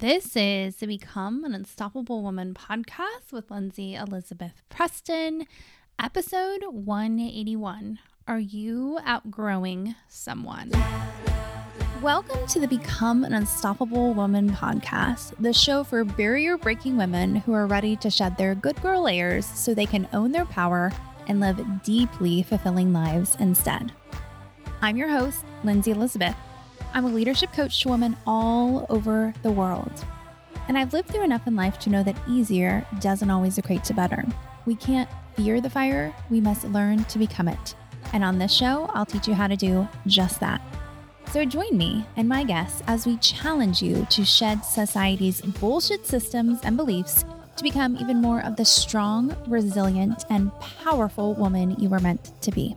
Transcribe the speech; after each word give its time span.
This 0.00 0.36
is 0.36 0.76
the 0.76 0.86
Become 0.86 1.42
an 1.42 1.54
Unstoppable 1.54 2.22
Woman 2.22 2.54
podcast 2.54 3.32
with 3.32 3.50
Lindsay 3.50 3.96
Elizabeth 3.96 4.62
Preston, 4.68 5.44
episode 6.00 6.62
181. 6.70 7.98
Are 8.28 8.38
you 8.38 9.00
outgrowing 9.04 9.96
someone? 10.06 10.70
Welcome 12.00 12.46
to 12.46 12.60
the 12.60 12.68
Become 12.68 13.24
an 13.24 13.32
Unstoppable 13.32 14.14
Woman 14.14 14.50
podcast, 14.50 15.34
the 15.40 15.52
show 15.52 15.82
for 15.82 16.04
barrier 16.04 16.56
breaking 16.56 16.96
women 16.96 17.34
who 17.34 17.52
are 17.52 17.66
ready 17.66 17.96
to 17.96 18.08
shed 18.08 18.36
their 18.36 18.54
good 18.54 18.80
girl 18.80 19.02
layers 19.02 19.46
so 19.46 19.74
they 19.74 19.84
can 19.84 20.06
own 20.12 20.30
their 20.30 20.46
power 20.46 20.92
and 21.26 21.40
live 21.40 21.82
deeply 21.82 22.44
fulfilling 22.44 22.92
lives 22.92 23.36
instead. 23.40 23.90
I'm 24.80 24.96
your 24.96 25.08
host, 25.08 25.44
Lindsay 25.64 25.90
Elizabeth. 25.90 26.36
I'm 26.94 27.04
a 27.04 27.08
leadership 27.08 27.52
coach 27.52 27.82
to 27.82 27.88
women 27.88 28.16
all 28.26 28.86
over 28.88 29.34
the 29.42 29.50
world. 29.50 30.04
And 30.68 30.76
I've 30.76 30.92
lived 30.92 31.08
through 31.08 31.24
enough 31.24 31.46
in 31.46 31.56
life 31.56 31.78
to 31.80 31.90
know 31.90 32.02
that 32.02 32.16
easier 32.28 32.86
doesn't 33.00 33.30
always 33.30 33.58
equate 33.58 33.84
to 33.84 33.94
better. 33.94 34.24
We 34.66 34.74
can't 34.74 35.08
fear 35.36 35.60
the 35.60 35.70
fire, 35.70 36.14
we 36.30 36.40
must 36.40 36.64
learn 36.64 37.04
to 37.04 37.18
become 37.18 37.48
it. 37.48 37.74
And 38.12 38.24
on 38.24 38.38
this 38.38 38.52
show, 38.52 38.90
I'll 38.92 39.06
teach 39.06 39.28
you 39.28 39.34
how 39.34 39.46
to 39.46 39.56
do 39.56 39.88
just 40.06 40.40
that. 40.40 40.60
So 41.32 41.44
join 41.44 41.76
me 41.76 42.06
and 42.16 42.28
my 42.28 42.42
guests 42.42 42.82
as 42.86 43.06
we 43.06 43.18
challenge 43.18 43.82
you 43.82 44.06
to 44.10 44.24
shed 44.24 44.64
society's 44.64 45.42
bullshit 45.42 46.06
systems 46.06 46.60
and 46.62 46.76
beliefs 46.76 47.24
to 47.56 47.62
become 47.62 47.96
even 47.96 48.22
more 48.22 48.40
of 48.44 48.56
the 48.56 48.64
strong, 48.64 49.36
resilient, 49.46 50.24
and 50.30 50.50
powerful 50.60 51.34
woman 51.34 51.76
you 51.78 51.88
were 51.88 52.00
meant 52.00 52.32
to 52.40 52.50
be. 52.50 52.74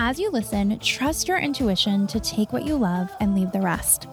As 0.00 0.20
you 0.20 0.30
listen, 0.30 0.78
trust 0.78 1.26
your 1.26 1.38
intuition 1.38 2.06
to 2.06 2.20
take 2.20 2.52
what 2.52 2.64
you 2.64 2.76
love 2.76 3.10
and 3.18 3.34
leave 3.34 3.50
the 3.50 3.60
rest. 3.60 4.06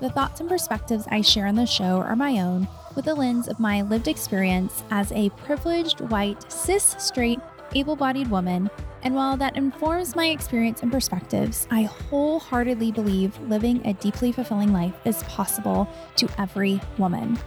The 0.00 0.10
thoughts 0.10 0.40
and 0.40 0.48
perspectives 0.48 1.06
I 1.12 1.20
share 1.20 1.46
on 1.46 1.54
the 1.54 1.64
show 1.64 2.00
are 2.00 2.16
my 2.16 2.40
own 2.40 2.66
with 2.96 3.04
the 3.04 3.14
lens 3.14 3.46
of 3.46 3.60
my 3.60 3.82
lived 3.82 4.08
experience 4.08 4.82
as 4.90 5.12
a 5.12 5.30
privileged, 5.30 6.00
white, 6.00 6.50
cis, 6.50 6.96
straight, 6.98 7.38
able 7.76 7.94
bodied 7.94 8.28
woman. 8.28 8.68
And 9.04 9.14
while 9.14 9.36
that 9.36 9.56
informs 9.56 10.16
my 10.16 10.26
experience 10.26 10.82
and 10.82 10.90
perspectives, 10.90 11.68
I 11.70 11.82
wholeheartedly 11.82 12.90
believe 12.90 13.38
living 13.42 13.86
a 13.86 13.94
deeply 13.94 14.32
fulfilling 14.32 14.72
life 14.72 14.94
is 15.04 15.22
possible 15.22 15.88
to 16.16 16.28
every 16.36 16.80
woman. 16.98 17.38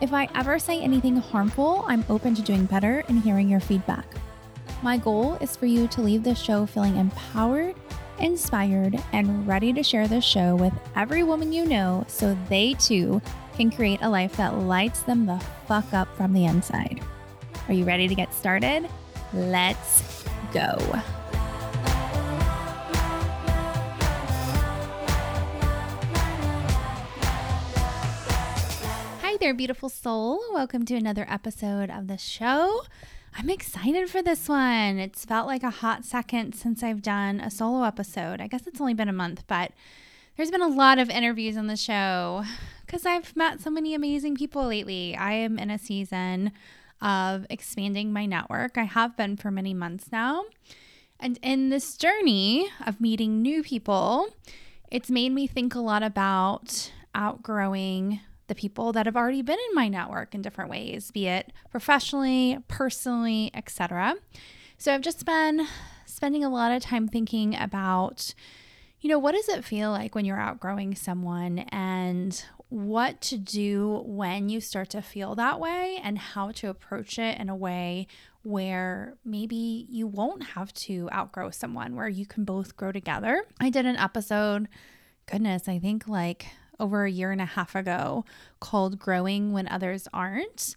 If 0.00 0.14
I 0.14 0.30
ever 0.34 0.58
say 0.58 0.80
anything 0.80 1.18
harmful, 1.18 1.84
I'm 1.86 2.04
open 2.08 2.34
to 2.36 2.42
doing 2.42 2.64
better 2.64 3.04
and 3.08 3.20
hearing 3.20 3.50
your 3.50 3.60
feedback. 3.60 4.06
My 4.82 4.98
goal 4.98 5.34
is 5.40 5.56
for 5.56 5.64
you 5.64 5.88
to 5.88 6.02
leave 6.02 6.22
this 6.22 6.38
show 6.38 6.66
feeling 6.66 6.96
empowered, 6.96 7.74
inspired, 8.18 9.02
and 9.14 9.48
ready 9.48 9.72
to 9.72 9.82
share 9.82 10.06
this 10.06 10.24
show 10.24 10.54
with 10.54 10.72
every 10.94 11.22
woman 11.22 11.50
you 11.50 11.64
know 11.64 12.04
so 12.08 12.36
they 12.50 12.74
too 12.74 13.22
can 13.54 13.70
create 13.70 14.00
a 14.02 14.08
life 14.08 14.36
that 14.36 14.58
lights 14.58 15.00
them 15.02 15.24
the 15.24 15.42
fuck 15.66 15.94
up 15.94 16.14
from 16.14 16.34
the 16.34 16.44
inside. 16.44 17.00
Are 17.68 17.74
you 17.74 17.84
ready 17.86 18.06
to 18.06 18.14
get 18.14 18.34
started? 18.34 18.86
Let's 19.32 20.24
go. 20.52 20.76
Hi 29.22 29.38
there, 29.40 29.54
beautiful 29.54 29.88
soul. 29.88 30.38
Welcome 30.52 30.84
to 30.84 30.94
another 30.94 31.26
episode 31.28 31.90
of 31.90 32.08
the 32.08 32.18
show. 32.18 32.82
I'm 33.38 33.50
excited 33.50 34.08
for 34.08 34.22
this 34.22 34.48
one. 34.48 34.98
It's 34.98 35.26
felt 35.26 35.46
like 35.46 35.62
a 35.62 35.68
hot 35.68 36.06
second 36.06 36.54
since 36.54 36.82
I've 36.82 37.02
done 37.02 37.38
a 37.38 37.50
solo 37.50 37.84
episode. 37.84 38.40
I 38.40 38.46
guess 38.46 38.66
it's 38.66 38.80
only 38.80 38.94
been 38.94 39.10
a 39.10 39.12
month, 39.12 39.44
but 39.46 39.72
there's 40.36 40.50
been 40.50 40.62
a 40.62 40.68
lot 40.68 40.98
of 40.98 41.10
interviews 41.10 41.58
on 41.58 41.66
the 41.66 41.76
show 41.76 42.44
because 42.86 43.04
I've 43.04 43.36
met 43.36 43.60
so 43.60 43.68
many 43.68 43.94
amazing 43.94 44.36
people 44.36 44.66
lately. 44.66 45.14
I 45.14 45.32
am 45.32 45.58
in 45.58 45.70
a 45.70 45.76
season 45.76 46.52
of 47.02 47.44
expanding 47.50 48.10
my 48.10 48.24
network. 48.24 48.78
I 48.78 48.84
have 48.84 49.18
been 49.18 49.36
for 49.36 49.50
many 49.50 49.74
months 49.74 50.10
now. 50.10 50.44
And 51.20 51.38
in 51.42 51.68
this 51.68 51.94
journey 51.98 52.70
of 52.86 53.02
meeting 53.02 53.42
new 53.42 53.62
people, 53.62 54.28
it's 54.90 55.10
made 55.10 55.32
me 55.32 55.46
think 55.46 55.74
a 55.74 55.80
lot 55.80 56.02
about 56.02 56.90
outgrowing 57.14 58.20
the 58.48 58.54
people 58.54 58.92
that 58.92 59.06
have 59.06 59.16
already 59.16 59.42
been 59.42 59.58
in 59.70 59.74
my 59.74 59.88
network 59.88 60.34
in 60.34 60.42
different 60.42 60.70
ways, 60.70 61.10
be 61.10 61.26
it 61.26 61.52
professionally, 61.70 62.58
personally, 62.68 63.50
etc. 63.54 64.14
So 64.78 64.94
I've 64.94 65.00
just 65.00 65.24
been 65.24 65.66
spending 66.04 66.44
a 66.44 66.50
lot 66.50 66.72
of 66.72 66.82
time 66.82 67.08
thinking 67.08 67.56
about 67.56 68.34
you 69.00 69.10
know, 69.10 69.18
what 69.18 69.34
does 69.36 69.48
it 69.48 69.64
feel 69.64 69.90
like 69.90 70.14
when 70.14 70.24
you're 70.24 70.40
outgrowing 70.40 70.94
someone 70.96 71.60
and 71.68 72.44
what 72.68 73.20
to 73.20 73.38
do 73.38 74.02
when 74.04 74.48
you 74.48 74.60
start 74.60 74.90
to 74.90 75.02
feel 75.02 75.34
that 75.36 75.60
way 75.60 76.00
and 76.02 76.18
how 76.18 76.50
to 76.50 76.68
approach 76.68 77.18
it 77.18 77.38
in 77.38 77.48
a 77.48 77.54
way 77.54 78.06
where 78.42 79.14
maybe 79.24 79.86
you 79.88 80.06
won't 80.06 80.42
have 80.42 80.72
to 80.72 81.08
outgrow 81.12 81.50
someone, 81.50 81.94
where 81.94 82.08
you 82.08 82.26
can 82.26 82.44
both 82.44 82.76
grow 82.76 82.90
together. 82.90 83.44
I 83.60 83.70
did 83.70 83.86
an 83.86 83.96
episode, 83.96 84.68
goodness, 85.30 85.68
I 85.68 85.78
think 85.78 86.08
like 86.08 86.46
over 86.78 87.04
a 87.04 87.10
year 87.10 87.32
and 87.32 87.40
a 87.40 87.46
half 87.46 87.74
ago 87.74 88.24
called 88.60 88.98
Growing 88.98 89.52
When 89.52 89.68
Others 89.68 90.08
Aren't. 90.12 90.76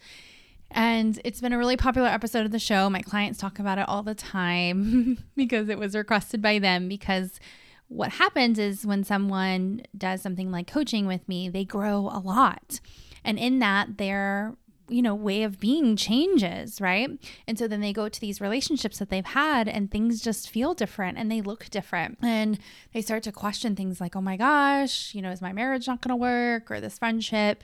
And 0.71 1.19
it's 1.23 1.41
been 1.41 1.53
a 1.53 1.57
really 1.57 1.77
popular 1.77 2.07
episode 2.07 2.45
of 2.45 2.51
the 2.51 2.59
show. 2.59 2.89
My 2.89 3.01
clients 3.01 3.39
talk 3.39 3.59
about 3.59 3.77
it 3.77 3.87
all 3.87 4.03
the 4.03 4.15
time 4.15 5.23
because 5.35 5.69
it 5.69 5.79
was 5.79 5.95
requested 5.95 6.41
by 6.41 6.59
them. 6.59 6.87
Because 6.87 7.39
what 7.87 8.11
happens 8.13 8.59
is 8.59 8.85
when 8.85 9.03
someone 9.03 9.81
does 9.97 10.21
something 10.21 10.51
like 10.51 10.67
coaching 10.67 11.07
with 11.07 11.27
me, 11.27 11.49
they 11.49 11.65
grow 11.65 12.09
a 12.11 12.19
lot. 12.19 12.79
And 13.23 13.39
in 13.39 13.59
that, 13.59 13.97
they're 13.97 14.55
you 14.89 15.01
know, 15.01 15.15
way 15.15 15.43
of 15.43 15.59
being 15.59 15.95
changes, 15.95 16.81
right? 16.81 17.09
And 17.47 17.57
so 17.57 17.67
then 17.67 17.81
they 17.81 17.93
go 17.93 18.09
to 18.09 18.19
these 18.19 18.41
relationships 18.41 18.99
that 18.99 19.09
they've 19.09 19.25
had 19.25 19.67
and 19.67 19.89
things 19.89 20.21
just 20.21 20.49
feel 20.49 20.73
different 20.73 21.17
and 21.17 21.31
they 21.31 21.41
look 21.41 21.69
different. 21.69 22.17
And 22.21 22.59
they 22.93 23.01
start 23.01 23.23
to 23.23 23.31
question 23.31 23.75
things 23.75 24.01
like, 24.01 24.15
oh 24.15 24.21
my 24.21 24.37
gosh, 24.37 25.13
you 25.13 25.21
know, 25.21 25.31
is 25.31 25.41
my 25.41 25.53
marriage 25.53 25.87
not 25.87 26.01
going 26.01 26.09
to 26.09 26.15
work 26.15 26.69
or 26.71 26.81
this 26.81 26.97
friendship? 26.97 27.63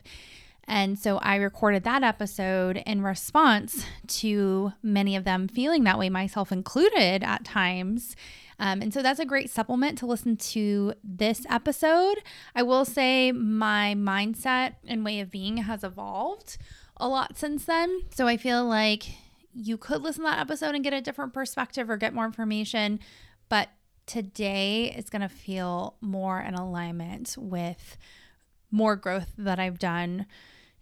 And 0.67 0.97
so 0.97 1.17
I 1.19 1.35
recorded 1.35 1.83
that 1.83 2.03
episode 2.03 2.81
in 2.85 3.01
response 3.01 3.85
to 4.07 4.73
many 4.81 5.15
of 5.15 5.23
them 5.23 5.47
feeling 5.47 5.83
that 5.83 5.99
way, 5.99 6.09
myself 6.09 6.51
included 6.51 7.23
at 7.23 7.45
times. 7.45 8.15
Um, 8.57 8.81
and 8.81 8.93
so 8.93 9.01
that's 9.01 9.19
a 9.19 9.25
great 9.25 9.49
supplement 9.49 9.97
to 9.99 10.05
listen 10.05 10.37
to 10.37 10.93
this 11.03 11.45
episode. 11.49 12.15
I 12.55 12.63
will 12.63 12.85
say 12.85 13.31
my 13.31 13.95
mindset 13.97 14.75
and 14.87 15.03
way 15.05 15.19
of 15.19 15.29
being 15.29 15.57
has 15.57 15.83
evolved 15.83 16.57
a 16.97 17.07
lot 17.07 17.37
since 17.37 17.65
then. 17.65 18.01
So 18.13 18.27
I 18.27 18.37
feel 18.37 18.65
like 18.65 19.05
you 19.53 19.77
could 19.77 20.01
listen 20.01 20.23
to 20.23 20.29
that 20.29 20.39
episode 20.39 20.75
and 20.75 20.83
get 20.83 20.93
a 20.93 21.01
different 21.01 21.33
perspective 21.33 21.89
or 21.89 21.97
get 21.97 22.13
more 22.13 22.25
information. 22.25 22.99
But 23.49 23.69
today 24.05 24.93
is 24.95 25.09
going 25.09 25.21
to 25.21 25.29
feel 25.29 25.95
more 26.01 26.39
in 26.39 26.53
alignment 26.53 27.35
with 27.37 27.97
more 28.71 28.95
growth 28.95 29.31
that 29.37 29.59
I've 29.59 29.79
done 29.79 30.25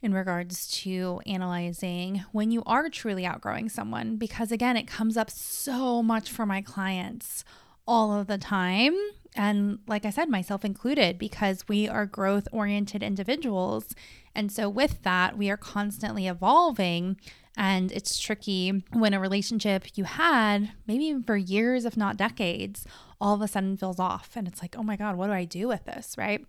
in 0.01 0.13
regards 0.13 0.67
to 0.81 1.21
analyzing 1.25 2.25
when 2.31 2.51
you 2.51 2.61
are 2.65 2.89
truly 2.89 3.25
outgrowing 3.25 3.69
someone. 3.69 4.17
Because 4.17 4.51
again, 4.51 4.75
it 4.75 4.87
comes 4.87 5.15
up 5.15 5.29
so 5.29 6.03
much 6.03 6.29
for 6.29 6.45
my 6.45 6.61
clients 6.61 7.45
all 7.87 8.11
of 8.19 8.27
the 8.27 8.37
time. 8.37 8.95
And 9.35 9.79
like 9.87 10.05
I 10.05 10.09
said, 10.09 10.29
myself 10.29 10.63
included, 10.63 11.17
because 11.17 11.67
we 11.67 11.87
are 11.87 12.05
growth 12.05 12.47
oriented 12.51 13.01
individuals. 13.01 13.95
And 14.35 14.51
so, 14.51 14.69
with 14.69 15.01
that, 15.03 15.37
we 15.37 15.49
are 15.49 15.57
constantly 15.57 16.27
evolving. 16.27 17.17
And 17.55 17.91
it's 17.91 18.19
tricky 18.19 18.83
when 18.91 19.13
a 19.13 19.19
relationship 19.19 19.85
you 19.95 20.05
had, 20.05 20.71
maybe 20.87 21.05
even 21.05 21.23
for 21.23 21.37
years, 21.37 21.85
if 21.85 21.95
not 21.95 22.17
decades, 22.17 22.85
all 23.21 23.35
of 23.35 23.41
a 23.41 23.47
sudden 23.47 23.77
feels 23.77 23.99
off. 23.99 24.31
And 24.35 24.47
it's 24.47 24.61
like, 24.61 24.75
oh 24.77 24.83
my 24.83 24.95
God, 24.95 25.17
what 25.17 25.27
do 25.27 25.33
I 25.33 25.45
do 25.45 25.67
with 25.67 25.85
this? 25.85 26.15
Right. 26.17 26.45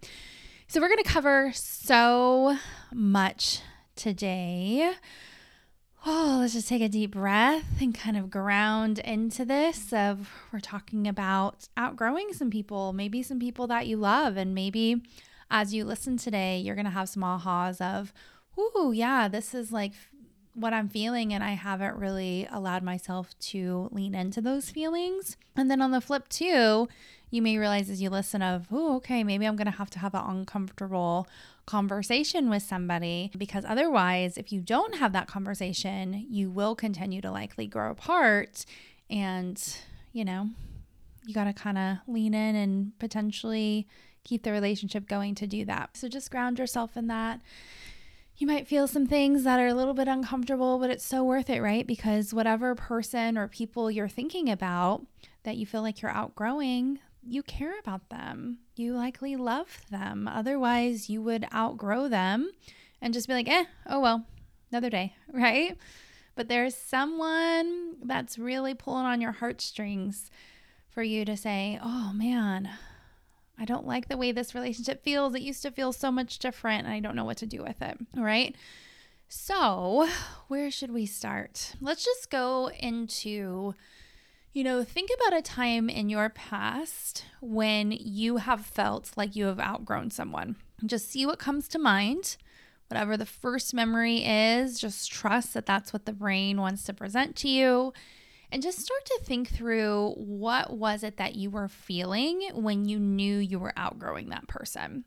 So, 0.68 0.80
we're 0.80 0.88
going 0.88 1.02
to 1.02 1.10
cover 1.10 1.52
so 1.54 2.56
much 2.92 3.60
today. 3.96 4.92
Oh, 6.06 6.36
let's 6.40 6.52
just 6.52 6.68
take 6.68 6.82
a 6.82 6.88
deep 6.88 7.12
breath 7.12 7.80
and 7.80 7.94
kind 7.94 8.18
of 8.18 8.28
ground 8.28 8.98
into 8.98 9.42
this 9.46 9.90
of 9.90 10.28
we're 10.52 10.60
talking 10.60 11.08
about 11.08 11.66
outgrowing 11.78 12.34
some 12.34 12.50
people, 12.50 12.92
maybe 12.92 13.22
some 13.22 13.38
people 13.38 13.66
that 13.68 13.86
you 13.86 13.96
love 13.96 14.36
and 14.36 14.54
maybe 14.54 15.02
as 15.50 15.72
you 15.72 15.86
listen 15.86 16.18
today, 16.18 16.58
you're 16.58 16.74
going 16.74 16.84
to 16.84 16.90
have 16.90 17.08
some 17.08 17.22
ahas 17.22 17.80
of, 17.80 18.12
"Ooh, 18.58 18.92
yeah, 18.94 19.28
this 19.28 19.54
is 19.54 19.72
like 19.72 19.92
what 20.52 20.74
I'm 20.74 20.90
feeling 20.90 21.32
and 21.32 21.42
I 21.42 21.52
haven't 21.52 21.96
really 21.96 22.46
allowed 22.50 22.82
myself 22.82 23.38
to 23.38 23.88
lean 23.90 24.14
into 24.14 24.42
those 24.42 24.68
feelings." 24.68 25.38
And 25.56 25.70
then 25.70 25.80
on 25.80 25.90
the 25.90 26.02
flip 26.02 26.28
too, 26.28 26.86
you 27.34 27.42
may 27.42 27.58
realize 27.58 27.90
as 27.90 28.00
you 28.00 28.10
listen 28.10 28.42
of, 28.42 28.68
"Oh, 28.70 28.96
okay, 28.96 29.24
maybe 29.24 29.44
I'm 29.44 29.56
going 29.56 29.70
to 29.70 29.78
have 29.78 29.90
to 29.90 29.98
have 29.98 30.14
an 30.14 30.22
uncomfortable 30.24 31.26
conversation 31.66 32.48
with 32.48 32.62
somebody 32.62 33.32
because 33.36 33.64
otherwise, 33.64 34.38
if 34.38 34.52
you 34.52 34.60
don't 34.60 34.96
have 34.96 35.12
that 35.12 35.26
conversation, 35.26 36.26
you 36.30 36.48
will 36.48 36.76
continue 36.76 37.20
to 37.22 37.32
likely 37.32 37.66
grow 37.66 37.90
apart. 37.90 38.64
And, 39.10 39.60
you 40.12 40.24
know, 40.24 40.50
you 41.26 41.34
got 41.34 41.44
to 41.44 41.52
kind 41.52 41.76
of 41.76 41.96
lean 42.06 42.34
in 42.34 42.54
and 42.54 42.96
potentially 43.00 43.88
keep 44.22 44.44
the 44.44 44.52
relationship 44.52 45.08
going 45.08 45.34
to 45.34 45.46
do 45.48 45.64
that. 45.64 45.96
So 45.96 46.08
just 46.08 46.30
ground 46.30 46.60
yourself 46.60 46.96
in 46.96 47.08
that. 47.08 47.40
You 48.36 48.46
might 48.46 48.68
feel 48.68 48.86
some 48.86 49.06
things 49.06 49.42
that 49.42 49.58
are 49.58 49.68
a 49.68 49.74
little 49.74 49.94
bit 49.94 50.06
uncomfortable, 50.06 50.78
but 50.78 50.90
it's 50.90 51.04
so 51.04 51.24
worth 51.24 51.50
it, 51.50 51.60
right? 51.60 51.86
Because 51.86 52.32
whatever 52.32 52.76
person 52.76 53.36
or 53.36 53.48
people 53.48 53.90
you're 53.90 54.08
thinking 54.08 54.50
about 54.50 55.04
that 55.44 55.56
you 55.56 55.66
feel 55.66 55.82
like 55.82 56.02
you're 56.02 56.10
outgrowing, 56.10 56.98
you 57.26 57.42
care 57.42 57.78
about 57.78 58.08
them. 58.10 58.58
You 58.76 58.94
likely 58.94 59.36
love 59.36 59.80
them. 59.90 60.28
Otherwise, 60.28 61.08
you 61.08 61.22
would 61.22 61.46
outgrow 61.54 62.08
them 62.08 62.50
and 63.00 63.14
just 63.14 63.28
be 63.28 63.34
like, 63.34 63.48
eh, 63.48 63.64
oh 63.86 64.00
well, 64.00 64.24
another 64.70 64.90
day, 64.90 65.14
right? 65.32 65.76
But 66.34 66.48
there's 66.48 66.74
someone 66.74 67.96
that's 68.02 68.38
really 68.38 68.74
pulling 68.74 69.06
on 69.06 69.20
your 69.20 69.32
heartstrings 69.32 70.30
for 70.88 71.02
you 71.02 71.24
to 71.24 71.36
say, 71.36 71.78
oh 71.82 72.12
man, 72.12 72.70
I 73.58 73.64
don't 73.64 73.86
like 73.86 74.08
the 74.08 74.16
way 74.16 74.32
this 74.32 74.54
relationship 74.54 75.04
feels. 75.04 75.34
It 75.34 75.42
used 75.42 75.62
to 75.62 75.70
feel 75.70 75.92
so 75.92 76.10
much 76.10 76.38
different, 76.38 76.84
and 76.86 76.92
I 76.92 77.00
don't 77.00 77.16
know 77.16 77.24
what 77.24 77.36
to 77.38 77.46
do 77.46 77.62
with 77.62 77.80
it. 77.82 77.98
All 78.16 78.24
right. 78.24 78.56
So, 79.28 80.08
where 80.48 80.70
should 80.70 80.92
we 80.92 81.06
start? 81.06 81.74
Let's 81.80 82.04
just 82.04 82.30
go 82.30 82.70
into 82.78 83.74
you 84.54 84.62
know, 84.62 84.84
think 84.84 85.10
about 85.16 85.36
a 85.36 85.42
time 85.42 85.90
in 85.90 86.08
your 86.08 86.28
past 86.28 87.24
when 87.40 87.90
you 87.90 88.36
have 88.36 88.64
felt 88.64 89.10
like 89.16 89.34
you 89.34 89.46
have 89.46 89.58
outgrown 89.58 90.12
someone. 90.12 90.54
Just 90.86 91.10
see 91.10 91.26
what 91.26 91.40
comes 91.40 91.66
to 91.68 91.78
mind. 91.78 92.36
Whatever 92.88 93.16
the 93.16 93.26
first 93.26 93.74
memory 93.74 94.24
is, 94.24 94.78
just 94.78 95.10
trust 95.10 95.54
that 95.54 95.66
that's 95.66 95.92
what 95.92 96.06
the 96.06 96.12
brain 96.12 96.60
wants 96.60 96.84
to 96.84 96.94
present 96.94 97.34
to 97.36 97.48
you. 97.48 97.92
And 98.52 98.62
just 98.62 98.78
start 98.78 99.04
to 99.06 99.20
think 99.24 99.48
through 99.48 100.12
what 100.16 100.76
was 100.76 101.02
it 101.02 101.16
that 101.16 101.34
you 101.34 101.50
were 101.50 101.66
feeling 101.66 102.48
when 102.52 102.84
you 102.84 103.00
knew 103.00 103.38
you 103.38 103.58
were 103.58 103.72
outgrowing 103.76 104.28
that 104.28 104.46
person. 104.46 105.04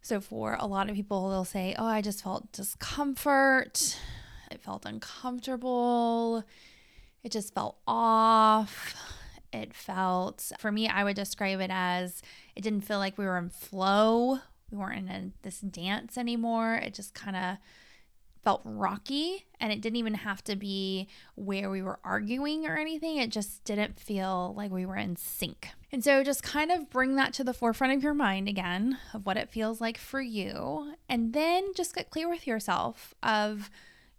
So, 0.00 0.20
for 0.20 0.56
a 0.60 0.66
lot 0.66 0.88
of 0.88 0.94
people, 0.94 1.28
they'll 1.28 1.44
say, 1.44 1.74
Oh, 1.76 1.86
I 1.86 2.02
just 2.02 2.22
felt 2.22 2.52
discomfort. 2.52 3.98
It 4.52 4.62
felt 4.62 4.86
uncomfortable 4.86 6.44
it 7.22 7.32
just 7.32 7.54
felt 7.54 7.78
off. 7.86 8.94
It 9.52 9.74
felt, 9.74 10.52
for 10.58 10.70
me, 10.70 10.88
I 10.88 11.02
would 11.02 11.16
describe 11.16 11.60
it 11.60 11.70
as 11.72 12.22
it 12.54 12.62
didn't 12.62 12.82
feel 12.82 12.98
like 12.98 13.18
we 13.18 13.24
were 13.24 13.38
in 13.38 13.50
flow. 13.50 14.38
We 14.70 14.78
weren't 14.78 14.98
in 14.98 15.08
a, 15.08 15.30
this 15.42 15.60
dance 15.60 16.16
anymore. 16.16 16.76
It 16.76 16.94
just 16.94 17.14
kind 17.14 17.36
of 17.36 17.56
felt 18.42 18.62
rocky 18.64 19.44
and 19.58 19.72
it 19.72 19.82
didn't 19.82 19.96
even 19.96 20.14
have 20.14 20.42
to 20.44 20.56
be 20.56 21.08
where 21.34 21.68
we 21.68 21.82
were 21.82 21.98
arguing 22.04 22.66
or 22.66 22.76
anything. 22.76 23.18
It 23.18 23.30
just 23.30 23.64
didn't 23.64 23.98
feel 23.98 24.54
like 24.56 24.70
we 24.70 24.86
were 24.86 24.96
in 24.96 25.16
sync. 25.16 25.68
And 25.92 26.02
so 26.02 26.22
just 26.22 26.42
kind 26.42 26.70
of 26.70 26.88
bring 26.88 27.16
that 27.16 27.34
to 27.34 27.44
the 27.44 27.52
forefront 27.52 27.92
of 27.92 28.02
your 28.02 28.14
mind 28.14 28.48
again 28.48 28.98
of 29.12 29.26
what 29.26 29.36
it 29.36 29.50
feels 29.50 29.80
like 29.80 29.98
for 29.98 30.20
you. 30.22 30.94
And 31.08 31.32
then 31.32 31.74
just 31.74 31.94
get 31.94 32.10
clear 32.10 32.30
with 32.30 32.46
yourself 32.46 33.14
of, 33.22 33.68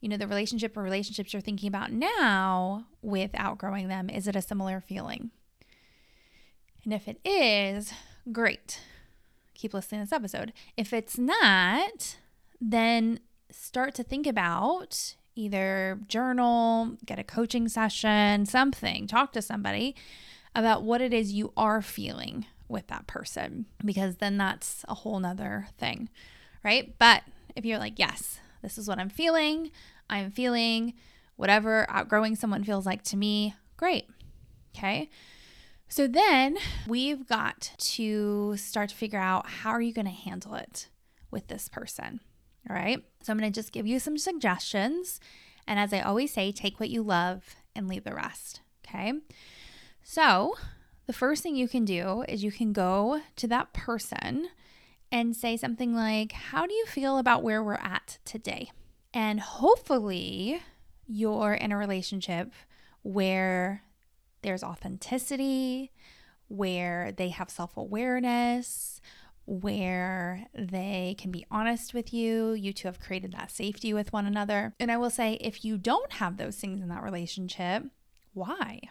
you 0.02 0.10
know, 0.10 0.18
the 0.18 0.28
relationship 0.28 0.76
or 0.76 0.82
relationships 0.82 1.32
you're 1.32 1.42
thinking 1.42 1.68
about 1.68 1.92
now 1.92 2.86
with 3.02 3.32
outgrowing 3.36 3.88
them, 3.88 4.10
is 4.10 4.28
it 4.28 4.36
a 4.36 4.42
similar 4.42 4.82
feeling? 4.82 5.32
And 6.84 6.94
if 6.94 7.08
it 7.08 7.20
is, 7.24 7.94
great. 8.32 8.82
Keep 9.54 9.76
listening 9.76 10.02
to 10.02 10.06
this 10.06 10.14
episode. 10.14 10.54
If 10.76 10.92
it's 10.92 11.20
not, 11.20 12.18
then 12.60 13.20
start 13.52 13.94
to 13.96 14.04
think 14.04 14.26
about 14.26 15.16
either 15.36 16.00
journal, 16.08 16.98
get 17.06 17.20
a 17.20 17.24
coaching 17.24 17.70
session, 17.70 18.46
something, 18.46 19.08
talk 19.08 19.32
to 19.34 19.42
somebody 19.42 19.96
about 20.56 20.84
what 20.84 21.00
it 21.00 21.14
is 21.14 21.32
you 21.32 21.54
are 21.56 21.82
feeling 21.82 22.46
with 22.68 22.88
that 22.88 23.06
person, 23.06 23.66
because 23.86 24.18
then 24.18 24.38
that's 24.38 24.84
a 24.88 24.96
whole 24.96 25.20
nother 25.20 25.68
thing, 25.78 26.10
right? 26.64 26.96
But 26.98 27.24
if 27.56 27.66
you're 27.66 27.78
like, 27.78 28.00
yes, 28.00 28.40
this 28.62 28.78
is 28.78 28.88
what 28.88 29.00
I'm 29.00 29.10
feeling. 29.10 29.72
I'm 30.12 30.30
feeling 30.30 30.94
whatever 31.38 31.90
outgrowing 31.90 32.36
someone 32.36 32.64
feels 32.64 32.86
like 32.86 33.02
to 33.04 33.18
me. 33.18 33.56
Great. 33.78 34.08
Okay. 34.78 35.10
So 35.88 36.08
then 36.08 36.58
we've 36.88 37.28
got 37.28 37.74
to 37.78 38.56
start 38.58 38.90
to 38.90 38.96
figure 38.96 39.20
out 39.20 39.50
how 39.50 39.72
are 39.72 39.82
you 39.82 39.94
going 39.94 40.06
to 40.06 40.12
handle 40.12 40.54
it 40.56 40.88
with 41.32 41.48
this 41.48 41.68
person? 41.68 42.20
All 42.70 42.76
right. 42.76 43.04
So 43.24 43.32
I'm 43.32 43.40
going 43.40 43.52
to 43.52 43.60
just 43.60 43.74
give 43.74 43.88
you 43.88 44.00
some 44.00 44.18
suggestions. 44.18 45.20
And 45.68 45.80
as 45.80 45.92
I 45.94 46.02
always 46.02 46.32
say, 46.32 46.52
take 46.52 46.80
what 46.80 46.90
you 46.90 47.02
love 47.02 47.56
and 47.76 47.88
leave 47.88 48.04
the 48.04 48.14
rest. 48.14 48.62
Okay. 48.88 49.14
So 50.04 50.56
the 51.08 51.14
first 51.14 51.44
thing 51.44 51.56
you 51.56 51.68
can 51.68 51.86
do 51.86 52.24
is 52.28 52.44
you 52.44 52.52
can 52.52 52.74
go 52.74 53.22
to 53.36 53.48
that 53.48 53.74
person 53.74 54.50
and 55.12 55.36
say 55.36 55.58
something 55.58 55.94
like, 55.94 56.32
How 56.32 56.66
do 56.66 56.74
you 56.74 56.86
feel 56.86 57.18
about 57.18 57.44
where 57.44 57.64
we're 57.64 57.74
at 57.74 58.18
today? 58.24 58.72
And 59.14 59.40
hopefully, 59.40 60.62
you're 61.06 61.54
in 61.54 61.72
a 61.72 61.78
relationship 61.78 62.54
where 63.04 63.84
there's 64.42 64.64
authenticity, 64.64 65.92
where 66.48 67.12
they 67.12 67.30
have 67.30 67.50
self 67.50 67.76
awareness, 67.78 69.02
where 69.46 70.46
they 70.54 71.16
can 71.18 71.32
be 71.32 71.46
honest 71.52 71.94
with 71.94 72.14
you. 72.14 72.54
You 72.54 72.74
two 72.74 72.88
have 72.88 73.00
created 73.00 73.34
that 73.34 73.52
safety 73.52 73.94
with 73.94 74.14
one 74.14 74.26
another. 74.26 74.74
And 74.80 74.92
I 74.92 74.98
will 74.98 75.10
say, 75.10 75.34
if 75.42 75.66
you 75.66 75.78
don't 75.78 76.14
have 76.14 76.38
those 76.38 76.56
things 76.56 76.82
in 76.82 76.90
that 76.90 77.04
relationship, 77.04 77.84
why? 78.34 78.82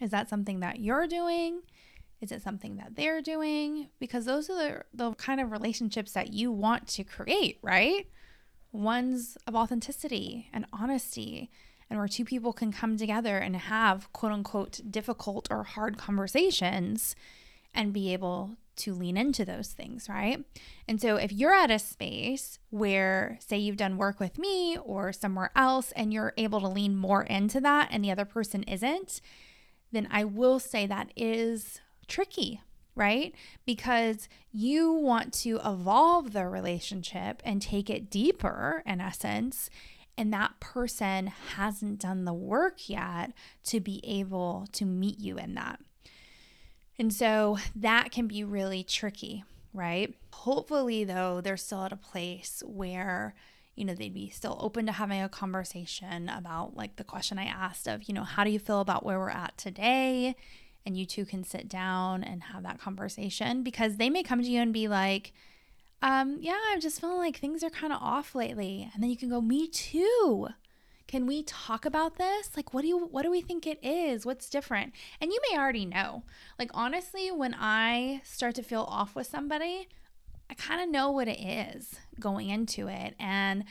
Is 0.00 0.10
that 0.10 0.28
something 0.28 0.60
that 0.60 0.80
you're 0.80 1.06
doing? 1.06 1.60
Is 2.20 2.32
it 2.32 2.42
something 2.42 2.76
that 2.76 2.96
they're 2.96 3.20
doing? 3.20 3.88
Because 3.98 4.24
those 4.24 4.48
are 4.48 4.86
the, 4.94 5.10
the 5.10 5.14
kind 5.16 5.40
of 5.40 5.52
relationships 5.52 6.12
that 6.12 6.32
you 6.32 6.50
want 6.50 6.88
to 6.88 7.04
create, 7.04 7.58
right? 7.62 8.06
Ones 8.76 9.38
of 9.46 9.56
authenticity 9.56 10.50
and 10.52 10.66
honesty, 10.72 11.50
and 11.88 11.98
where 11.98 12.08
two 12.08 12.24
people 12.24 12.52
can 12.52 12.72
come 12.72 12.96
together 12.96 13.38
and 13.38 13.56
have 13.56 14.12
quote 14.12 14.32
unquote 14.32 14.80
difficult 14.90 15.48
or 15.50 15.62
hard 15.62 15.96
conversations 15.96 17.16
and 17.74 17.92
be 17.92 18.12
able 18.12 18.56
to 18.76 18.92
lean 18.92 19.16
into 19.16 19.44
those 19.44 19.68
things, 19.68 20.08
right? 20.08 20.44
And 20.86 21.00
so 21.00 21.16
if 21.16 21.32
you're 21.32 21.54
at 21.54 21.70
a 21.70 21.78
space 21.78 22.58
where, 22.70 23.38
say, 23.40 23.56
you've 23.56 23.78
done 23.78 23.96
work 23.96 24.20
with 24.20 24.38
me 24.38 24.76
or 24.76 25.12
somewhere 25.12 25.50
else 25.56 25.92
and 25.92 26.12
you're 26.12 26.34
able 26.36 26.60
to 26.60 26.68
lean 26.68 26.96
more 26.96 27.22
into 27.22 27.60
that 27.62 27.88
and 27.90 28.04
the 28.04 28.10
other 28.10 28.26
person 28.26 28.62
isn't, 28.64 29.22
then 29.92 30.06
I 30.10 30.24
will 30.24 30.58
say 30.58 30.86
that 30.86 31.10
is 31.16 31.80
tricky, 32.06 32.60
right? 32.96 33.34
Because 33.64 34.28
you 34.50 34.90
want 34.90 35.32
to 35.34 35.60
evolve 35.64 36.32
the 36.32 36.48
relationship 36.48 37.42
and 37.44 37.62
take 37.62 37.88
it 37.88 38.10
deeper, 38.10 38.82
in 38.86 39.00
essence. 39.00 39.70
And 40.18 40.32
that 40.32 40.58
person 40.60 41.26
hasn't 41.26 42.00
done 42.00 42.24
the 42.24 42.32
work 42.32 42.88
yet 42.88 43.32
to 43.64 43.80
be 43.80 44.00
able 44.02 44.66
to 44.72 44.86
meet 44.86 45.20
you 45.20 45.36
in 45.36 45.54
that. 45.54 45.78
And 46.98 47.12
so 47.12 47.58
that 47.76 48.10
can 48.10 48.26
be 48.26 48.42
really 48.42 48.82
tricky, 48.82 49.44
right? 49.74 50.14
Hopefully, 50.32 51.04
though, 51.04 51.42
they're 51.42 51.58
still 51.58 51.84
at 51.84 51.92
a 51.92 51.96
place 51.96 52.62
where, 52.64 53.34
you 53.74 53.84
know, 53.84 53.94
they'd 53.94 54.14
be 54.14 54.30
still 54.30 54.56
open 54.58 54.86
to 54.86 54.92
having 54.92 55.20
a 55.20 55.28
conversation 55.28 56.30
about 56.30 56.74
like 56.74 56.96
the 56.96 57.04
question 57.04 57.38
I 57.38 57.44
asked 57.44 57.86
of, 57.86 58.04
you 58.04 58.14
know, 58.14 58.24
how 58.24 58.42
do 58.44 58.50
you 58.50 58.58
feel 58.58 58.80
about 58.80 59.04
where 59.04 59.18
we're 59.18 59.28
at 59.28 59.58
today? 59.58 60.34
And 60.86 60.96
you 60.96 61.04
two 61.04 61.26
can 61.26 61.44
sit 61.44 61.68
down 61.68 62.22
and 62.22 62.44
have 62.44 62.62
that 62.62 62.80
conversation 62.80 63.62
because 63.62 63.96
they 63.96 64.08
may 64.08 64.22
come 64.22 64.40
to 64.40 64.48
you 64.48 64.60
and 64.60 64.72
be 64.72 64.86
like, 64.88 65.32
um, 66.00 66.38
yeah, 66.40 66.58
I'm 66.70 66.80
just 66.80 67.00
feeling 67.00 67.18
like 67.18 67.36
things 67.36 67.64
are 67.64 67.70
kind 67.70 67.92
of 67.92 68.00
off 68.00 68.34
lately. 68.34 68.88
And 68.94 69.02
then 69.02 69.10
you 69.10 69.16
can 69.16 69.28
go, 69.28 69.40
me 69.40 69.66
too. 69.66 70.48
Can 71.08 71.26
we 71.26 71.42
talk 71.42 71.84
about 71.84 72.16
this? 72.16 72.56
Like 72.56 72.72
what 72.72 72.82
do 72.82 72.88
you 72.88 72.98
what 72.98 73.22
do 73.22 73.30
we 73.30 73.40
think 73.40 73.66
it 73.66 73.78
is? 73.82 74.26
What's 74.26 74.48
different? 74.48 74.92
And 75.20 75.32
you 75.32 75.38
may 75.50 75.58
already 75.58 75.86
know. 75.86 76.24
Like 76.58 76.70
honestly, 76.74 77.30
when 77.30 77.54
I 77.58 78.22
start 78.24 78.54
to 78.56 78.62
feel 78.62 78.82
off 78.82 79.14
with 79.14 79.26
somebody, 79.26 79.88
I 80.50 80.54
kind 80.54 80.80
of 80.80 80.88
know 80.88 81.10
what 81.10 81.28
it 81.28 81.40
is 81.40 81.94
going 82.18 82.48
into 82.48 82.88
it. 82.88 83.14
And 83.20 83.64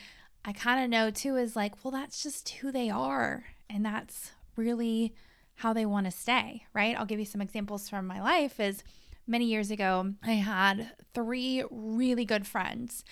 I 0.44 0.52
kind 0.52 0.82
of 0.82 0.88
know 0.88 1.10
too 1.10 1.36
is 1.36 1.56
like, 1.56 1.84
well, 1.84 1.92
that's 1.92 2.22
just 2.22 2.48
who 2.48 2.72
they 2.72 2.88
are. 2.88 3.44
And 3.68 3.84
that's 3.84 4.32
really 4.56 5.12
how 5.56 5.72
they 5.72 5.86
want 5.86 6.06
to 6.06 6.10
stay, 6.10 6.64
right? 6.72 6.96
I'll 6.96 7.06
give 7.06 7.18
you 7.18 7.24
some 7.24 7.40
examples 7.40 7.88
from 7.88 8.06
my 8.06 8.20
life 8.20 8.60
is 8.60 8.84
many 9.26 9.46
years 9.46 9.70
ago, 9.70 10.14
I 10.22 10.32
had 10.32 10.92
three 11.14 11.64
really 11.70 12.24
good 12.24 12.46
friends 12.46 13.04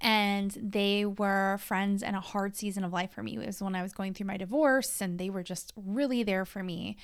and 0.00 0.50
they 0.60 1.04
were 1.06 1.58
friends 1.58 2.02
in 2.02 2.14
a 2.14 2.20
hard 2.20 2.56
season 2.56 2.82
of 2.82 2.92
life 2.92 3.12
for 3.12 3.22
me. 3.22 3.36
It 3.36 3.46
was 3.46 3.62
when 3.62 3.76
I 3.76 3.82
was 3.82 3.92
going 3.92 4.14
through 4.14 4.26
my 4.26 4.36
divorce 4.36 5.00
and 5.00 5.18
they 5.18 5.30
were 5.30 5.44
just 5.44 5.72
really 5.76 6.24
there 6.24 6.44
for 6.44 6.62
me. 6.62 6.96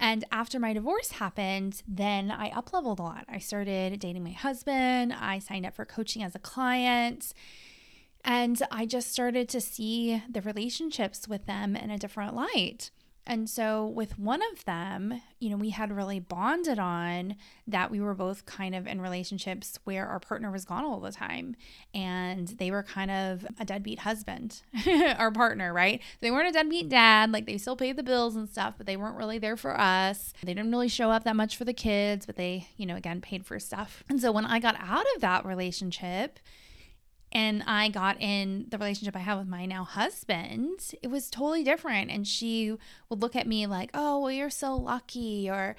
And 0.00 0.24
after 0.30 0.60
my 0.60 0.72
divorce 0.72 1.10
happened, 1.12 1.82
then 1.88 2.30
I 2.30 2.50
up 2.50 2.72
leveled 2.72 3.00
a 3.00 3.02
lot. 3.02 3.24
I 3.28 3.38
started 3.38 3.98
dating 3.98 4.22
my 4.22 4.30
husband. 4.30 5.12
I 5.12 5.40
signed 5.40 5.66
up 5.66 5.74
for 5.74 5.84
coaching 5.84 6.22
as 6.22 6.36
a 6.36 6.38
client. 6.38 7.34
And 8.24 8.62
I 8.70 8.86
just 8.86 9.10
started 9.10 9.48
to 9.48 9.60
see 9.60 10.22
the 10.30 10.40
relationships 10.40 11.26
with 11.26 11.46
them 11.46 11.74
in 11.74 11.90
a 11.90 11.98
different 11.98 12.34
light. 12.34 12.92
And 13.28 13.48
so, 13.48 13.86
with 13.86 14.18
one 14.18 14.40
of 14.52 14.64
them, 14.64 15.20
you 15.38 15.50
know, 15.50 15.58
we 15.58 15.68
had 15.68 15.94
really 15.94 16.18
bonded 16.18 16.78
on 16.78 17.36
that 17.66 17.90
we 17.90 18.00
were 18.00 18.14
both 18.14 18.46
kind 18.46 18.74
of 18.74 18.86
in 18.86 19.02
relationships 19.02 19.78
where 19.84 20.06
our 20.06 20.18
partner 20.18 20.50
was 20.50 20.64
gone 20.64 20.82
all 20.82 20.98
the 20.98 21.12
time. 21.12 21.54
And 21.92 22.48
they 22.48 22.70
were 22.70 22.82
kind 22.82 23.10
of 23.10 23.46
a 23.60 23.66
deadbeat 23.66 23.98
husband, 23.98 24.62
our 25.18 25.30
partner, 25.30 25.74
right? 25.74 26.00
They 26.20 26.30
weren't 26.30 26.48
a 26.48 26.52
deadbeat 26.52 26.86
mm. 26.86 26.90
dad. 26.90 27.30
Like, 27.30 27.44
they 27.44 27.58
still 27.58 27.76
paid 27.76 27.96
the 27.96 28.02
bills 28.02 28.34
and 28.34 28.48
stuff, 28.48 28.74
but 28.78 28.86
they 28.86 28.96
weren't 28.96 29.18
really 29.18 29.38
there 29.38 29.58
for 29.58 29.78
us. 29.78 30.32
They 30.42 30.54
didn't 30.54 30.70
really 30.70 30.88
show 30.88 31.10
up 31.10 31.24
that 31.24 31.36
much 31.36 31.58
for 31.58 31.66
the 31.66 31.74
kids, 31.74 32.24
but 32.24 32.36
they, 32.36 32.68
you 32.78 32.86
know, 32.86 32.96
again, 32.96 33.20
paid 33.20 33.44
for 33.44 33.60
stuff. 33.60 34.02
And 34.08 34.18
so, 34.22 34.32
when 34.32 34.46
I 34.46 34.58
got 34.58 34.76
out 34.80 35.06
of 35.14 35.20
that 35.20 35.44
relationship, 35.44 36.38
and 37.30 37.62
I 37.66 37.88
got 37.90 38.20
in 38.20 38.66
the 38.68 38.78
relationship 38.78 39.14
I 39.14 39.20
have 39.20 39.38
with 39.38 39.48
my 39.48 39.66
now 39.66 39.84
husband, 39.84 40.94
it 41.02 41.08
was 41.08 41.30
totally 41.30 41.62
different. 41.62 42.10
And 42.10 42.26
she 42.26 42.74
would 43.08 43.20
look 43.20 43.36
at 43.36 43.46
me 43.46 43.66
like, 43.66 43.90
oh, 43.92 44.20
well, 44.20 44.32
you're 44.32 44.48
so 44.48 44.74
lucky, 44.76 45.50
or, 45.50 45.76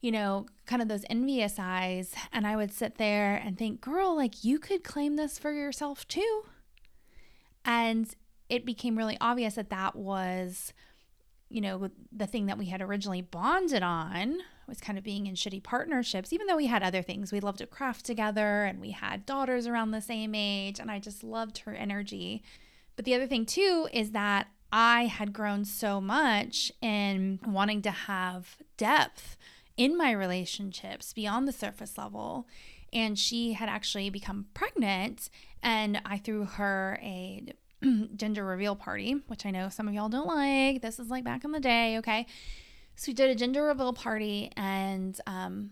you 0.00 0.10
know, 0.10 0.46
kind 0.66 0.82
of 0.82 0.88
those 0.88 1.04
envious 1.08 1.54
eyes. 1.58 2.14
And 2.32 2.46
I 2.46 2.56
would 2.56 2.72
sit 2.72 2.96
there 2.96 3.36
and 3.36 3.56
think, 3.56 3.80
girl, 3.80 4.16
like 4.16 4.44
you 4.44 4.58
could 4.58 4.82
claim 4.82 5.16
this 5.16 5.38
for 5.38 5.52
yourself 5.52 6.06
too. 6.08 6.42
And 7.64 8.08
it 8.48 8.64
became 8.64 8.96
really 8.98 9.18
obvious 9.20 9.54
that 9.54 9.70
that 9.70 9.94
was, 9.94 10.72
you 11.50 11.60
know, 11.60 11.90
the 12.12 12.26
thing 12.26 12.46
that 12.46 12.58
we 12.58 12.66
had 12.66 12.82
originally 12.82 13.22
bonded 13.22 13.82
on 13.82 14.38
was 14.66 14.80
kind 14.80 14.98
of 14.98 15.04
being 15.04 15.26
in 15.26 15.34
shitty 15.34 15.62
partnerships, 15.62 16.32
even 16.32 16.46
though 16.46 16.56
we 16.56 16.66
had 16.66 16.82
other 16.82 17.00
things. 17.00 17.32
We 17.32 17.40
loved 17.40 17.58
to 17.58 17.66
craft 17.66 18.04
together 18.04 18.64
and 18.64 18.80
we 18.80 18.90
had 18.90 19.24
daughters 19.24 19.66
around 19.66 19.90
the 19.90 20.02
same 20.02 20.34
age, 20.34 20.78
and 20.78 20.90
I 20.90 20.98
just 20.98 21.24
loved 21.24 21.58
her 21.58 21.72
energy. 21.72 22.42
But 22.96 23.04
the 23.04 23.14
other 23.14 23.26
thing, 23.26 23.46
too, 23.46 23.88
is 23.92 24.10
that 24.10 24.48
I 24.70 25.06
had 25.06 25.32
grown 25.32 25.64
so 25.64 26.00
much 26.00 26.70
in 26.82 27.40
wanting 27.46 27.80
to 27.82 27.90
have 27.90 28.56
depth 28.76 29.38
in 29.76 29.96
my 29.96 30.10
relationships 30.10 31.14
beyond 31.14 31.48
the 31.48 31.52
surface 31.52 31.96
level. 31.96 32.46
And 32.92 33.18
she 33.18 33.54
had 33.54 33.68
actually 33.68 34.10
become 34.10 34.46
pregnant, 34.52 35.30
and 35.62 36.00
I 36.04 36.18
threw 36.18 36.44
her 36.44 36.98
a 37.02 37.52
gender 38.16 38.44
reveal 38.44 38.76
party, 38.76 39.22
which 39.26 39.46
I 39.46 39.50
know 39.50 39.68
some 39.68 39.88
of 39.88 39.94
y'all 39.94 40.08
don't 40.08 40.26
like. 40.26 40.82
This 40.82 40.98
is 40.98 41.08
like 41.08 41.24
back 41.24 41.44
in 41.44 41.52
the 41.52 41.60
day, 41.60 41.98
okay? 41.98 42.26
So 42.96 43.10
we 43.10 43.14
did 43.14 43.30
a 43.30 43.34
gender 43.34 43.62
reveal 43.62 43.92
party, 43.92 44.50
and 44.56 45.18
um, 45.26 45.70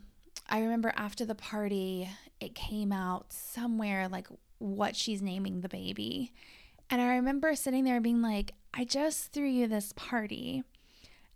I 0.48 0.60
remember 0.60 0.92
after 0.96 1.24
the 1.24 1.34
party, 1.34 2.08
it 2.40 2.54
came 2.54 2.92
out 2.92 3.32
somewhere 3.32 4.08
like 4.08 4.28
what 4.58 4.94
she's 4.94 5.20
naming 5.22 5.60
the 5.60 5.68
baby. 5.68 6.32
And 6.88 7.00
I 7.00 7.16
remember 7.16 7.54
sitting 7.56 7.84
there 7.84 8.00
being 8.00 8.22
like, 8.22 8.52
I 8.72 8.84
just 8.84 9.32
threw 9.32 9.48
you 9.48 9.66
this 9.66 9.92
party, 9.96 10.62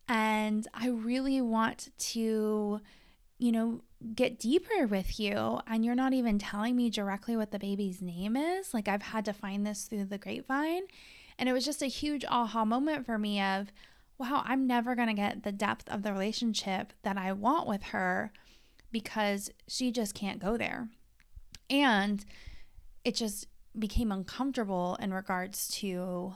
and 0.09 0.67
I 0.73 0.89
really 0.89 1.41
want 1.41 1.91
to, 1.99 2.81
you 3.39 3.53
know, 3.53 3.83
get 4.15 4.39
deeper 4.39 4.87
with 4.87 5.21
you. 5.21 5.61
And 5.67 5.85
you're 5.85 5.95
not 5.95 6.13
even 6.13 6.39
telling 6.39 6.77
me 6.77 6.91
directly 6.91 7.37
what 7.37 7.51
the 7.51 7.59
baby's 7.59 8.01
name 8.01 8.37
is. 8.37 8.73
Like, 8.73 8.89
I've 8.89 9.03
had 9.03 9.25
to 9.27 9.33
find 9.33 9.67
this 9.67 9.85
through 9.85 10.07
the 10.07 10.19
grapevine. 10.19 10.83
And 11.39 11.49
it 11.49 11.53
was 11.53 11.65
just 11.65 11.83
a 11.83 11.87
huge 11.87 12.25
aha 12.25 12.65
moment 12.65 13.07
for 13.07 13.19
me 13.19 13.41
of, 13.41 13.73
wow, 14.19 14.43
I'm 14.45 14.67
never 14.67 14.95
going 14.95 15.09
to 15.09 15.15
get 15.15 15.43
the 15.43 15.53
depth 15.53 15.89
of 15.89 16.03
the 16.03 16.13
relationship 16.13 16.93
that 17.03 17.17
I 17.17 17.33
want 17.33 17.67
with 17.67 17.83
her 17.85 18.33
because 18.93 19.51
she 19.67 19.91
just 19.91 20.15
can't 20.15 20.39
go 20.39 20.57
there. 20.57 20.89
And 21.71 22.25
it 23.05 23.15
just 23.15 23.47
became 23.79 24.13
uncomfortable 24.13 24.99
in 25.01 25.15
regards 25.15 25.69
to 25.69 26.35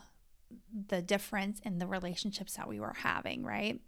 the 0.87 1.01
difference 1.01 1.59
in 1.63 1.79
the 1.79 1.87
relationships 1.87 2.55
that 2.55 2.67
we 2.67 2.79
were 2.79 2.95
having, 2.97 3.43
right? 3.43 3.79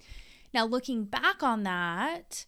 Now, 0.53 0.65
looking 0.65 1.05
back 1.05 1.41
on 1.41 1.63
that, 1.63 2.45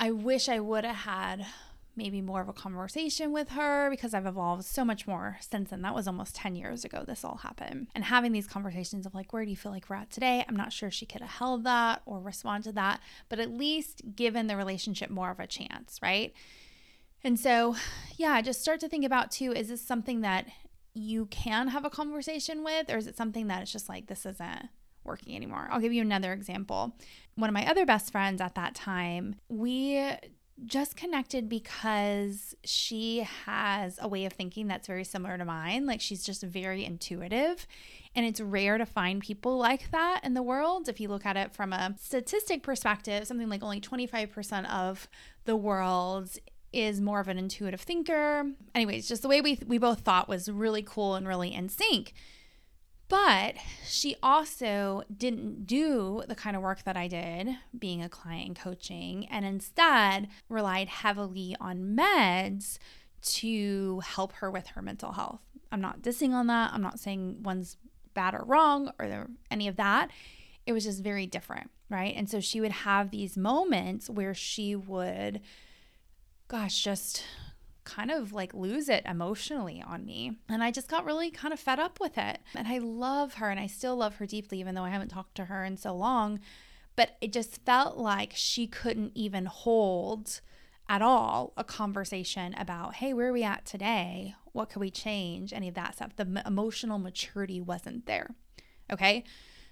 I 0.00 0.10
wish 0.10 0.48
I 0.48 0.58
would 0.58 0.84
have 0.84 0.96
had 0.96 1.46
maybe 1.94 2.22
more 2.22 2.40
of 2.40 2.48
a 2.48 2.54
conversation 2.54 3.32
with 3.32 3.50
her 3.50 3.90
because 3.90 4.14
I've 4.14 4.24
evolved 4.24 4.64
so 4.64 4.82
much 4.82 5.06
more 5.06 5.36
since 5.40 5.68
then. 5.68 5.82
That 5.82 5.94
was 5.94 6.08
almost 6.08 6.34
10 6.36 6.56
years 6.56 6.84
ago 6.84 7.04
this 7.06 7.22
all 7.22 7.36
happened. 7.42 7.88
And 7.94 8.04
having 8.04 8.32
these 8.32 8.46
conversations 8.46 9.04
of 9.04 9.14
like, 9.14 9.34
where 9.34 9.44
do 9.44 9.50
you 9.50 9.56
feel 9.58 9.72
like 9.72 9.90
we're 9.90 9.96
at 9.96 10.10
today? 10.10 10.42
I'm 10.48 10.56
not 10.56 10.72
sure 10.72 10.90
she 10.90 11.04
could 11.04 11.20
have 11.20 11.30
held 11.30 11.64
that 11.64 12.00
or 12.06 12.18
responded 12.18 12.70
to 12.70 12.74
that, 12.76 13.00
but 13.28 13.38
at 13.38 13.50
least 13.50 14.02
given 14.16 14.46
the 14.46 14.56
relationship 14.56 15.10
more 15.10 15.30
of 15.30 15.38
a 15.38 15.46
chance, 15.46 15.98
right? 16.02 16.32
And 17.22 17.38
so, 17.38 17.76
yeah, 18.16 18.40
just 18.40 18.62
start 18.62 18.80
to 18.80 18.88
think 18.88 19.04
about 19.04 19.30
too 19.30 19.52
is 19.52 19.68
this 19.68 19.82
something 19.82 20.22
that 20.22 20.46
you 20.94 21.26
can 21.26 21.68
have 21.68 21.84
a 21.84 21.90
conversation 21.90 22.64
with, 22.64 22.88
or 22.88 22.96
is 22.96 23.06
it 23.06 23.16
something 23.18 23.48
that 23.48 23.60
it's 23.62 23.72
just 23.72 23.90
like, 23.90 24.06
this 24.06 24.24
isn't 24.24 24.70
working 25.04 25.36
anymore? 25.36 25.68
I'll 25.70 25.80
give 25.80 25.92
you 25.92 26.02
another 26.02 26.32
example. 26.32 26.96
One 27.40 27.48
of 27.48 27.54
my 27.54 27.68
other 27.68 27.86
best 27.86 28.12
friends 28.12 28.40
at 28.40 28.54
that 28.54 28.74
time, 28.74 29.36
we 29.48 30.14
just 30.66 30.96
connected 30.96 31.48
because 31.48 32.54
she 32.64 33.26
has 33.46 33.98
a 34.00 34.08
way 34.08 34.26
of 34.26 34.32
thinking 34.32 34.66
that's 34.66 34.86
very 34.86 35.04
similar 35.04 35.38
to 35.38 35.44
mine. 35.44 35.86
Like 35.86 36.00
she's 36.00 36.22
just 36.22 36.42
very 36.42 36.84
intuitive. 36.84 37.66
And 38.14 38.26
it's 38.26 38.40
rare 38.40 38.76
to 38.76 38.86
find 38.86 39.22
people 39.22 39.56
like 39.56 39.90
that 39.90 40.20
in 40.24 40.34
the 40.34 40.42
world. 40.42 40.88
If 40.88 41.00
you 41.00 41.08
look 41.08 41.24
at 41.24 41.36
it 41.36 41.54
from 41.54 41.72
a 41.72 41.94
statistic 41.98 42.62
perspective, 42.62 43.26
something 43.26 43.48
like 43.48 43.62
only 43.62 43.80
25% 43.80 44.68
of 44.70 45.08
the 45.44 45.56
world 45.56 46.36
is 46.72 47.00
more 47.00 47.20
of 47.20 47.28
an 47.28 47.38
intuitive 47.38 47.80
thinker. 47.80 48.50
Anyways, 48.74 49.08
just 49.08 49.22
the 49.22 49.28
way 49.28 49.40
we 49.40 49.58
we 49.66 49.78
both 49.78 50.00
thought 50.00 50.28
was 50.28 50.50
really 50.50 50.82
cool 50.82 51.14
and 51.14 51.26
really 51.26 51.52
in 51.54 51.68
sync. 51.68 52.12
But 53.10 53.56
she 53.84 54.14
also 54.22 55.02
didn't 55.14 55.66
do 55.66 56.22
the 56.28 56.36
kind 56.36 56.54
of 56.54 56.62
work 56.62 56.84
that 56.84 56.96
I 56.96 57.08
did 57.08 57.48
being 57.76 58.02
a 58.02 58.08
client 58.08 58.56
coaching 58.56 59.26
and 59.26 59.44
instead 59.44 60.28
relied 60.48 60.88
heavily 60.88 61.56
on 61.60 61.96
meds 61.96 62.78
to 63.22 64.00
help 64.00 64.34
her 64.34 64.48
with 64.48 64.68
her 64.68 64.80
mental 64.80 65.12
health. 65.12 65.40
I'm 65.72 65.80
not 65.80 66.02
dissing 66.02 66.30
on 66.30 66.46
that. 66.46 66.72
I'm 66.72 66.82
not 66.82 67.00
saying 67.00 67.42
one's 67.42 67.76
bad 68.14 68.32
or 68.32 68.44
wrong 68.44 68.92
or 69.00 69.26
any 69.50 69.66
of 69.66 69.74
that. 69.76 70.12
It 70.64 70.72
was 70.72 70.84
just 70.84 71.02
very 71.02 71.26
different, 71.26 71.70
right? 71.88 72.14
And 72.16 72.30
so 72.30 72.38
she 72.38 72.60
would 72.60 72.70
have 72.70 73.10
these 73.10 73.36
moments 73.36 74.08
where 74.08 74.34
she 74.34 74.76
would, 74.76 75.40
gosh, 76.46 76.80
just 76.84 77.24
kind 77.90 78.10
of 78.10 78.32
like 78.32 78.54
lose 78.54 78.88
it 78.88 79.04
emotionally 79.04 79.82
on 79.86 80.04
me. 80.04 80.38
And 80.48 80.62
I 80.62 80.70
just 80.70 80.88
got 80.88 81.04
really 81.04 81.30
kind 81.30 81.52
of 81.52 81.60
fed 81.60 81.80
up 81.80 81.98
with 82.00 82.16
it. 82.16 82.38
And 82.54 82.68
I 82.68 82.78
love 82.78 83.34
her 83.34 83.50
and 83.50 83.58
I 83.58 83.66
still 83.66 83.96
love 83.96 84.16
her 84.16 84.26
deeply, 84.26 84.60
even 84.60 84.74
though 84.74 84.84
I 84.84 84.90
haven't 84.90 85.08
talked 85.08 85.34
to 85.36 85.46
her 85.46 85.64
in 85.64 85.76
so 85.76 85.94
long. 85.94 86.40
But 86.96 87.16
it 87.20 87.32
just 87.32 87.64
felt 87.64 87.96
like 87.96 88.32
she 88.34 88.66
couldn't 88.66 89.12
even 89.14 89.46
hold 89.46 90.40
at 90.88 91.02
all 91.02 91.52
a 91.56 91.64
conversation 91.64 92.54
about, 92.54 92.96
hey, 92.96 93.12
where 93.12 93.28
are 93.28 93.32
we 93.32 93.44
at 93.44 93.64
today? 93.64 94.34
What 94.52 94.70
could 94.70 94.80
we 94.80 94.90
change? 94.90 95.52
Any 95.52 95.68
of 95.68 95.74
that 95.74 95.94
stuff. 95.94 96.16
The 96.16 96.42
emotional 96.46 96.98
maturity 96.98 97.60
wasn't 97.60 98.06
there. 98.06 98.34
Okay. 98.92 99.24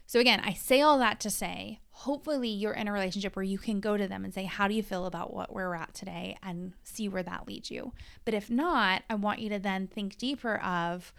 So, 0.09 0.21
again, 0.21 0.41
I 0.43 0.55
say 0.55 0.81
all 0.81 0.99
that 1.01 1.21
to 1.21 1.29
say, 1.29 1.81
hopefully, 1.91 2.49
you're 2.49 2.73
in 2.73 2.89
a 2.89 2.93
relationship 2.93 3.37
where 3.37 3.43
you 3.43 3.59
can 3.59 3.79
go 3.79 3.99
to 3.99 4.09
them 4.09 4.25
and 4.25 4.33
say, 4.33 4.45
How 4.45 4.67
do 4.67 4.73
you 4.73 4.83
feel 4.83 5.05
about 5.05 5.35
what 5.35 5.53
we're 5.53 5.75
at 5.75 5.93
today? 5.93 6.39
and 6.43 6.73
see 6.83 7.11
where 7.11 7.23
that 7.23 7.47
leads 7.47 7.71
you. 7.71 7.93
But 8.25 8.33
if 8.33 8.49
not, 8.49 9.03
I 9.11 9.17
want 9.17 9.41
you 9.41 9.51
to 9.51 9.59
then 9.59 9.87
think 9.87 10.17
deeper 10.17 10.57
of, 10.63 11.13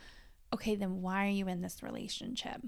Okay, 0.51 0.74
then 0.74 1.03
why 1.03 1.27
are 1.27 1.29
you 1.29 1.48
in 1.48 1.62
this 1.62 1.84
relationship? 1.84 2.63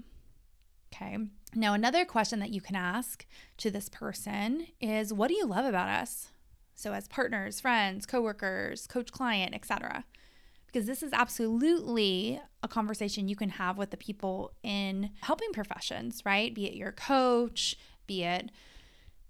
Okay. 0.94 1.18
Now, 1.56 1.74
another 1.74 2.04
question 2.04 2.38
that 2.38 2.50
you 2.50 2.60
can 2.60 2.76
ask 2.76 3.26
to 3.56 3.72
this 3.72 3.88
person 3.88 4.68
is, 4.80 5.12
What 5.12 5.26
do 5.26 5.34
you 5.34 5.44
love 5.44 5.64
about 5.64 5.88
us? 5.88 6.28
So, 6.76 6.92
as 6.92 7.08
partners, 7.08 7.60
friends, 7.60 8.06
coworkers, 8.06 8.86
coach 8.86 9.10
client, 9.10 9.56
etc 9.56 10.04
because 10.72 10.86
this 10.86 11.02
is 11.02 11.12
absolutely 11.12 12.40
a 12.62 12.68
conversation 12.68 13.28
you 13.28 13.36
can 13.36 13.50
have 13.50 13.76
with 13.76 13.90
the 13.90 13.96
people 13.96 14.52
in 14.62 15.10
helping 15.20 15.52
professions, 15.52 16.22
right? 16.24 16.54
Be 16.54 16.66
it 16.66 16.74
your 16.74 16.92
coach, 16.92 17.76
be 18.06 18.24
it, 18.24 18.50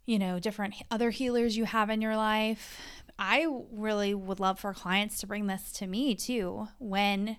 you 0.07 0.19
know, 0.19 0.39
different 0.39 0.75
other 0.91 1.11
healers 1.11 1.57
you 1.57 1.65
have 1.65 1.91
in 1.91 2.01
your 2.01 2.17
life. 2.17 2.81
I 3.19 3.47
really 3.73 4.15
would 4.15 4.41
love 4.41 4.61
for 4.61 4.73
clients 4.73 5.19
to 5.21 5.27
bring 5.27 5.47
this 5.47 5.73
to 5.73 5.87
me 5.87 6.15
too 6.15 6.69
when 6.79 7.37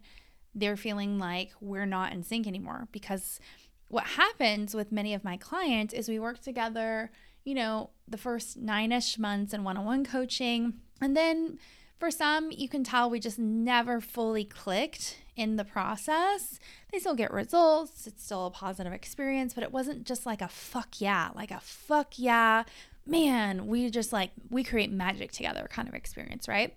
they're 0.53 0.77
feeling 0.77 1.17
like 1.17 1.51
we're 1.61 1.85
not 1.85 2.11
in 2.11 2.23
sync 2.23 2.45
anymore. 2.45 2.87
Because 2.91 3.39
what 3.87 4.05
happens 4.05 4.75
with 4.75 4.91
many 4.91 5.13
of 5.13 5.23
my 5.23 5.37
clients 5.37 5.93
is 5.93 6.09
we 6.09 6.19
work 6.19 6.41
together, 6.41 7.11
you 7.45 7.55
know, 7.55 7.91
the 8.07 8.17
first 8.17 8.57
nine 8.57 8.91
ish 8.91 9.17
months 9.17 9.53
in 9.53 9.63
one 9.63 9.77
on 9.77 9.85
one 9.85 10.03
coaching. 10.03 10.73
And 11.01 11.15
then 11.15 11.57
for 12.03 12.11
some, 12.11 12.51
you 12.51 12.67
can 12.67 12.83
tell 12.83 13.09
we 13.09 13.17
just 13.17 13.39
never 13.39 14.01
fully 14.01 14.43
clicked 14.43 15.19
in 15.37 15.55
the 15.55 15.63
process. 15.63 16.59
They 16.91 16.99
still 16.99 17.15
get 17.15 17.31
results, 17.31 18.05
it's 18.07 18.25
still 18.25 18.47
a 18.47 18.51
positive 18.51 18.91
experience, 18.91 19.53
but 19.53 19.63
it 19.63 19.71
wasn't 19.71 20.05
just 20.05 20.25
like 20.25 20.41
a 20.41 20.49
fuck 20.49 20.99
yeah, 20.99 21.29
like 21.33 21.49
a 21.49 21.61
fuck 21.61 22.15
yeah, 22.17 22.63
man, 23.05 23.67
we 23.67 23.89
just 23.89 24.11
like, 24.11 24.31
we 24.49 24.65
create 24.65 24.91
magic 24.91 25.31
together 25.31 25.65
kind 25.71 25.87
of 25.87 25.93
experience, 25.93 26.45
right? 26.45 26.75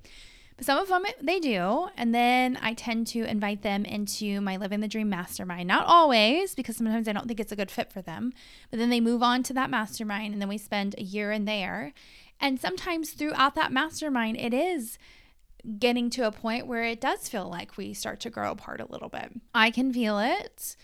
But 0.57 0.65
some 0.65 0.79
of 0.79 0.87
them 0.87 1.03
they 1.21 1.41
do. 1.41 1.89
And 1.97 2.15
then 2.15 2.57
I 2.63 2.75
tend 2.75 3.09
to 3.09 3.25
invite 3.25 3.63
them 3.63 3.85
into 3.85 4.41
my 4.41 4.57
Living 4.57 4.79
the 4.79 4.89
Dream 4.89 5.11
mastermind. 5.11 5.67
Not 5.67 5.87
always, 5.87 6.55
because 6.55 6.77
sometimes 6.77 7.09
I 7.09 7.13
don't 7.13 7.27
think 7.27 7.41
it's 7.41 7.53
a 7.53 7.57
good 7.57 7.71
fit 7.71 7.93
for 7.93 8.01
them. 8.01 8.33
But 8.71 8.79
then 8.79 8.91
they 8.91 9.01
move 9.01 9.25
on 9.25 9.43
to 9.43 9.53
that 9.55 9.71
mastermind 9.71 10.33
and 10.33 10.41
then 10.41 10.49
we 10.49 10.57
spend 10.57 10.95
a 10.97 11.03
year 11.03 11.33
in 11.33 11.47
there. 11.47 11.93
And 12.41 12.61
sometimes 12.61 13.11
throughout 13.11 13.55
that 13.55 13.73
mastermind, 13.73 14.37
it 14.37 14.55
is 14.55 14.99
getting 15.79 16.11
to 16.11 16.27
a 16.27 16.33
point 16.33 16.67
where 16.67 16.85
it 16.85 17.01
does 17.01 17.29
feel 17.29 17.49
like 17.49 17.77
we 17.77 17.93
start 17.93 18.21
to 18.21 18.31
grow 18.31 18.51
apart 18.51 18.81
a 18.81 18.91
little 18.91 19.09
bit. 19.09 19.33
I 19.55 19.71
can 19.71 19.93
feel 19.93 20.19
it. 20.19 20.77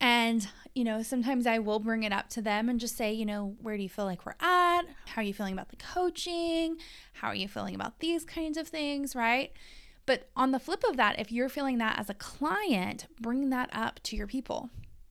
And, 0.00 0.46
you 0.74 0.84
know, 0.84 1.02
sometimes 1.02 1.46
I 1.46 1.58
will 1.58 1.78
bring 1.78 2.02
it 2.02 2.12
up 2.12 2.28
to 2.30 2.42
them 2.42 2.68
and 2.68 2.78
just 2.78 2.96
say, 2.96 3.12
you 3.12 3.24
know, 3.24 3.56
where 3.62 3.76
do 3.76 3.82
you 3.82 3.88
feel 3.88 4.04
like 4.04 4.26
we're 4.26 4.32
at? 4.40 4.82
How 5.06 5.22
are 5.22 5.24
you 5.24 5.32
feeling 5.32 5.54
about 5.54 5.70
the 5.70 5.76
coaching? 5.76 6.76
How 7.14 7.28
are 7.28 7.34
you 7.34 7.48
feeling 7.48 7.74
about 7.74 8.00
these 8.00 8.24
kinds 8.24 8.58
of 8.58 8.68
things, 8.68 9.16
right? 9.16 9.52
But 10.04 10.28
on 10.36 10.52
the 10.52 10.60
flip 10.60 10.84
of 10.88 10.96
that, 10.98 11.18
if 11.18 11.32
you're 11.32 11.48
feeling 11.48 11.78
that 11.78 11.98
as 11.98 12.10
a 12.10 12.14
client, 12.14 13.06
bring 13.20 13.50
that 13.50 13.70
up 13.72 14.00
to 14.04 14.16
your 14.16 14.26
people. 14.26 14.68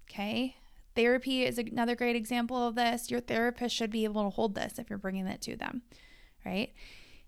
Okay. 0.10 0.56
Therapy 0.96 1.44
is 1.44 1.58
another 1.58 1.96
great 1.96 2.16
example 2.16 2.68
of 2.68 2.76
this. 2.76 3.12
Your 3.12 3.20
therapist 3.20 3.76
should 3.76 3.92
be 3.92 4.06
able 4.06 4.24
to 4.24 4.30
hold 4.30 4.56
this 4.56 4.80
if 4.80 4.90
you're 4.90 4.98
bringing 5.00 5.28
it 5.28 5.42
to 5.42 5.58
them, 5.58 5.82
right? 6.46 6.74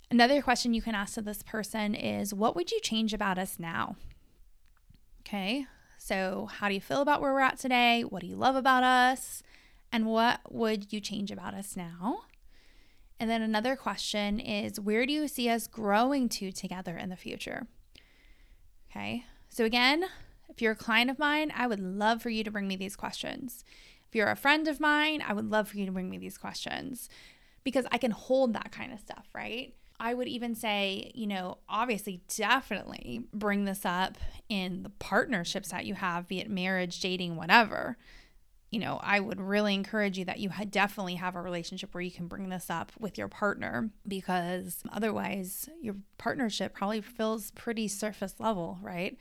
Another 0.10 0.42
question 0.42 0.74
you 0.74 0.82
can 0.82 0.96
ask 0.96 1.16
to 1.16 1.22
this 1.22 1.44
person 1.44 1.94
is 1.94 2.34
What 2.34 2.56
would 2.56 2.72
you 2.72 2.80
change 2.80 3.14
about 3.14 3.38
us 3.38 3.60
now? 3.60 3.98
Okay. 5.22 5.66
So, 5.98 6.48
how 6.50 6.70
do 6.70 6.74
you 6.74 6.82
feel 6.82 7.02
about 7.02 7.22
where 7.22 7.34
we're 7.34 7.42
at 7.42 7.60
today? 7.60 8.04
What 8.04 8.22
do 8.22 8.28
you 8.28 8.38
love 8.38 8.56
about 8.56 8.84
us? 8.84 9.44
And 9.92 10.06
what 10.06 10.40
would 10.50 10.94
you 10.94 11.02
change 11.02 11.32
about 11.32 11.54
us 11.54 11.76
now? 11.76 12.22
And 13.20 13.30
then 13.30 13.42
another 13.42 13.76
question 13.76 14.40
is 14.40 14.80
Where 14.80 15.06
do 15.06 15.12
you 15.12 15.28
see 15.28 15.50
us 15.50 15.68
growing 15.68 16.30
to 16.30 16.54
together 16.54 16.96
in 16.96 17.10
the 17.10 17.18
future? 17.18 17.68
Okay. 18.90 19.26
So, 19.50 19.66
again, 19.66 20.06
if 20.48 20.62
you're 20.62 20.72
a 20.72 20.76
client 20.76 21.10
of 21.10 21.20
mine, 21.20 21.52
I 21.54 21.68
would 21.68 21.82
love 21.82 22.22
for 22.22 22.30
you 22.30 22.46
to 22.46 22.52
bring 22.52 22.70
me 22.70 22.78
these 22.78 22.96
questions. 22.96 23.66
If 24.08 24.16
you're 24.16 24.32
a 24.32 24.38
friend 24.38 24.70
of 24.70 24.80
mine, 24.80 25.22
I 25.28 25.34
would 25.34 25.52
love 25.52 25.68
for 25.68 25.78
you 25.78 25.86
to 25.86 25.92
bring 25.92 26.10
me 26.10 26.18
these 26.18 26.38
questions 26.38 27.10
because 27.66 27.86
I 27.92 27.98
can 27.98 28.12
hold 28.12 28.54
that 28.54 28.72
kind 28.72 28.94
of 28.94 29.02
stuff, 29.02 29.28
right? 29.36 29.74
I 30.00 30.14
would 30.14 30.28
even 30.28 30.54
say, 30.54 31.12
you 31.16 31.26
know, 31.26 31.58
obviously, 31.68 32.22
definitely 32.36 33.24
bring 33.34 33.66
this 33.66 33.84
up 33.84 34.18
in 34.48 34.84
the 34.84 34.90
partnerships 34.90 35.70
that 35.70 35.86
you 35.86 35.96
have, 35.96 36.28
be 36.28 36.40
it 36.40 36.50
marriage, 36.50 37.00
dating, 37.00 37.36
whatever. 37.36 37.98
You 38.70 38.80
know, 38.80 39.00
I 39.02 39.20
would 39.20 39.40
really 39.42 39.74
encourage 39.74 40.18
you 40.18 40.26
that 40.26 40.40
you 40.40 40.52
definitely 40.70 41.16
have 41.16 41.36
a 41.36 41.42
relationship 41.42 41.94
where 41.94 42.02
you 42.02 42.12
can 42.12 42.28
bring 42.28 42.50
this 42.50 42.70
up 42.70 42.92
with 43.00 43.18
your 43.18 43.30
partner 43.30 43.90
because 44.08 44.84
otherwise, 44.92 45.70
your 45.82 45.96
partnership 46.18 46.74
probably 46.74 47.02
feels 47.02 47.52
pretty 47.52 47.88
surface 47.88 48.36
level, 48.40 48.78
right? 48.82 49.18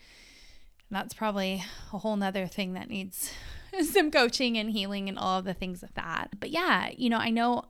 And 0.91 0.97
that's 0.97 1.15
probably 1.15 1.65
a 1.93 1.99
whole 1.99 2.17
nother 2.17 2.47
thing 2.47 2.75
that 2.75 2.91
needs 2.91 3.33
some 3.83 4.11
coaching 4.11 4.59
and 4.59 4.71
healing 4.71 5.09
and 5.09 5.19
all 5.19 5.39
of 5.39 5.45
the 5.45 5.55
things 5.55 5.83
of 5.83 5.95
that. 5.95 6.39
But 6.39 6.51
yeah, 6.51 6.91
you 6.97 7.09
know, 7.09 7.19
I 7.19 7.31
know 7.31 7.65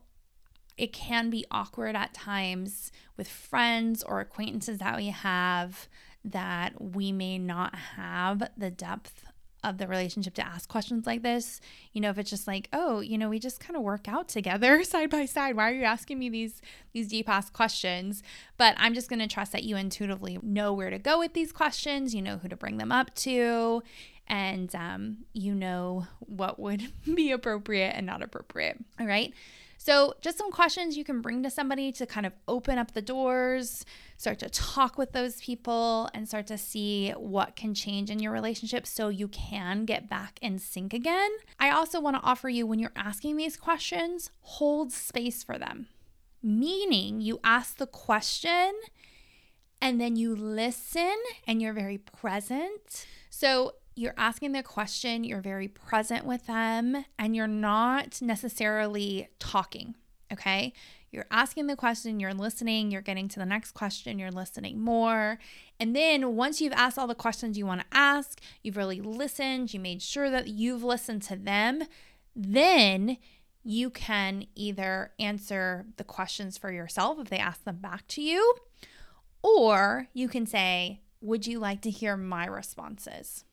it 0.77 0.93
can 0.93 1.29
be 1.29 1.45
awkward 1.49 1.95
at 1.95 2.13
times 2.13 2.91
with 3.15 3.27
friends 3.27 4.03
or 4.03 4.19
acquaintances 4.19 4.77
that 4.77 4.95
we 4.95 5.07
have 5.07 5.87
that 6.23 6.79
we 6.79 7.11
may 7.11 7.37
not 7.37 7.73
have 7.75 8.49
the 8.57 8.69
depth 8.69 9.23
of 9.63 9.77
the 9.77 9.87
relationship 9.87 10.33
to 10.35 10.45
ask 10.45 10.69
questions 10.69 11.05
like 11.05 11.23
this. 11.23 11.59
You 11.91 12.01
know, 12.01 12.09
if 12.09 12.17
it's 12.17 12.29
just 12.29 12.47
like, 12.47 12.69
oh, 12.73 12.99
you 12.99 13.17
know, 13.17 13.29
we 13.29 13.39
just 13.39 13.59
kind 13.59 13.75
of 13.75 13.81
work 13.81 14.07
out 14.07 14.27
together 14.27 14.83
side 14.85 15.09
by 15.09 15.25
side. 15.25 15.55
Why 15.55 15.69
are 15.69 15.73
you 15.73 15.83
asking 15.83 16.19
me 16.19 16.29
these 16.29 16.61
these 16.93 17.07
deep 17.07 17.27
ass 17.27 17.49
questions? 17.49 18.21
But 18.57 18.75
I'm 18.77 18.93
just 18.93 19.09
going 19.09 19.19
to 19.19 19.27
trust 19.27 19.51
that 19.53 19.63
you 19.63 19.75
intuitively 19.75 20.39
know 20.41 20.73
where 20.73 20.89
to 20.89 20.99
go 20.99 21.19
with 21.19 21.33
these 21.33 21.51
questions. 21.51 22.13
You 22.13 22.21
know 22.21 22.37
who 22.37 22.47
to 22.47 22.55
bring 22.55 22.77
them 22.77 22.91
up 22.91 23.13
to, 23.15 23.81
and 24.27 24.73
um, 24.75 25.17
you 25.33 25.55
know 25.55 26.07
what 26.19 26.59
would 26.59 26.91
be 27.15 27.31
appropriate 27.31 27.91
and 27.95 28.05
not 28.05 28.21
appropriate. 28.21 28.77
All 28.99 29.07
right. 29.07 29.33
So, 29.79 30.15
just 30.21 30.37
some 30.37 30.51
questions 30.51 30.97
you 30.97 31.03
can 31.03 31.21
bring 31.21 31.43
to 31.43 31.49
somebody 31.49 31.91
to 31.93 32.05
kind 32.05 32.25
of 32.25 32.33
open 32.47 32.77
up 32.77 32.93
the 32.93 33.01
doors, 33.01 33.85
start 34.17 34.39
to 34.39 34.49
talk 34.49 34.97
with 34.97 35.11
those 35.11 35.39
people, 35.39 36.09
and 36.13 36.27
start 36.27 36.47
to 36.47 36.57
see 36.57 37.11
what 37.11 37.55
can 37.55 37.73
change 37.73 38.09
in 38.09 38.19
your 38.19 38.31
relationship 38.31 38.87
so 38.87 39.09
you 39.09 39.27
can 39.27 39.85
get 39.85 40.09
back 40.09 40.39
in 40.41 40.57
sync 40.57 40.93
again. 40.93 41.29
I 41.59 41.69
also 41.69 42.01
want 42.01 42.17
to 42.17 42.23
offer 42.23 42.49
you 42.49 42.65
when 42.65 42.79
you're 42.79 42.91
asking 42.95 43.37
these 43.37 43.55
questions, 43.55 44.31
hold 44.41 44.91
space 44.91 45.43
for 45.43 45.59
them, 45.59 45.87
meaning 46.41 47.21
you 47.21 47.39
ask 47.43 47.77
the 47.77 47.87
question 47.87 48.73
and 49.79 50.01
then 50.01 50.15
you 50.15 50.35
listen 50.35 51.15
and 51.45 51.61
you're 51.61 51.73
very 51.73 51.99
present. 51.99 53.05
So, 53.29 53.75
you're 53.97 54.13
asking 54.15 54.51
the 54.51 54.63
question, 54.63 55.23
you're 55.23 55.41
very 55.41 55.67
present 55.67 56.23
with 56.23 56.45
them, 56.45 57.05
and 57.17 57.35
you're 57.35 57.47
not 57.47 58.21
necessarily 58.21 59.27
talking. 59.39 59.95
Okay. 60.31 60.73
You're 61.09 61.25
asking 61.31 61.67
the 61.67 61.77
question, 61.77 62.19
you're 62.19 62.33
listening, 62.33 62.91
you're 62.91 63.01
getting 63.01 63.29
to 63.29 63.39
the 63.39 63.45
next 63.45 63.71
question, 63.71 64.19
you're 64.19 64.29
listening 64.29 64.79
more. 64.79 65.39
And 65.79 65.95
then 65.95 66.35
once 66.35 66.59
you've 66.59 66.73
asked 66.73 66.99
all 66.99 67.07
the 67.07 67.15
questions 67.15 67.57
you 67.57 67.65
want 67.65 67.81
to 67.81 67.87
ask, 67.97 68.41
you've 68.61 68.77
really 68.77 68.99
listened, 68.99 69.73
you 69.73 69.79
made 69.79 70.01
sure 70.01 70.29
that 70.29 70.49
you've 70.49 70.83
listened 70.83 71.21
to 71.23 71.37
them, 71.37 71.83
then 72.35 73.17
you 73.63 73.89
can 73.89 74.45
either 74.53 75.11
answer 75.17 75.85
the 75.95 76.03
questions 76.03 76.57
for 76.57 76.71
yourself 76.71 77.19
if 77.19 77.29
they 77.29 77.39
ask 77.39 77.63
them 77.63 77.77
back 77.77 78.05
to 78.09 78.21
you, 78.21 78.55
or 79.41 80.09
you 80.13 80.27
can 80.27 80.45
say, 80.45 81.01
Would 81.21 81.47
you 81.47 81.57
like 81.57 81.81
to 81.81 81.89
hear 81.89 82.15
my 82.15 82.45
responses? 82.45 83.45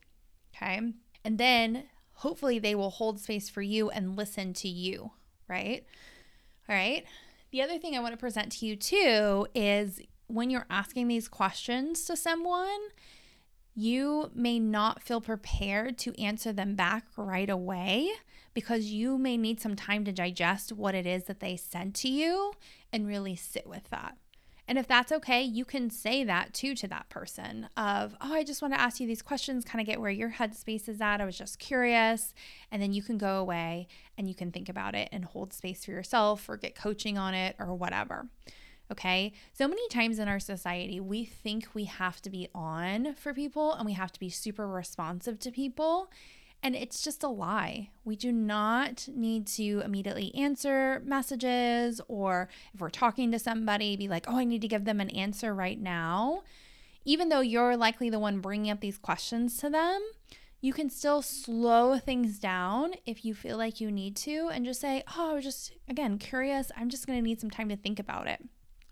Okay. 0.54 0.80
And 1.24 1.38
then 1.38 1.84
hopefully 2.14 2.58
they 2.58 2.74
will 2.74 2.90
hold 2.90 3.20
space 3.20 3.48
for 3.48 3.62
you 3.62 3.90
and 3.90 4.16
listen 4.16 4.52
to 4.54 4.68
you, 4.68 5.12
right? 5.48 5.84
All 6.68 6.74
right. 6.74 7.04
The 7.50 7.62
other 7.62 7.78
thing 7.78 7.96
I 7.96 8.00
want 8.00 8.12
to 8.12 8.18
present 8.18 8.52
to 8.52 8.66
you 8.66 8.76
too 8.76 9.46
is 9.54 10.00
when 10.26 10.50
you're 10.50 10.66
asking 10.70 11.08
these 11.08 11.28
questions 11.28 12.04
to 12.04 12.16
someone, 12.16 12.80
you 13.74 14.30
may 14.34 14.58
not 14.58 15.02
feel 15.02 15.20
prepared 15.20 15.98
to 15.98 16.20
answer 16.20 16.52
them 16.52 16.74
back 16.74 17.04
right 17.16 17.50
away 17.50 18.10
because 18.54 18.86
you 18.86 19.18
may 19.18 19.36
need 19.36 19.60
some 19.60 19.74
time 19.74 20.04
to 20.04 20.12
digest 20.12 20.72
what 20.72 20.94
it 20.94 21.06
is 21.06 21.24
that 21.24 21.40
they 21.40 21.56
said 21.56 21.94
to 21.94 22.08
you 22.08 22.52
and 22.92 23.06
really 23.06 23.34
sit 23.34 23.66
with 23.66 23.90
that. 23.90 24.16
And 24.66 24.78
if 24.78 24.86
that's 24.86 25.12
okay, 25.12 25.42
you 25.42 25.64
can 25.64 25.90
say 25.90 26.24
that 26.24 26.54
too 26.54 26.74
to 26.76 26.88
that 26.88 27.10
person 27.10 27.68
of, 27.76 28.16
oh, 28.20 28.32
I 28.32 28.44
just 28.44 28.62
want 28.62 28.72
to 28.72 28.80
ask 28.80 28.98
you 28.98 29.06
these 29.06 29.20
questions, 29.20 29.64
kind 29.64 29.80
of 29.80 29.86
get 29.86 30.00
where 30.00 30.10
your 30.10 30.30
headspace 30.30 30.88
is 30.88 31.00
at. 31.00 31.20
I 31.20 31.24
was 31.26 31.36
just 31.36 31.58
curious. 31.58 32.32
And 32.70 32.80
then 32.80 32.92
you 32.92 33.02
can 33.02 33.18
go 33.18 33.36
away 33.36 33.88
and 34.16 34.26
you 34.26 34.34
can 34.34 34.50
think 34.50 34.68
about 34.68 34.94
it 34.94 35.10
and 35.12 35.24
hold 35.24 35.52
space 35.52 35.84
for 35.84 35.90
yourself 35.90 36.48
or 36.48 36.56
get 36.56 36.74
coaching 36.74 37.18
on 37.18 37.34
it 37.34 37.56
or 37.58 37.74
whatever. 37.74 38.26
Okay. 38.90 39.32
So 39.52 39.66
many 39.68 39.86
times 39.88 40.18
in 40.18 40.28
our 40.28 40.40
society, 40.40 41.00
we 41.00 41.24
think 41.24 41.68
we 41.74 41.84
have 41.84 42.20
to 42.22 42.30
be 42.30 42.48
on 42.54 43.14
for 43.14 43.34
people 43.34 43.74
and 43.74 43.84
we 43.84 43.92
have 43.94 44.12
to 44.12 44.20
be 44.20 44.28
super 44.30 44.66
responsive 44.66 45.38
to 45.40 45.50
people. 45.50 46.10
And 46.64 46.74
it's 46.74 47.02
just 47.02 47.22
a 47.22 47.28
lie. 47.28 47.90
We 48.06 48.16
do 48.16 48.32
not 48.32 49.06
need 49.14 49.46
to 49.48 49.82
immediately 49.84 50.34
answer 50.34 51.02
messages, 51.04 52.00
or 52.08 52.48
if 52.72 52.80
we're 52.80 52.88
talking 52.88 53.30
to 53.32 53.38
somebody, 53.38 53.98
be 53.98 54.08
like, 54.08 54.24
oh, 54.26 54.38
I 54.38 54.44
need 54.44 54.62
to 54.62 54.68
give 54.68 54.86
them 54.86 54.98
an 54.98 55.10
answer 55.10 55.54
right 55.54 55.78
now. 55.78 56.42
Even 57.04 57.28
though 57.28 57.42
you're 57.42 57.76
likely 57.76 58.08
the 58.08 58.18
one 58.18 58.40
bringing 58.40 58.70
up 58.70 58.80
these 58.80 58.96
questions 58.96 59.58
to 59.58 59.68
them, 59.68 60.00
you 60.62 60.72
can 60.72 60.88
still 60.88 61.20
slow 61.20 61.98
things 61.98 62.38
down 62.38 62.94
if 63.04 63.26
you 63.26 63.34
feel 63.34 63.58
like 63.58 63.78
you 63.78 63.90
need 63.90 64.16
to 64.16 64.48
and 64.50 64.64
just 64.64 64.80
say, 64.80 65.04
oh, 65.18 65.32
I 65.32 65.34
was 65.34 65.44
just, 65.44 65.72
again, 65.86 66.16
curious. 66.16 66.72
I'm 66.74 66.88
just 66.88 67.06
going 67.06 67.18
to 67.18 67.22
need 67.22 67.42
some 67.42 67.50
time 67.50 67.68
to 67.68 67.76
think 67.76 67.98
about 67.98 68.26
it. 68.26 68.40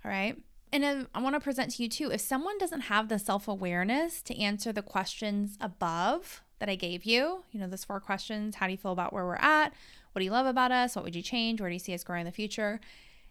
All 0.04 0.10
right. 0.10 0.36
And 0.74 1.06
I 1.14 1.22
want 1.22 1.36
to 1.36 1.40
present 1.40 1.70
to 1.72 1.82
you 1.82 1.88
too 1.88 2.10
if 2.12 2.20
someone 2.20 2.58
doesn't 2.58 2.82
have 2.82 3.08
the 3.08 3.18
self 3.18 3.48
awareness 3.48 4.20
to 4.22 4.38
answer 4.38 4.72
the 4.72 4.82
questions 4.82 5.56
above, 5.58 6.41
that 6.62 6.68
I 6.68 6.76
gave 6.76 7.04
you. 7.04 7.42
You 7.50 7.58
know, 7.58 7.66
those 7.66 7.82
four 7.82 7.98
questions 7.98 8.54
How 8.54 8.66
do 8.66 8.72
you 8.72 8.78
feel 8.78 8.92
about 8.92 9.12
where 9.12 9.26
we're 9.26 9.34
at? 9.34 9.72
What 10.12 10.20
do 10.20 10.24
you 10.24 10.30
love 10.30 10.46
about 10.46 10.70
us? 10.70 10.94
What 10.94 11.04
would 11.04 11.16
you 11.16 11.20
change? 11.20 11.60
Where 11.60 11.68
do 11.68 11.74
you 11.74 11.80
see 11.80 11.92
us 11.92 12.04
growing 12.04 12.20
in 12.20 12.26
the 12.26 12.30
future? 12.30 12.78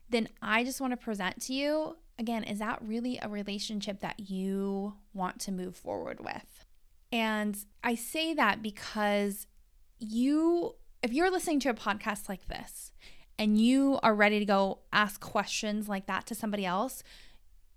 Then 0.10 0.28
I 0.42 0.66
just 0.66 0.82
want 0.82 0.92
to 0.92 0.98
present 0.98 1.42
to 1.44 1.54
you 1.54 1.96
again, 2.20 2.44
is 2.44 2.60
that 2.60 2.80
really 2.82 3.18
a 3.22 3.30
relationship 3.30 4.02
that 4.02 4.30
you 4.30 4.96
want 5.14 5.40
to 5.40 5.52
move 5.54 5.78
forward 5.78 6.20
with? 6.20 6.66
And 7.14 7.58
I 7.86 7.96
say 7.96 8.34
that 8.34 8.62
because 8.62 9.48
you, 9.98 10.76
if 11.02 11.14
you're 11.14 11.32
listening 11.32 11.62
to 11.62 11.70
a 11.70 11.74
podcast 11.74 12.28
like 12.28 12.50
this 12.50 12.92
and 13.40 13.58
you 13.58 13.98
are 14.04 14.14
ready 14.14 14.40
to 14.40 14.46
go 14.46 14.80
ask 14.92 15.22
questions 15.22 15.88
like 15.88 16.06
that 16.08 16.26
to 16.26 16.36
somebody 16.36 16.66
else, 16.66 17.02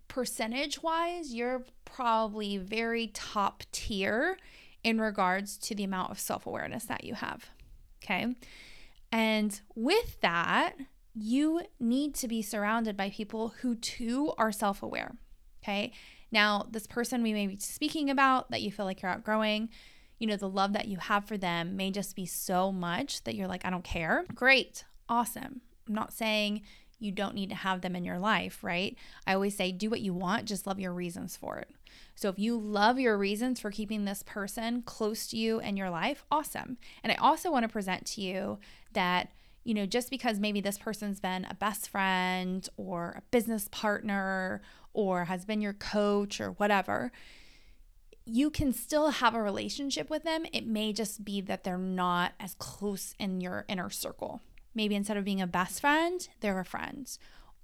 percentage 0.09 0.83
wise, 0.83 1.33
you're 1.33 1.63
probably 1.85 2.59
very 2.59 3.07
top 3.15 3.63
tier 3.71 4.37
in 4.85 5.01
regards 5.01 5.59
to 5.59 5.75
the 5.75 5.83
amount 5.85 6.11
of 6.11 6.21
self 6.21 6.47
awareness 6.47 6.85
that 6.85 7.03
you 7.05 7.15
have. 7.15 7.47
Okay. 8.05 8.37
And 9.11 9.61
with 9.75 10.21
that, 10.21 10.75
you 11.15 11.63
need 11.81 12.15
to 12.17 12.29
be 12.29 12.43
surrounded 12.43 12.97
by 12.97 13.11
people 13.11 13.55
who 13.61 13.75
too 13.75 14.33
are 14.37 14.53
self 14.53 14.83
aware. 14.83 15.17
Okay. 15.63 15.93
Now, 16.31 16.67
this 16.71 16.87
person 16.87 17.23
we 17.23 17.33
may 17.33 17.47
be 17.47 17.59
speaking 17.59 18.11
about 18.11 18.51
that 18.51 18.61
you 18.61 18.71
feel 18.71 18.85
like 18.85 19.01
you're 19.03 19.11
outgrowing, 19.11 19.71
you 20.19 20.27
know, 20.27 20.37
the 20.37 20.49
love 20.49 20.73
that 20.73 20.89
you 20.89 20.99
have 20.99 21.25
for 21.25 21.39
them 21.39 21.77
may 21.77 21.91
just 21.91 22.15
be 22.15 22.27
so 22.27 22.71
much 22.71 23.25
that 23.25 23.35
you're 23.35 23.49
like, 23.49 23.65
I 23.65 23.71
don't 23.71 23.85
care. 23.85 24.25
Great. 24.35 24.85
Awesome. 25.09 25.61
I'm 25.89 25.95
not 25.95 26.13
saying 26.13 26.63
you 26.99 27.13
don't 27.13 27.35
need 27.35 27.51
to 27.51 27.55
have 27.55 27.83
them 27.83 27.95
in 27.95 28.05
your 28.05 28.19
life, 28.19 28.65
right? 28.65 28.97
I 29.27 29.35
always 29.35 29.57
say, 29.57 29.73
do 29.73 29.91
what 29.91 30.01
you 30.01 30.15
want, 30.15 30.47
just 30.47 30.67
love 30.67 30.81
your 30.81 30.93
reasons 30.93 31.37
for 31.37 31.59
it. 31.59 31.71
So 32.15 32.29
if 32.29 32.39
you 32.39 32.59
love 32.59 32.99
your 32.99 33.19
reasons 33.19 33.61
for 33.61 33.71
keeping 33.71 34.05
this 34.05 34.23
person 34.23 34.83
close 34.83 35.27
to 35.29 35.37
you 35.37 35.61
in 35.61 35.77
your 35.77 35.91
life, 35.91 36.25
awesome. 36.31 36.79
And 37.03 37.13
I 37.13 37.17
also 37.17 37.51
want 37.51 37.65
to 37.65 37.69
present 37.69 38.07
to 38.07 38.21
you 38.21 38.59
that 38.93 39.31
you 39.65 39.73
know, 39.73 39.87
just 39.87 40.11
because 40.11 40.39
maybe 40.39 40.61
this 40.61 40.79
person's 40.79 41.21
been 41.21 41.47
a 41.47 41.55
best 41.55 41.89
friend 41.89 42.69
or 42.77 43.15
a 43.17 43.23
business 43.31 43.67
partner 43.73 44.61
or 44.93 45.25
has 45.25 45.47
been 45.47 45.63
your 45.63 45.73
coach 45.73 46.41
or 46.41 46.53
whatever, 46.53 47.11
you 48.27 48.51
can 48.51 48.73
still 48.73 49.11
have 49.11 49.35
a 49.35 49.43
relationship 49.43 50.09
with 50.11 50.23
them. 50.23 50.45
It 50.53 50.67
may 50.67 50.93
just 50.93 51.25
be 51.25 51.41
that 51.43 51.65
they're 51.65 51.79
not 51.79 52.33
as 52.39 52.55
close 52.55 53.15
in 53.19 53.41
your 53.41 53.65
inner 53.69 53.91
circle. 53.91 54.43
Maybe 54.75 54.95
instead 54.95 55.17
of 55.17 55.25
being 55.25 55.41
a 55.41 55.47
best 55.47 55.81
friend, 55.81 56.27
they're 56.41 56.61
a 56.61 56.65
friend. 56.65 57.11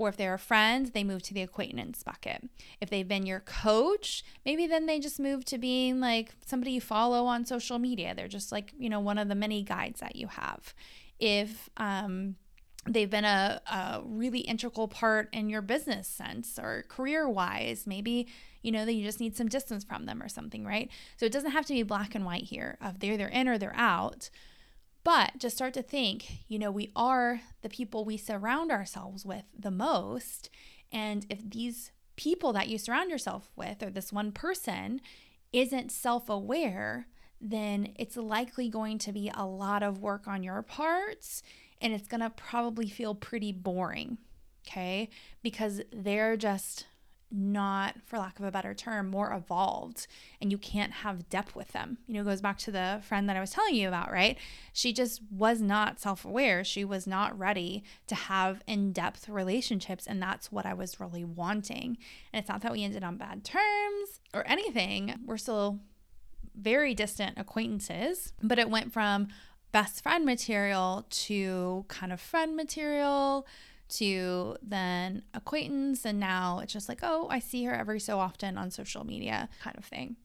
Or 0.01 0.09
if 0.09 0.17
they're 0.17 0.33
a 0.33 0.39
friend, 0.39 0.87
they 0.87 1.05
move 1.05 1.23
to 1.25 1.35
the 1.35 1.43
acquaintance 1.43 2.03
bucket. 2.03 2.49
If 2.81 2.89
they've 2.89 3.07
been 3.07 3.27
your 3.27 3.41
coach, 3.41 4.25
maybe 4.47 4.67
then 4.67 4.87
they 4.87 4.99
just 4.99 5.21
move 5.21 5.45
to 5.45 5.59
being 5.59 6.01
like 6.01 6.33
somebody 6.47 6.73
you 6.73 6.81
follow 6.81 7.27
on 7.27 7.45
social 7.45 7.79
media. 7.79 8.15
They're 8.15 8.27
just 8.27 8.51
like, 8.51 8.73
you 8.79 8.89
know, 8.89 8.99
one 8.99 9.19
of 9.19 9.29
the 9.29 9.35
many 9.35 9.63
guides 9.63 10.01
that 10.01 10.17
you 10.17 10.29
have 10.29 10.75
if 11.19 11.69
um, 11.77 12.37
they've 12.87 13.11
been 13.11 13.27
a, 13.27 13.61
a 13.71 14.01
really 14.07 14.41
integral 14.41 14.89
part 14.89 15.29
in 15.35 15.51
your 15.51 15.61
business 15.61 16.09
sense 16.09 16.59
or 16.59 16.87
career 16.89 17.29
wise 17.29 17.87
maybe 17.87 18.27
you 18.63 18.73
know 18.73 18.87
that 18.87 18.95
you 18.95 19.05
just 19.05 19.21
need 19.21 19.37
some 19.37 19.49
distance 19.49 19.85
from 19.85 20.07
them 20.07 20.23
or 20.23 20.31
something 20.31 20.65
right 20.65 20.91
so 21.19 21.27
it 21.27 21.33
doesn't 21.33 21.51
have 21.51 21.67
to 21.67 21.75
be 21.75 21.83
black 21.83 22.15
and 22.15 22.25
white 22.25 22.45
here 22.45 22.79
of 22.81 23.01
they're 23.01 23.19
they're 23.19 23.29
in 23.29 23.47
or 23.47 23.59
they're 23.59 23.77
out 23.77 24.31
but 25.11 25.39
just 25.39 25.57
start 25.57 25.75
to 25.75 25.83
think 25.83 26.45
you 26.47 26.57
know 26.57 26.71
we 26.71 26.93
are 26.95 27.41
the 27.63 27.69
people 27.69 28.05
we 28.05 28.17
surround 28.17 28.71
ourselves 28.71 29.27
with 29.27 29.43
the 29.59 29.71
most 29.71 30.49
and 30.93 31.27
if 31.29 31.39
these 31.51 31.91
people 32.15 32.53
that 32.53 32.69
you 32.69 32.79
surround 32.79 33.11
yourself 33.11 33.51
with 33.57 33.83
or 33.83 33.91
this 33.91 34.13
one 34.13 34.31
person 34.31 35.01
isn't 35.53 35.91
self-aware 35.91 37.09
then 37.41 37.93
it's 37.97 38.17
likely 38.17 38.69
going 38.69 38.99
to 38.99 39.11
be 39.11 39.33
a 39.35 39.47
lot 39.47 39.83
of 39.83 39.99
work 39.99 40.29
on 40.29 40.43
your 40.45 40.63
parts 40.63 41.43
and 41.81 41.93
it's 41.93 42.09
going 42.09 42.21
to 42.21 42.31
probably 42.31 42.89
feel 42.89 43.15
pretty 43.15 43.53
boring. 43.53 44.19
Okay. 44.67 45.09
Because 45.43 45.81
they're 45.93 46.37
just 46.37 46.87
not, 47.33 47.97
for 48.05 48.19
lack 48.19 48.39
of 48.39 48.45
a 48.45 48.51
better 48.51 48.75
term, 48.75 49.09
more 49.09 49.33
evolved 49.33 50.07
and 50.41 50.51
you 50.51 50.59
can't 50.59 50.93
have 50.93 51.29
depth 51.29 51.55
with 51.55 51.73
them. 51.73 51.99
You 52.07 52.15
know, 52.15 52.25
goes 52.25 52.41
back 52.41 52.59
to 52.59 52.71
the 52.71 53.01
friend 53.03 53.29
that 53.29 53.37
I 53.37 53.41
was 53.41 53.51
telling 53.51 53.75
you 53.75 53.89
about, 53.89 54.11
right? 54.11 54.37
She 54.73 54.93
just 54.93 55.21
was 55.31 55.61
not 55.61 56.01
self 56.01 56.25
aware. 56.25 56.65
She 56.65 56.85
was 56.85 57.07
not 57.07 57.39
ready 57.39 57.85
to 58.09 58.15
have 58.15 58.63
in 58.67 58.93
depth 58.93 59.29
relationships. 59.29 60.07
And 60.07 60.23
that's 60.23 60.51
what 60.51 60.67
I 60.67 60.75
was 60.75 61.01
really 61.01 61.25
wanting. 61.25 61.99
And 62.33 62.41
it's 62.41 62.49
not 62.49 62.63
that 62.63 62.73
we 62.73 62.85
ended 62.85 63.05
on 63.05 63.17
bad 63.17 63.45
terms 63.45 64.21
or 64.35 64.47
anything. 64.47 65.15
We're 65.25 65.37
still 65.37 65.81
very 66.55 66.95
distant 66.95 67.39
acquaintances, 67.39 68.33
but 68.43 68.59
it 68.59 68.69
went 68.69 68.93
from 68.93 69.29
best 69.73 70.03
friend 70.03 70.25
material 70.25 71.07
to 71.11 71.85
kind 71.89 72.13
of 72.13 72.21
friend 72.21 72.57
material 72.57 73.47
to 73.91 74.57
then 74.63 75.23
acquaintance. 75.35 76.05
And 76.05 76.19
now 76.21 76.61
it's 76.61 76.73
just 76.73 76.89
like, 76.89 77.01
oh, 77.03 77.29
I 77.31 77.39
see 77.39 77.65
her 77.65 77.75
every 77.75 78.01
so 78.01 78.19
often 78.19 78.57
on 78.57 78.71
social 78.71 79.05
media 79.05 79.49
kind 79.63 79.77
of 79.77 79.85
thing. 79.85 80.17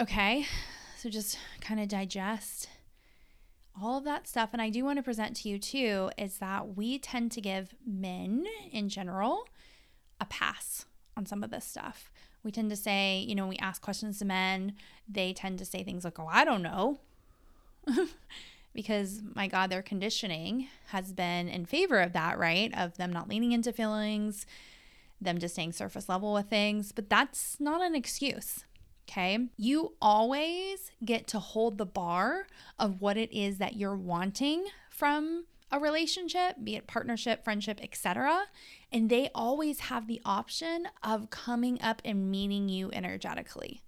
Okay, 0.00 0.46
so 0.98 1.10
just 1.10 1.38
kind 1.60 1.80
of 1.80 1.88
digest 1.88 2.68
all 3.80 3.98
of 3.98 4.04
that 4.04 4.26
stuff. 4.26 4.50
And 4.52 4.60
I 4.60 4.70
do 4.70 4.84
want 4.84 4.98
to 4.98 5.02
present 5.02 5.36
to 5.36 5.48
you 5.48 5.58
too 5.58 6.10
is 6.18 6.38
that 6.38 6.76
we 6.76 6.98
tend 6.98 7.32
to 7.32 7.40
give 7.40 7.74
men 7.86 8.46
in 8.70 8.88
general 8.88 9.46
a 10.20 10.24
pass 10.26 10.86
on 11.16 11.26
some 11.26 11.42
of 11.42 11.50
this 11.50 11.64
stuff. 11.64 12.10
We 12.42 12.50
tend 12.50 12.70
to 12.70 12.76
say, 12.76 13.18
you 13.26 13.34
know, 13.34 13.46
we 13.46 13.56
ask 13.58 13.80
questions 13.80 14.18
to 14.18 14.24
men, 14.24 14.74
they 15.08 15.32
tend 15.32 15.58
to 15.60 15.64
say 15.64 15.82
things 15.82 16.04
like, 16.04 16.18
oh, 16.18 16.28
I 16.30 16.44
don't 16.44 16.62
know. 16.62 17.00
because 18.74 19.22
my 19.34 19.46
God, 19.46 19.70
their 19.70 19.82
conditioning 19.82 20.68
has 20.88 21.12
been 21.12 21.48
in 21.48 21.66
favor 21.66 22.00
of 22.00 22.12
that, 22.12 22.38
right? 22.38 22.72
Of 22.76 22.96
them 22.96 23.12
not 23.12 23.28
leaning 23.28 23.52
into 23.52 23.72
feelings, 23.72 24.46
them 25.20 25.38
just 25.38 25.54
staying 25.54 25.72
surface 25.72 26.08
level 26.08 26.32
with 26.32 26.48
things. 26.48 26.92
But 26.92 27.08
that's 27.10 27.58
not 27.60 27.82
an 27.82 27.94
excuse. 27.94 28.64
Okay. 29.08 29.48
You 29.56 29.94
always 30.00 30.90
get 31.04 31.26
to 31.28 31.38
hold 31.38 31.76
the 31.78 31.86
bar 31.86 32.46
of 32.78 33.00
what 33.00 33.16
it 33.16 33.32
is 33.32 33.58
that 33.58 33.76
you're 33.76 33.96
wanting 33.96 34.64
from 34.90 35.44
a 35.70 35.78
relationship, 35.78 36.56
be 36.62 36.76
it 36.76 36.86
partnership, 36.86 37.44
friendship, 37.44 37.80
etc. 37.82 38.44
And 38.92 39.08
they 39.10 39.30
always 39.34 39.80
have 39.80 40.06
the 40.06 40.20
option 40.24 40.86
of 41.02 41.30
coming 41.30 41.80
up 41.80 42.02
and 42.04 42.30
meeting 42.30 42.68
you 42.68 42.90
energetically. 42.92 43.82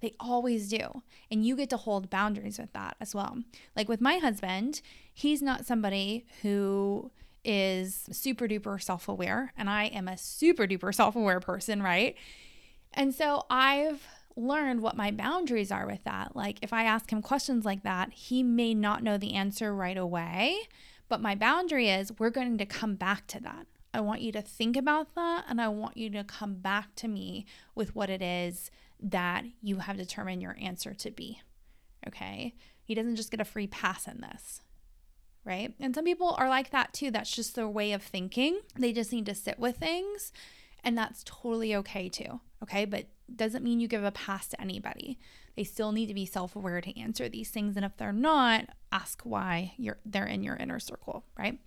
They 0.00 0.14
always 0.20 0.68
do. 0.68 1.02
And 1.30 1.44
you 1.44 1.56
get 1.56 1.70
to 1.70 1.76
hold 1.76 2.10
boundaries 2.10 2.58
with 2.58 2.72
that 2.72 2.96
as 3.00 3.14
well. 3.14 3.38
Like 3.74 3.88
with 3.88 4.00
my 4.00 4.18
husband, 4.18 4.82
he's 5.12 5.42
not 5.42 5.66
somebody 5.66 6.26
who 6.42 7.10
is 7.44 8.08
super 8.10 8.48
duper 8.48 8.82
self 8.82 9.08
aware, 9.08 9.52
and 9.56 9.70
I 9.70 9.84
am 9.84 10.08
a 10.08 10.18
super 10.18 10.66
duper 10.66 10.94
self 10.94 11.16
aware 11.16 11.40
person, 11.40 11.82
right? 11.82 12.16
And 12.92 13.14
so 13.14 13.44
I've 13.48 14.02
learned 14.36 14.82
what 14.82 14.96
my 14.96 15.10
boundaries 15.10 15.70
are 15.72 15.86
with 15.86 16.04
that. 16.04 16.36
Like 16.36 16.58
if 16.60 16.72
I 16.72 16.84
ask 16.84 17.10
him 17.10 17.22
questions 17.22 17.64
like 17.64 17.82
that, 17.84 18.12
he 18.12 18.42
may 18.42 18.74
not 18.74 19.02
know 19.02 19.16
the 19.16 19.34
answer 19.34 19.74
right 19.74 19.96
away. 19.96 20.56
But 21.08 21.22
my 21.22 21.34
boundary 21.34 21.88
is 21.88 22.12
we're 22.18 22.30
going 22.30 22.58
to 22.58 22.66
come 22.66 22.96
back 22.96 23.26
to 23.28 23.40
that. 23.40 23.66
I 23.94 24.00
want 24.00 24.20
you 24.20 24.32
to 24.32 24.42
think 24.42 24.76
about 24.76 25.14
that 25.14 25.44
and 25.48 25.60
I 25.60 25.68
want 25.68 25.96
you 25.96 26.10
to 26.10 26.24
come 26.24 26.56
back 26.56 26.94
to 26.96 27.08
me 27.08 27.46
with 27.74 27.94
what 27.94 28.10
it 28.10 28.20
is 28.20 28.70
that 29.00 29.44
you 29.62 29.78
have 29.78 29.96
determined 29.96 30.42
your 30.42 30.56
answer 30.60 30.94
to 30.94 31.10
be. 31.10 31.40
Okay? 32.06 32.54
He 32.82 32.94
doesn't 32.94 33.16
just 33.16 33.30
get 33.30 33.40
a 33.40 33.44
free 33.44 33.66
pass 33.66 34.06
in 34.06 34.20
this. 34.20 34.62
Right? 35.44 35.74
And 35.78 35.94
some 35.94 36.04
people 36.04 36.34
are 36.38 36.48
like 36.48 36.70
that 36.70 36.92
too. 36.92 37.10
That's 37.10 37.30
just 37.30 37.54
their 37.54 37.68
way 37.68 37.92
of 37.92 38.02
thinking. 38.02 38.60
They 38.76 38.92
just 38.92 39.12
need 39.12 39.26
to 39.26 39.34
sit 39.34 39.58
with 39.58 39.76
things 39.76 40.32
and 40.82 40.98
that's 40.98 41.22
totally 41.24 41.74
okay 41.76 42.08
too. 42.08 42.40
Okay? 42.62 42.84
But 42.84 43.06
doesn't 43.34 43.64
mean 43.64 43.80
you 43.80 43.88
give 43.88 44.04
a 44.04 44.10
pass 44.10 44.48
to 44.48 44.60
anybody. 44.60 45.18
They 45.56 45.64
still 45.64 45.92
need 45.92 46.06
to 46.06 46.14
be 46.14 46.26
self-aware 46.26 46.80
to 46.80 47.00
answer 47.00 47.28
these 47.28 47.50
things 47.50 47.76
and 47.76 47.84
if 47.84 47.96
they're 47.96 48.12
not, 48.12 48.66
ask 48.92 49.22
why 49.22 49.74
you're 49.76 49.98
they're 50.04 50.26
in 50.26 50.42
your 50.42 50.56
inner 50.56 50.78
circle, 50.78 51.24
right? 51.38 51.58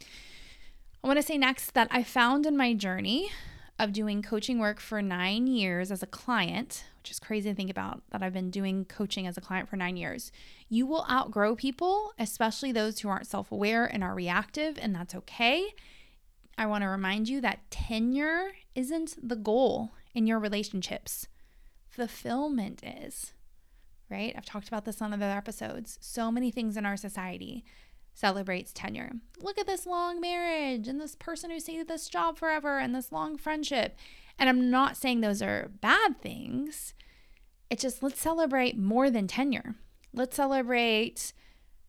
I 1.03 1.07
want 1.07 1.17
to 1.17 1.23
say 1.23 1.37
next 1.37 1.73
that 1.73 1.87
I 1.89 2.03
found 2.03 2.45
in 2.45 2.57
my 2.57 2.73
journey 2.73 3.29
of 3.77 3.93
doing 3.93 4.21
coaching 4.21 4.59
work 4.59 4.79
for 4.81 5.01
9 5.01 5.47
years 5.47 5.91
as 5.91 6.03
a 6.03 6.07
client, 6.07 6.83
which 6.99 7.12
is 7.12 7.19
crazy 7.19 7.49
to 7.49 7.55
think 7.55 7.69
about 7.69 8.03
that 8.12 8.21
I've 8.21 8.33
been 8.33 8.51
doing 8.51 8.85
coaching 8.85 9.25
as 9.25 9.38
a 9.38 9.41
client 9.41 9.69
for 9.69 9.77
9 9.77 9.95
years. 9.95 10.31
You 10.67 10.85
will 10.85 11.05
outgrow 11.09 11.55
people, 11.55 12.13
especially 12.19 12.71
those 12.71 12.99
who 12.99 13.09
aren't 13.09 13.27
self-aware 13.27 13.85
and 13.85 14.03
are 14.03 14.13
reactive, 14.13 14.77
and 14.81 14.93
that's 14.93 15.15
okay. 15.15 15.73
I 16.57 16.65
want 16.65 16.83
to 16.83 16.89
remind 16.89 17.29
you 17.29 17.39
that 17.41 17.71
tenure 17.71 18.51
isn't 18.75 19.15
the 19.27 19.38
goal 19.38 19.93
in 20.13 20.27
your 20.27 20.39
relationships 20.39 21.27
fulfillment 21.88 22.83
is, 22.83 23.33
right? 24.09 24.33
I've 24.38 24.45
talked 24.45 24.67
about 24.67 24.85
this 24.85 25.01
on 25.01 25.13
other 25.13 25.25
episodes. 25.25 25.97
So 26.01 26.31
many 26.31 26.51
things 26.51 26.77
in 26.77 26.85
our 26.85 26.97
society 26.97 27.63
celebrates 28.13 28.73
tenure. 28.73 29.13
Look 29.39 29.57
at 29.57 29.67
this 29.67 29.85
long 29.85 30.19
marriage 30.19 30.88
and 30.88 30.99
this 30.99 31.15
person 31.15 31.49
who 31.49 31.59
stayed 31.59 31.79
at 31.79 31.88
this 31.88 32.09
job 32.09 32.38
forever 32.38 32.77
and 32.77 32.93
this 32.93 33.12
long 33.12 33.38
friendship. 33.38 33.95
And 34.39 34.49
I'm 34.49 34.71
not 34.71 34.97
saying 34.97 35.21
those 35.21 35.41
are 35.41 35.69
bad 35.82 36.21
things. 36.21 36.93
It's 37.69 37.84
just 37.84 38.02
let's 38.02 38.21
celebrate 38.21 38.78
more 38.78 39.12
than 39.12 39.28
tenure. 39.28 39.75
Let's 40.13 40.38
celebrate 40.38 41.34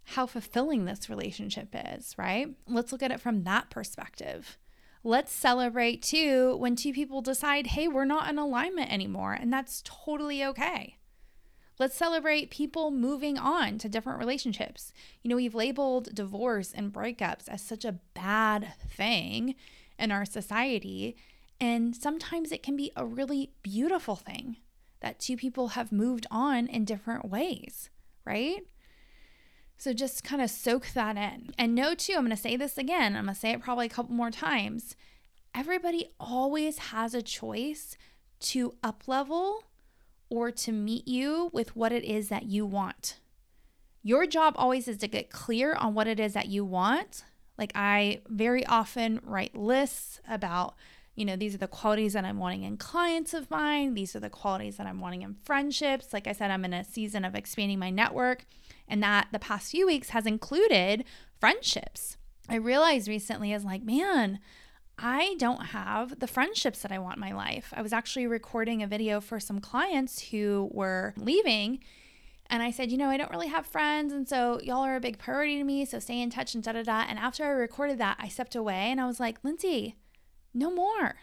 how 0.03 0.27
fulfilling 0.27 0.85
this 0.85 1.09
relationship 1.09 1.69
is, 1.73 2.15
right? 2.19 2.49
Let's 2.67 2.91
look 2.91 3.03
at 3.03 3.13
it 3.13 3.21
from 3.21 3.45
that 3.45 3.71
perspective. 3.71 4.59
Let's 5.05 5.33
celebrate 5.33 6.03
too 6.03 6.57
when 6.57 6.77
two 6.77 6.93
people 6.93 7.23
decide, 7.23 7.69
hey, 7.69 7.89
we're 7.89 8.05
not 8.05 8.29
in 8.29 8.39
alignment 8.39 8.93
anymore, 8.93 9.33
and 9.33 9.53
that's 9.53 9.83
totally 9.85 10.45
okay. 10.45 10.97
Let's 11.79 11.97
celebrate 11.97 12.51
people 12.51 12.91
moving 12.91 13.39
on 13.39 13.79
to 13.79 13.89
different 13.89 14.19
relationships. 14.19 14.93
You 15.23 15.31
know, 15.31 15.37
we've 15.37 15.55
labeled 15.55 16.15
divorce 16.15 16.73
and 16.75 16.93
breakups 16.93 17.49
as 17.49 17.63
such 17.63 17.87
a 17.87 18.01
bad 18.13 18.75
thing 18.87 19.55
in 19.99 20.13
our 20.13 20.27
society, 20.27 21.17
and 21.61 21.95
sometimes 21.95 22.53
it 22.53 22.63
can 22.63 22.77
be 22.77 22.91
a 22.97 23.05
really 23.05 23.53
beautiful 23.63 24.17
thing 24.17 24.57
that 25.01 25.19
two 25.19 25.37
people 25.37 25.69
have 25.69 25.93
moved 25.93 26.27
on 26.31 26.67
in 26.67 26.85
different 26.85 27.31
ways, 27.31 27.91
right? 28.25 28.63
So 29.77 29.93
just 29.93 30.25
kind 30.25 30.43
of 30.43 30.51
soak 30.51 30.89
that 30.95 31.17
in. 31.17 31.53
And 31.59 31.75
know 31.75 31.95
too, 31.95 32.15
I'm 32.15 32.25
going 32.25 32.31
to 32.31 32.37
say 32.37 32.57
this 32.57 32.77
again, 32.77 33.17
I'm 33.17 33.25
going 33.25 33.35
to 33.35 33.41
say 33.41 33.51
it 33.53 33.63
probably 33.63 33.87
a 33.87 33.91
couple 33.91 34.15
more 34.15 34.31
times. 34.31 34.95
Everybody 35.55 36.11
always 36.21 36.79
has 36.79 37.15
a 37.15 37.23
choice 37.23 37.97
to 38.41 38.75
up 38.83 39.05
level 39.07 39.65
or 40.29 40.51
to 40.51 40.73
meet 40.73 41.09
you 41.09 41.51
with 41.53 41.75
what 41.75 41.93
it 41.93 42.05
is 42.05 42.29
that 42.29 42.45
you 42.45 42.65
want. 42.65 43.19
Your 44.03 44.27
job 44.27 44.55
always 44.57 44.87
is 44.87 44.99
to 44.99 45.09
get 45.09 45.31
clear 45.31 45.75
on 45.75 45.95
what 45.95 46.07
it 46.07 46.21
is 46.21 46.35
that 46.35 46.49
you 46.49 46.65
want. 46.65 47.25
Like, 47.59 47.73
I 47.75 48.23
very 48.29 48.65
often 48.65 49.21
write 49.23 49.57
lists 49.57 50.21
about, 50.29 50.75
you 51.21 51.27
know, 51.27 51.37
these 51.37 51.55
are 51.55 51.59
the 51.59 51.69
qualities 51.69 52.15
that 52.15 52.25
I'm 52.25 52.39
wanting 52.39 52.63
in 52.63 52.79
clients 52.79 53.35
of 53.35 53.51
mine. 53.51 53.93
These 53.93 54.17
are 54.17 54.21
the 54.21 54.31
qualities 54.31 54.79
that 54.79 54.87
I'm 54.87 55.01
wanting 55.01 55.21
in 55.21 55.37
friendships. 55.45 56.15
Like 56.15 56.27
I 56.27 56.33
said, 56.33 56.51
I'm 56.51 56.65
in 56.65 56.73
a 56.73 56.83
season 56.83 57.27
of 57.27 57.35
expanding 57.35 57.79
my 57.79 57.91
network, 57.91 58.47
and 58.89 59.03
that 59.03 59.29
the 59.31 59.39
past 59.39 59.71
few 59.71 59.87
weeks 59.87 60.09
has 60.11 60.25
included 60.25 61.05
friendships. 61.39 62.17
I 62.49 62.55
realized 62.55 63.07
recently 63.07 63.53
is 63.53 63.67
like, 63.67 63.83
man, 63.83 64.41
I 64.99 65.37
don't 65.39 65.67
have 65.67 66.21
the 66.21 66.27
friendships 66.27 66.81
that 66.81 66.91
I 66.91 66.99
want 66.99 67.17
in 67.17 67.21
my 67.21 67.33
life. 67.33 67.73
I 67.77 67.83
was 67.83 67.93
actually 67.93 68.27
recording 68.27 68.83
a 68.83 68.87
video 68.87 69.21
for 69.21 69.39
some 69.39 69.61
clients 69.61 70.31
who 70.31 70.71
were 70.73 71.13
leaving. 71.19 71.81
And 72.47 72.63
I 72.63 72.71
said, 72.71 72.91
you 72.91 72.97
know, 72.97 73.11
I 73.11 73.19
don't 73.19 73.31
really 73.31 73.49
have 73.49 73.67
friends. 73.67 74.13
And 74.13 74.27
so 74.27 74.59
y'all 74.63 74.85
are 74.85 74.97
a 74.97 75.01
big 75.01 75.19
priority 75.19 75.59
to 75.59 75.65
me. 75.65 75.85
So 75.85 75.99
stay 75.99 76.21
in 76.21 76.31
touch 76.31 76.55
and 76.55 76.65
da 76.65 76.73
da 76.73 76.83
da. 76.83 77.05
And 77.09 77.19
after 77.19 77.45
I 77.45 77.51
recorded 77.51 77.99
that, 77.99 78.17
I 78.19 78.29
stepped 78.29 78.57
away 78.57 78.91
and 78.91 79.01
I 79.01 79.07
was 79.07 79.21
like, 79.21 79.45
Lindsay, 79.45 79.97
no 80.55 80.71
more. 80.71 81.17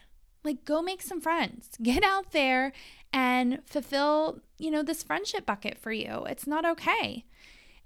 Like, 0.44 0.66
go 0.66 0.82
make 0.82 1.02
some 1.02 1.22
friends. 1.22 1.70
Get 1.82 2.04
out 2.04 2.32
there 2.32 2.72
and 3.12 3.62
fulfill, 3.66 4.40
you 4.58 4.72
know, 4.72 4.84
this 4.84 5.04
friendship 5.04 5.46
bucket 5.46 5.78
for 5.78 5.92
you. 5.92 6.26
It's 6.30 6.48
not 6.48 6.66
okay. 6.66 7.26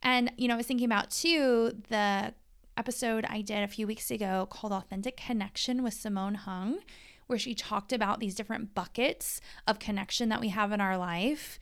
And, 0.04 0.32
you 0.38 0.47
know, 0.47 0.56
I 0.56 0.58
was 0.58 0.67
thinking 0.67 0.86
about 0.86 1.12
too 1.12 1.73
the 1.89 2.34
episode 2.77 3.25
I 3.30 3.41
did 3.41 3.63
a 3.63 3.67
few 3.67 3.86
weeks 3.86 4.10
ago 4.10 4.47
called 4.49 4.73
Authentic 4.73 5.17
Connection 5.17 5.84
with 5.84 5.93
Simone 5.93 6.36
Hung, 6.36 6.80
where 7.27 7.39
she 7.39 7.54
talked 7.54 7.93
about 7.93 8.19
these 8.19 8.36
different 8.36 8.73
buckets 8.73 9.39
of 9.67 9.80
connection 9.80 10.30
that 10.30 10.41
we 10.41 10.49
have 10.49 10.71
in 10.71 10.82
our 10.82 10.97
life. 10.97 11.60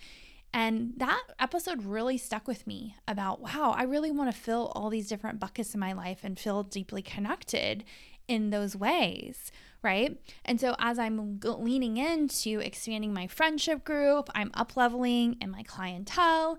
And 0.54 0.94
that 0.98 1.22
episode 1.40 1.84
really 1.84 2.18
stuck 2.18 2.48
with 2.48 2.66
me 2.66 2.96
about 3.08 3.42
wow, 3.42 3.74
I 3.78 3.84
really 3.84 4.12
want 4.12 4.34
to 4.34 4.38
fill 4.38 4.72
all 4.74 4.90
these 4.90 5.08
different 5.08 5.40
buckets 5.40 5.74
in 5.74 5.80
my 5.80 5.94
life 5.94 6.20
and 6.24 6.40
feel 6.40 6.64
deeply 6.64 7.02
connected 7.02 7.84
in 8.30 8.50
those 8.52 8.76
ways, 8.76 9.52
right? 9.82 10.18
And 10.46 10.60
so 10.60 10.76
as 10.80 11.00
I'm 11.00 11.40
leaning 11.42 11.98
into 11.98 12.60
expanding 12.60 13.14
my 13.14 13.28
friendship 13.28 13.84
group, 13.84 14.30
I'm 14.36 14.52
up 14.54 14.78
leveling 14.78 15.38
in 15.42 15.52
my 15.52 15.64
clientele 15.64 16.58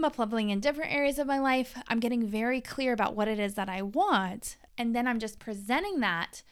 I'm 0.00 0.04
up 0.04 0.18
leveling 0.18 0.48
in 0.48 0.60
different 0.60 0.94
areas 0.94 1.18
of 1.18 1.26
my 1.26 1.38
life. 1.38 1.76
I'm 1.88 2.00
getting 2.00 2.26
very 2.26 2.62
clear 2.62 2.94
about 2.94 3.14
what 3.14 3.28
it 3.28 3.38
is 3.38 3.52
that 3.54 3.68
I 3.68 3.82
want. 3.82 4.56
And 4.78 4.96
then 4.96 5.06
I'm 5.06 5.18
just 5.18 5.38
presenting 5.38 6.00
that 6.00 6.42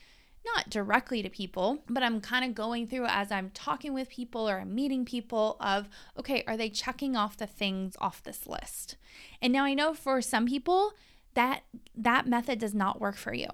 not 0.45 0.69
directly 0.69 1.23
to 1.23 1.31
people, 1.31 1.83
but 1.89 2.03
I'm 2.03 2.21
kind 2.21 2.45
of 2.45 2.55
going 2.55 2.87
through 2.87 3.07
as 3.07 3.33
I'm 3.33 3.51
talking 3.51 3.95
with 3.95 4.09
people 4.09 4.49
or 4.49 4.61
I'm 4.61 4.75
meeting 4.75 5.05
people 5.05 5.57
of, 5.61 5.89
okay, 6.19 6.45
are 6.47 6.59
they 6.59 6.69
checking 6.69 7.17
off 7.17 7.37
the 7.37 7.47
things 7.47 7.97
off 8.01 8.23
this 8.23 8.47
list? 8.47 8.97
And 9.41 9.53
now 9.53 9.65
I 9.65 9.75
know 9.75 9.95
for 9.95 10.21
some 10.21 10.47
people 10.47 10.93
that 11.33 11.63
that 11.95 12.27
method 12.27 12.59
does 12.59 12.75
not 12.75 13.01
work 13.01 13.17
for 13.17 13.33
you. 13.33 13.49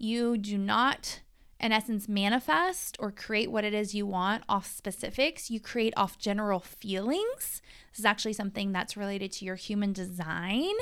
You 0.00 0.36
do 0.36 0.58
not 0.58 1.20
in 1.60 1.72
essence, 1.72 2.08
manifest 2.08 2.96
or 2.98 3.12
create 3.12 3.50
what 3.50 3.64
it 3.64 3.74
is 3.74 3.94
you 3.94 4.06
want 4.06 4.42
off 4.48 4.66
specifics. 4.66 5.50
You 5.50 5.60
create 5.60 5.92
off 5.96 6.18
general 6.18 6.60
feelings. 6.60 7.60
This 7.90 7.98
is 7.98 8.04
actually 8.04 8.32
something 8.32 8.72
that's 8.72 8.96
related 8.96 9.30
to 9.32 9.44
your 9.44 9.56
human 9.56 9.92
design. 9.92 10.72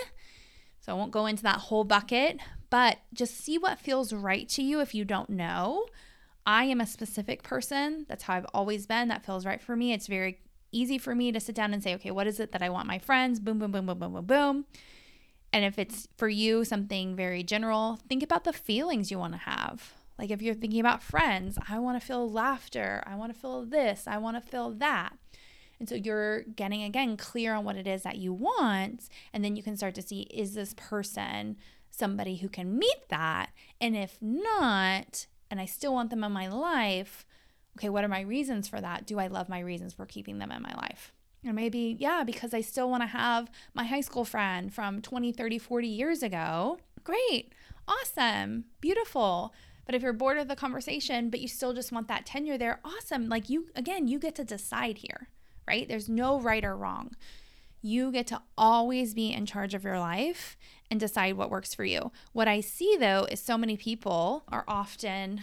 So 0.80 0.92
I 0.92 0.94
won't 0.94 1.10
go 1.10 1.26
into 1.26 1.42
that 1.42 1.56
whole 1.56 1.84
bucket, 1.84 2.38
but 2.70 2.98
just 3.12 3.36
see 3.36 3.58
what 3.58 3.80
feels 3.80 4.12
right 4.12 4.48
to 4.50 4.62
you 4.62 4.80
if 4.80 4.94
you 4.94 5.04
don't 5.04 5.30
know. 5.30 5.86
I 6.46 6.64
am 6.64 6.80
a 6.80 6.86
specific 6.86 7.42
person. 7.42 8.06
That's 8.08 8.22
how 8.22 8.34
I've 8.34 8.46
always 8.54 8.86
been. 8.86 9.08
That 9.08 9.26
feels 9.26 9.44
right 9.44 9.60
for 9.60 9.74
me. 9.74 9.92
It's 9.92 10.06
very 10.06 10.38
easy 10.70 10.96
for 10.96 11.14
me 11.14 11.32
to 11.32 11.40
sit 11.40 11.56
down 11.56 11.74
and 11.74 11.82
say, 11.82 11.94
okay, 11.96 12.12
what 12.12 12.28
is 12.28 12.38
it 12.38 12.52
that 12.52 12.62
I 12.62 12.70
want 12.70 12.86
my 12.86 12.98
friends? 12.98 13.40
Boom, 13.40 13.58
boom, 13.58 13.72
boom, 13.72 13.86
boom, 13.86 13.98
boom, 13.98 14.12
boom, 14.12 14.24
boom. 14.24 14.64
And 15.52 15.64
if 15.64 15.78
it's 15.78 16.08
for 16.16 16.28
you 16.28 16.64
something 16.64 17.16
very 17.16 17.42
general, 17.42 17.98
think 18.08 18.22
about 18.22 18.44
the 18.44 18.52
feelings 18.52 19.10
you 19.10 19.18
want 19.18 19.34
to 19.34 19.38
have. 19.38 19.94
Like 20.18 20.30
if 20.30 20.42
you're 20.42 20.54
thinking 20.54 20.80
about 20.80 21.02
friends, 21.02 21.58
I 21.68 21.78
want 21.78 22.00
to 22.00 22.06
feel 22.06 22.30
laughter. 22.30 23.02
I 23.06 23.14
want 23.14 23.32
to 23.32 23.38
feel 23.38 23.64
this. 23.64 24.06
I 24.06 24.18
want 24.18 24.36
to 24.36 24.50
feel 24.50 24.70
that. 24.72 25.16
And 25.78 25.88
so 25.88 25.94
you're 25.94 26.42
getting 26.42 26.82
again 26.82 27.16
clear 27.16 27.54
on 27.54 27.64
what 27.64 27.76
it 27.76 27.86
is 27.86 28.02
that 28.02 28.18
you 28.18 28.32
want. 28.32 29.08
And 29.32 29.44
then 29.44 29.56
you 29.56 29.62
can 29.62 29.76
start 29.76 29.94
to 29.94 30.02
see 30.02 30.22
is 30.22 30.54
this 30.54 30.74
person 30.74 31.56
somebody 31.90 32.36
who 32.36 32.48
can 32.48 32.78
meet 32.78 33.08
that? 33.08 33.50
And 33.80 33.96
if 33.96 34.18
not, 34.20 35.26
and 35.50 35.60
I 35.60 35.66
still 35.66 35.94
want 35.94 36.10
them 36.10 36.24
in 36.24 36.32
my 36.32 36.48
life, 36.48 37.24
okay, 37.78 37.88
what 37.88 38.04
are 38.04 38.08
my 38.08 38.20
reasons 38.20 38.68
for 38.68 38.80
that? 38.80 39.06
Do 39.06 39.18
I 39.18 39.28
love 39.28 39.48
my 39.48 39.60
reasons 39.60 39.94
for 39.94 40.04
keeping 40.04 40.38
them 40.38 40.50
in 40.50 40.62
my 40.62 40.74
life? 40.74 41.12
Or 41.46 41.52
maybe, 41.52 41.96
yeah, 41.98 42.24
because 42.24 42.52
I 42.52 42.60
still 42.60 42.90
want 42.90 43.02
to 43.02 43.06
have 43.06 43.50
my 43.72 43.84
high 43.84 44.00
school 44.00 44.24
friend 44.24 44.72
from 44.72 45.00
20, 45.00 45.32
30, 45.32 45.58
40 45.58 45.86
years 45.86 46.22
ago. 46.22 46.78
Great. 47.04 47.52
Awesome. 47.86 48.64
Beautiful. 48.80 49.54
But 49.86 49.94
if 49.94 50.02
you're 50.02 50.12
bored 50.12 50.36
of 50.36 50.48
the 50.48 50.56
conversation, 50.56 51.30
but 51.30 51.40
you 51.40 51.48
still 51.48 51.72
just 51.72 51.92
want 51.92 52.08
that 52.08 52.26
tenure 52.26 52.58
there, 52.58 52.80
awesome. 52.84 53.28
Like 53.28 53.48
you, 53.48 53.68
again, 53.74 54.06
you 54.06 54.18
get 54.18 54.34
to 54.34 54.44
decide 54.44 54.98
here, 54.98 55.28
right? 55.66 55.88
There's 55.88 56.08
no 56.08 56.38
right 56.38 56.64
or 56.64 56.76
wrong. 56.76 57.16
You 57.80 58.12
get 58.12 58.26
to 58.26 58.42
always 58.58 59.14
be 59.14 59.32
in 59.32 59.46
charge 59.46 59.72
of 59.72 59.84
your 59.84 59.98
life 59.98 60.58
and 60.90 60.98
decide 60.98 61.36
what 61.36 61.50
works 61.50 61.74
for 61.74 61.84
you. 61.84 62.12
What 62.32 62.48
I 62.48 62.60
see 62.60 62.96
though 62.98 63.26
is 63.30 63.40
so 63.40 63.56
many 63.56 63.76
people 63.76 64.42
are 64.48 64.64
often 64.66 65.40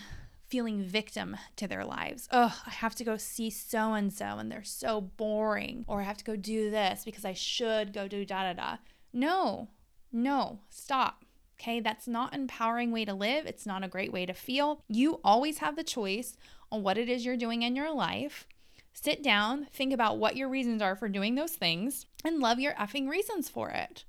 feeling 0.55 0.81
victim 0.81 1.35
to 1.57 1.67
their 1.67 1.83
lives. 1.83 2.29
Oh, 2.31 2.57
I 2.65 2.69
have 2.69 2.95
to 2.95 3.03
go 3.03 3.17
see 3.17 3.49
so 3.49 3.91
and 3.91 4.13
so 4.13 4.37
and 4.37 4.49
they're 4.49 4.63
so 4.63 5.01
boring. 5.01 5.83
Or 5.85 5.99
I 5.99 6.03
have 6.05 6.15
to 6.15 6.23
go 6.23 6.37
do 6.37 6.71
this 6.71 7.03
because 7.03 7.25
I 7.25 7.33
should 7.33 7.91
go 7.91 8.07
do 8.07 8.23
da 8.23 8.43
da 8.43 8.53
da. 8.53 8.77
No, 9.11 9.67
no, 10.13 10.61
stop. 10.69 11.25
Okay, 11.59 11.81
that's 11.81 12.07
not 12.07 12.33
an 12.33 12.39
empowering 12.43 12.93
way 12.93 13.03
to 13.03 13.13
live. 13.13 13.45
It's 13.45 13.65
not 13.65 13.83
a 13.83 13.89
great 13.89 14.13
way 14.13 14.25
to 14.25 14.33
feel. 14.33 14.81
You 14.87 15.19
always 15.25 15.57
have 15.57 15.75
the 15.75 15.83
choice 15.83 16.37
on 16.71 16.83
what 16.83 16.97
it 16.97 17.09
is 17.09 17.25
you're 17.25 17.35
doing 17.35 17.61
in 17.63 17.75
your 17.75 17.93
life. 17.93 18.47
Sit 18.93 19.21
down, 19.21 19.65
think 19.73 19.91
about 19.91 20.19
what 20.19 20.37
your 20.37 20.47
reasons 20.47 20.81
are 20.81 20.95
for 20.95 21.09
doing 21.09 21.35
those 21.35 21.51
things, 21.51 22.05
and 22.23 22.39
love 22.39 22.61
your 22.61 22.75
effing 22.75 23.09
reasons 23.09 23.49
for 23.49 23.71
it. 23.71 24.05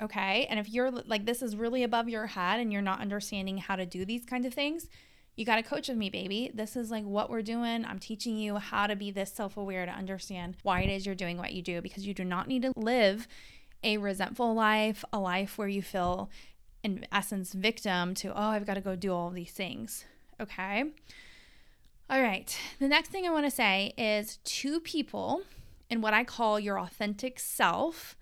Okay, 0.00 0.46
and 0.48 0.60
if 0.60 0.68
you're 0.68 0.92
like, 0.92 1.26
this 1.26 1.42
is 1.42 1.56
really 1.56 1.82
above 1.82 2.08
your 2.08 2.28
head 2.28 2.60
and 2.60 2.72
you're 2.72 2.80
not 2.80 3.00
understanding 3.00 3.58
how 3.58 3.74
to 3.74 3.84
do 3.84 4.04
these 4.04 4.24
kinds 4.24 4.46
of 4.46 4.54
things, 4.54 4.86
you 5.40 5.46
got 5.46 5.56
to 5.56 5.62
coach 5.62 5.88
with 5.88 5.96
me, 5.96 6.10
baby. 6.10 6.50
This 6.52 6.76
is 6.76 6.90
like 6.90 7.02
what 7.02 7.30
we're 7.30 7.40
doing. 7.40 7.86
I'm 7.86 7.98
teaching 7.98 8.36
you 8.36 8.56
how 8.56 8.86
to 8.86 8.94
be 8.94 9.10
this 9.10 9.32
self 9.32 9.56
aware 9.56 9.86
to 9.86 9.90
understand 9.90 10.58
why 10.62 10.82
it 10.82 10.90
is 10.90 11.06
you're 11.06 11.14
doing 11.14 11.38
what 11.38 11.54
you 11.54 11.62
do 11.62 11.80
because 11.80 12.06
you 12.06 12.12
do 12.12 12.26
not 12.26 12.46
need 12.46 12.60
to 12.60 12.74
live 12.76 13.26
a 13.82 13.96
resentful 13.96 14.52
life, 14.52 15.02
a 15.14 15.18
life 15.18 15.56
where 15.56 15.66
you 15.66 15.80
feel 15.80 16.28
in 16.82 17.06
essence 17.10 17.54
victim 17.54 18.14
to 18.14 18.28
oh 18.28 18.48
i've 18.48 18.66
got 18.66 18.74
to 18.74 18.82
go 18.82 18.94
do 18.94 19.14
all 19.14 19.30
these 19.30 19.52
things. 19.52 20.04
Okay? 20.38 20.84
All 22.10 22.20
right. 22.20 22.54
The 22.78 22.88
next 22.88 23.08
thing 23.08 23.26
i 23.26 23.30
want 23.30 23.46
to 23.46 23.50
say 23.50 23.94
is 23.96 24.40
two 24.44 24.78
people 24.78 25.40
in 25.88 26.02
what 26.02 26.12
i 26.12 26.22
call 26.22 26.60
your 26.60 26.78
authentic 26.78 27.40
self 27.40 28.14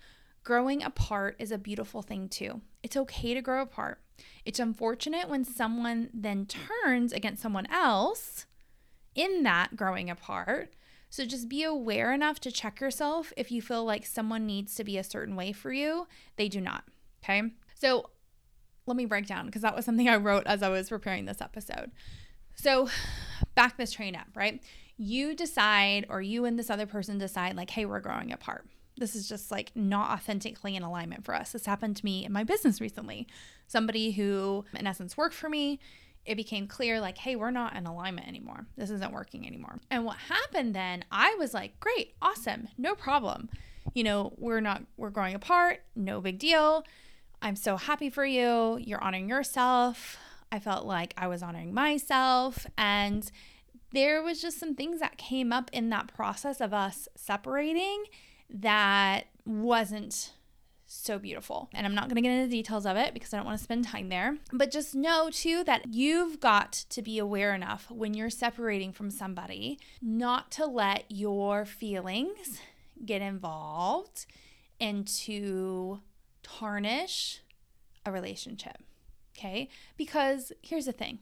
growing 0.45 0.85
apart 0.85 1.35
is 1.41 1.51
a 1.51 1.59
beautiful 1.59 2.01
thing 2.01 2.29
too. 2.29 2.61
It's 2.85 2.97
okay 2.97 3.35
to 3.35 3.43
grow 3.43 3.61
apart 3.61 3.99
it's 4.45 4.59
unfortunate 4.59 5.29
when 5.29 5.45
someone 5.45 6.11
then 6.13 6.47
turns 6.47 7.13
against 7.13 7.43
someone 7.43 7.67
else 7.67 8.47
in 9.15 9.43
that 9.43 9.77
growing 9.77 10.11
apart 10.11 10.75
so 11.11 11.25
just 11.25 11.49
be 11.49 11.63
aware 11.63 12.13
enough 12.13 12.39
to 12.39 12.53
check 12.53 12.81
yourself 12.81 13.33
if 13.37 13.51
you 13.51 13.63
feel 13.63 13.85
like 13.85 14.05
someone 14.05 14.47
needs 14.47 14.75
to 14.75 14.85
be 14.85 14.99
a 14.99 15.05
certain 15.05 15.37
way 15.37 15.53
for 15.53 15.73
you 15.73 16.07
they 16.37 16.49
do 16.49 16.61
not 16.61 16.85
okay 17.23 17.43
so 17.75 18.11
let 18.89 18.97
me 18.97 19.05
break 19.05 19.27
down 19.27 19.47
because 19.47 19.63
that 19.63 19.77
was 19.77 19.85
something 19.85 20.09
I 20.09 20.17
wrote 20.17 20.47
as 20.47 20.63
I 20.63 20.69
was 20.69 20.89
preparing 20.89 21.27
this 21.27 21.41
episode. 21.41 21.93
So, 22.57 22.89
back 23.55 23.77
this 23.77 23.93
train 23.93 24.17
up, 24.17 24.27
right? 24.35 24.61
You 24.97 25.35
decide, 25.37 26.07
or 26.09 26.21
you 26.21 26.45
and 26.45 26.59
this 26.59 26.71
other 26.71 26.87
person 26.87 27.19
decide, 27.19 27.55
like, 27.55 27.71
hey, 27.71 27.85
we're 27.85 28.01
growing 28.01 28.33
apart. 28.33 28.67
This 28.97 29.15
is 29.15 29.29
just 29.29 29.53
like 29.53 29.71
not 29.77 30.11
authentically 30.11 30.75
in 30.75 30.83
alignment 30.83 31.25
for 31.25 31.35
us. 31.35 31.53
This 31.53 31.67
happened 31.67 31.97
to 31.99 32.05
me 32.05 32.25
in 32.25 32.33
my 32.33 32.43
business 32.43 32.81
recently. 32.81 33.29
Somebody 33.69 34.11
who, 34.11 34.65
in 34.75 34.87
essence, 34.87 35.17
worked 35.17 35.37
for 35.37 35.49
me, 35.49 35.79
it 36.27 36.35
became 36.35 36.67
clear, 36.67 37.01
like, 37.01 37.19
hey, 37.19 37.37
we're 37.37 37.53
not 37.53 37.77
in 37.77 37.87
alignment 37.87 38.27
anymore. 38.27 38.67
This 38.77 38.91
isn't 38.91 39.13
working 39.13 39.47
anymore. 39.47 39.79
And 39.91 40.05
what 40.05 40.17
happened 40.17 40.75
then, 40.75 41.05
I 41.13 41.37
was 41.39 41.55
like, 41.55 41.79
great, 41.79 42.15
awesome, 42.21 42.69
no 42.77 42.95
problem. 42.97 43.49
You 43.95 44.03
know, 44.05 44.35
we're 44.37 44.61
not, 44.61 44.83
we're 44.97 45.11
growing 45.11 45.35
apart, 45.35 45.83
no 45.95 46.21
big 46.21 46.39
deal 46.39 46.85
I'm 47.41 47.57
so 47.57 47.77
happy 47.77 48.11
for 48.11 48.25
you. 48.25 48.79
You're 48.81 49.03
honoring 49.03 49.29
yourself. 49.29 50.19
I 50.51 50.59
felt 50.59 50.87
like 50.87 51.15
I 51.17 51.29
was 51.29 51.43
honoring 51.43 51.73
myself. 51.73 52.67
And 52.77 53.31
there 53.93 54.23
was 54.23 54.43
just 54.43 54.59
some 54.59 54.75
things 54.75 55.01
that 55.01 55.19
came 55.19 55.53
up 55.53 55.71
in 55.73 55.91
that 55.91 56.13
process 56.15 56.61
of 56.61 56.75
us 56.75 57.09
separating 57.15 58.05
that 58.51 59.27
wasn't 59.47 60.33
so 60.89 61.19
beautiful. 61.19 61.69
And 61.75 61.87
I'm 61.87 61.95
not 61.95 62.05
going 62.09 62.17
to 62.17 62.23
get 62.23 62.33
into 62.33 62.49
the 62.49 62.57
details 62.57 62.87
of 62.87 62.97
it 62.97 63.13
because 63.13 63.33
I 63.33 63.37
don't 63.37 63.47
want 63.47 63.59
to 63.59 63.65
spend 63.65 63.85
time 63.85 64.09
there. 64.09 64.39
But 64.53 64.71
just 64.71 64.95
know 64.95 65.29
too 65.31 65.63
that 65.65 65.93
you've 65.93 66.41
got 66.41 66.73
to 66.73 67.03
be 67.03 67.19
aware 67.19 67.55
enough 67.55 67.91
when 67.91 68.15
you're 68.15 68.31
separating 68.31 68.93
from 68.93 69.11
somebody 69.11 69.79
not 70.01 70.51
to 70.53 70.67
let 70.67 71.05
your 71.09 71.67
feelings 71.67 72.61
get 73.05 73.21
involved 73.21 74.27
and 74.81 75.07
to 75.07 76.01
tarnish 76.43 77.43
a 78.07 78.11
relationship. 78.11 78.79
Okay? 79.37 79.69
Because 79.97 80.53
here's 80.63 80.87
the 80.87 80.93
thing 80.93 81.19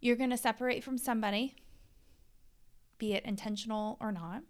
you're 0.00 0.16
going 0.16 0.30
to 0.30 0.36
separate 0.36 0.82
from 0.82 0.98
somebody, 0.98 1.54
be 2.98 3.12
it 3.12 3.24
intentional 3.24 3.98
or 4.00 4.10
not. 4.10 4.42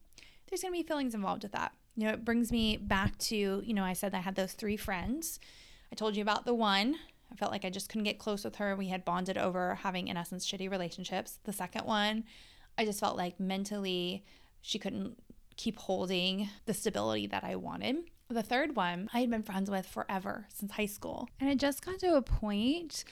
There's 0.48 0.62
going 0.62 0.72
to 0.72 0.78
be 0.80 0.86
feelings 0.86 1.14
involved 1.14 1.42
with 1.42 1.52
that. 1.52 1.72
You 1.96 2.06
know, 2.06 2.12
it 2.12 2.24
brings 2.24 2.50
me 2.50 2.76
back 2.76 3.18
to, 3.18 3.62
you 3.64 3.74
know, 3.74 3.84
I 3.84 3.92
said 3.92 4.14
I 4.14 4.20
had 4.20 4.34
those 4.34 4.52
three 4.52 4.76
friends. 4.76 5.38
I 5.90 5.94
told 5.94 6.16
you 6.16 6.22
about 6.22 6.46
the 6.46 6.54
one. 6.54 6.96
I 7.30 7.36
felt 7.36 7.52
like 7.52 7.64
I 7.64 7.70
just 7.70 7.88
couldn't 7.88 8.04
get 8.04 8.18
close 8.18 8.44
with 8.44 8.56
her. 8.56 8.76
We 8.76 8.88
had 8.88 9.04
bonded 9.04 9.38
over 9.38 9.74
having, 9.76 10.08
in 10.08 10.16
essence, 10.16 10.46
shitty 10.46 10.70
relationships. 10.70 11.38
The 11.44 11.52
second 11.52 11.86
one, 11.86 12.24
I 12.78 12.84
just 12.84 13.00
felt 13.00 13.16
like 13.16 13.38
mentally 13.40 14.24
she 14.60 14.78
couldn't 14.78 15.16
keep 15.56 15.78
holding 15.78 16.48
the 16.66 16.74
stability 16.74 17.26
that 17.28 17.44
I 17.44 17.56
wanted. 17.56 17.96
The 18.28 18.42
third 18.42 18.74
one, 18.76 19.10
I 19.12 19.20
had 19.20 19.30
been 19.30 19.42
friends 19.42 19.70
with 19.70 19.86
forever 19.86 20.46
since 20.48 20.72
high 20.72 20.86
school. 20.86 21.28
And 21.40 21.50
it 21.50 21.58
just 21.58 21.84
got 21.84 21.98
to 22.00 22.14
a 22.14 22.22
point 22.22 23.04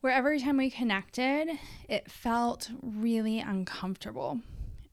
where 0.00 0.12
every 0.12 0.40
time 0.40 0.58
we 0.58 0.70
connected, 0.70 1.48
it 1.88 2.10
felt 2.10 2.70
really 2.82 3.40
uncomfortable. 3.40 4.40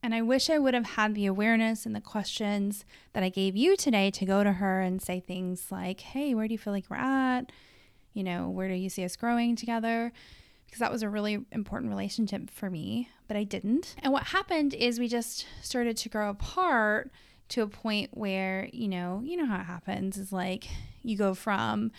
And 0.04 0.14
I 0.14 0.22
wish 0.22 0.50
I 0.50 0.60
would 0.60 0.74
have 0.74 0.86
had 0.86 1.16
the 1.16 1.26
awareness 1.26 1.86
and 1.86 1.96
the 1.96 2.02
questions 2.02 2.86
that 3.14 3.24
I 3.24 3.30
gave 3.30 3.56
you 3.56 3.76
today 3.76 4.12
to 4.12 4.26
go 4.26 4.44
to 4.44 4.54
her 4.54 4.82
and 4.82 5.02
say 5.02 5.20
things 5.20 5.72
like, 5.72 6.02
hey, 6.02 6.34
where 6.34 6.48
do 6.48 6.54
you 6.54 6.58
feel 6.58 6.74
like 6.74 6.86
we're 6.90 6.98
at? 6.98 7.52
You 8.14 8.24
know, 8.24 8.50
where 8.50 8.68
do 8.68 8.76
you 8.76 8.90
see 8.90 9.04
us 9.04 9.16
growing 9.16 9.56
together? 9.56 10.12
Because 10.66 10.80
that 10.80 10.92
was 10.92 11.04
a 11.04 11.10
really 11.10 11.46
important 11.52 11.90
relationship 11.90 12.50
for 12.50 12.70
me, 12.70 13.10
but 13.28 13.38
I 13.38 13.44
didn't. 13.44 13.96
And 14.00 14.14
what 14.14 14.24
happened 14.24 14.74
is 14.74 15.00
we 15.00 15.08
just 15.08 15.46
started 15.62 15.98
to 15.98 16.10
grow 16.10 16.30
apart 16.30 17.12
to 17.50 17.62
a 17.62 17.68
point 17.68 18.10
where, 18.14 18.70
you 18.74 18.88
know, 18.88 19.22
you 19.24 19.38
know 19.38 19.46
how 19.46 19.62
it 19.62 19.66
happens 19.66 20.18
is 20.18 20.32
like 20.32 20.68
you 21.04 21.16
go 21.18 21.34
from 21.34 21.92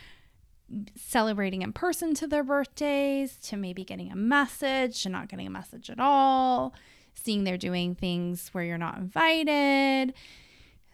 celebrating 0.96 1.62
in 1.62 1.72
person 1.72 2.14
to 2.14 2.26
their 2.26 2.44
birthdays 2.44 3.36
to 3.36 3.56
maybe 3.56 3.84
getting 3.84 4.12
a 4.12 4.16
message 4.16 5.02
to 5.02 5.08
not 5.08 5.28
getting 5.28 5.46
a 5.46 5.50
message 5.50 5.88
at 5.88 5.98
all, 5.98 6.74
seeing 7.22 7.44
they're 7.44 7.56
doing 7.58 7.94
things 7.94 8.48
where 8.52 8.64
you're 8.64 8.78
not 8.78 8.96
invited, 8.96 10.14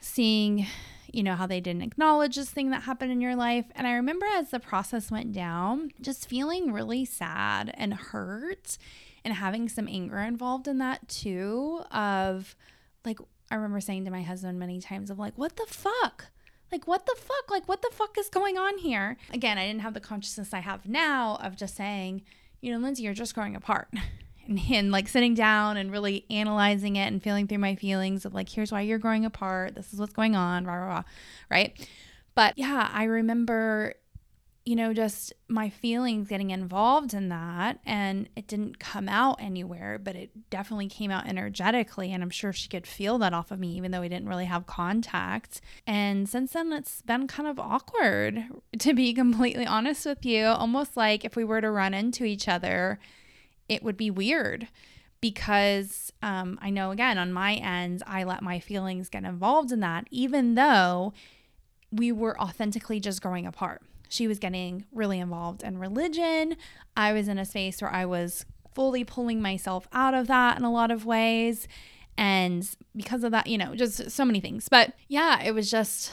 seeing, 0.01 0.67
you 1.13 1.23
know, 1.23 1.35
how 1.35 1.47
they 1.47 1.61
didn't 1.61 1.83
acknowledge 1.83 2.37
this 2.37 2.51
thing 2.51 2.71
that 2.71 2.83
happened 2.83 3.13
in 3.13 3.21
your 3.21 3.37
life. 3.37 3.67
And 3.75 3.87
I 3.87 3.93
remember 3.93 4.27
as 4.35 4.51
the 4.51 4.61
process 4.61 5.11
went 5.11 5.33
down, 5.33 5.91
just 6.01 6.29
feeling 6.29 6.73
really 6.73 7.05
sad 7.05 7.73
and 7.75 7.95
hurt 7.95 8.79
and 9.25 9.35
having 9.35 9.69
some 9.69 9.89
anger 9.89 10.19
involved 10.19 10.69
in 10.69 10.79
that 10.79 11.09
too 11.09 11.83
of 11.91 12.57
like 13.05 13.19
I 13.51 13.57
remember 13.57 13.81
saying 13.81 14.05
to 14.07 14.11
my 14.11 14.23
husband 14.23 14.59
many 14.59 14.81
times 14.81 15.11
of 15.11 15.19
like, 15.19 15.37
what 15.37 15.57
the 15.57 15.67
fuck? 15.69 16.27
Like, 16.73 16.87
what 16.87 17.07
the 17.07 17.15
fuck? 17.17 17.51
Like, 17.51 17.69
what 17.69 17.83
the 17.83 17.91
fuck 17.93 18.17
is 18.19 18.29
going 18.29 18.59
on 18.59 18.79
here? 18.79 19.17
Again, 19.33 19.59
I 19.59 19.67
didn't 19.67 19.83
have 19.83 19.95
the 19.95 20.01
consciousness 20.01 20.55
I 20.55 20.61
have 20.61 20.89
now 20.89 21.37
of 21.37 21.55
just 21.55 21.77
saying, 21.77 22.23
you 22.61 22.73
know, 22.73 22.79
Lindsay, 22.79 23.03
you're 23.03 23.13
just 23.13 23.35
growing 23.35 23.55
apart. 23.55 23.89
And, 24.47 24.61
and 24.71 24.93
like 24.93 25.09
sitting 25.09 25.35
down 25.35 25.77
and 25.77 25.91
really 25.91 26.25
analyzing 26.31 26.97
it 26.97 27.07
and 27.07 27.23
feeling 27.23 27.47
through 27.47 27.59
my 27.59 27.75
feelings 27.75 28.25
of 28.25 28.35
like, 28.35 28.49
here's 28.49 28.73
why 28.73 28.83
you're 28.83 28.99
growing 28.99 29.25
apart. 29.25 29.75
This 29.75 29.93
is 29.93 30.01
what's 30.01 30.13
going 30.13 30.37
on, 30.37 30.65
rah, 30.65 30.75
rah, 30.75 30.87
rah. 30.87 31.03
Right. 31.51 31.89
But 32.35 32.59
yeah, 32.59 32.91
I 32.93 33.05
remember 33.05 33.95
you 34.65 34.77
know, 34.77 34.95
just 34.95 35.33
my 35.47 35.69
feelings 35.69 36.29
getting 36.29 36.51
involved 36.51 37.13
in 37.13 37.29
that. 37.29 37.81
And 37.85 38.29
it 38.35 38.47
didn't 38.47 38.79
come 38.79 39.11
out 39.11 39.37
anywhere, 39.39 39.99
but 40.03 40.17
it 40.17 40.31
definitely 40.49 40.89
came 40.89 41.11
out 41.11 41.29
energetically. 41.29 42.13
And 42.13 42.23
I'm 42.23 42.31
sure 42.31 42.53
she 42.53 42.69
could 42.69 42.87
feel 42.87 43.19
that 43.19 43.35
off 43.35 43.51
of 43.51 43.61
me, 43.61 43.77
even 43.77 43.91
though 43.91 44.01
we 44.01 44.09
didn't 44.09 44.29
really 44.29 44.47
have 44.47 44.67
contact. 44.67 45.61
And 45.87 46.27
since 46.29 46.53
then, 46.53 46.73
it's 46.73 47.03
been 47.03 47.27
kind 47.27 47.47
of 47.47 47.59
awkward, 47.59 48.45
to 48.79 48.95
be 48.95 49.13
completely 49.15 49.67
honest 49.67 50.07
with 50.07 50.25
you. 50.25 50.47
Almost 50.47 50.97
like 50.97 51.27
if 51.27 51.37
we 51.37 51.45
were 51.45 51.61
to 51.61 51.71
run 51.71 51.93
into 51.93 52.25
each 52.25 52.49
other, 52.49 52.99
it 53.69 53.83
would 53.83 53.97
be 53.97 54.11
weird 54.11 54.69
because 55.21 56.13
um, 56.23 56.59
I 56.61 56.71
know, 56.71 56.91
again, 56.91 57.17
on 57.17 57.33
my 57.33 57.55
end, 57.55 58.03
I 58.07 58.25
let 58.25 58.43
my 58.43 58.61
feelings 58.61 59.09
get 59.09 59.25
involved 59.25 59.73
in 59.73 59.81
that, 59.81 60.07
even 60.11 60.55
though 60.55 61.15
we 61.91 62.13
were 62.13 62.39
authentically 62.41 63.01
just 63.01 63.23
growing 63.23 63.47
apart 63.47 63.83
she 64.15 64.29
was 64.29 64.39
getting 64.39 64.85
really 64.93 65.19
involved 65.19 65.63
in 65.63 65.79
religion. 65.79 66.57
I 66.97 67.13
was 67.13 67.27
in 67.27 67.37
a 67.37 67.45
space 67.45 67.83
where 67.83 67.93
I 67.93 68.05
was 68.05 68.47
fully 68.75 69.05
pulling 69.05 69.43
myself 69.43 69.89
out 69.93 70.15
of 70.15 70.29
that 70.29 70.57
in 70.57 70.65
a 70.65 70.73
lot 70.73 70.91
of 70.91 71.05
ways. 71.05 71.67
And 72.17 72.69
because 72.95 73.25
of 73.25 73.33
that, 73.33 73.49
you 73.49 73.59
know, 73.59 73.75
just 73.75 74.11
so 74.11 74.25
many 74.25 74.41
things. 74.41 74.69
But 74.69 74.93
yeah, 75.09 75.43
it 75.43 75.53
was 75.53 75.69
just 75.69 76.13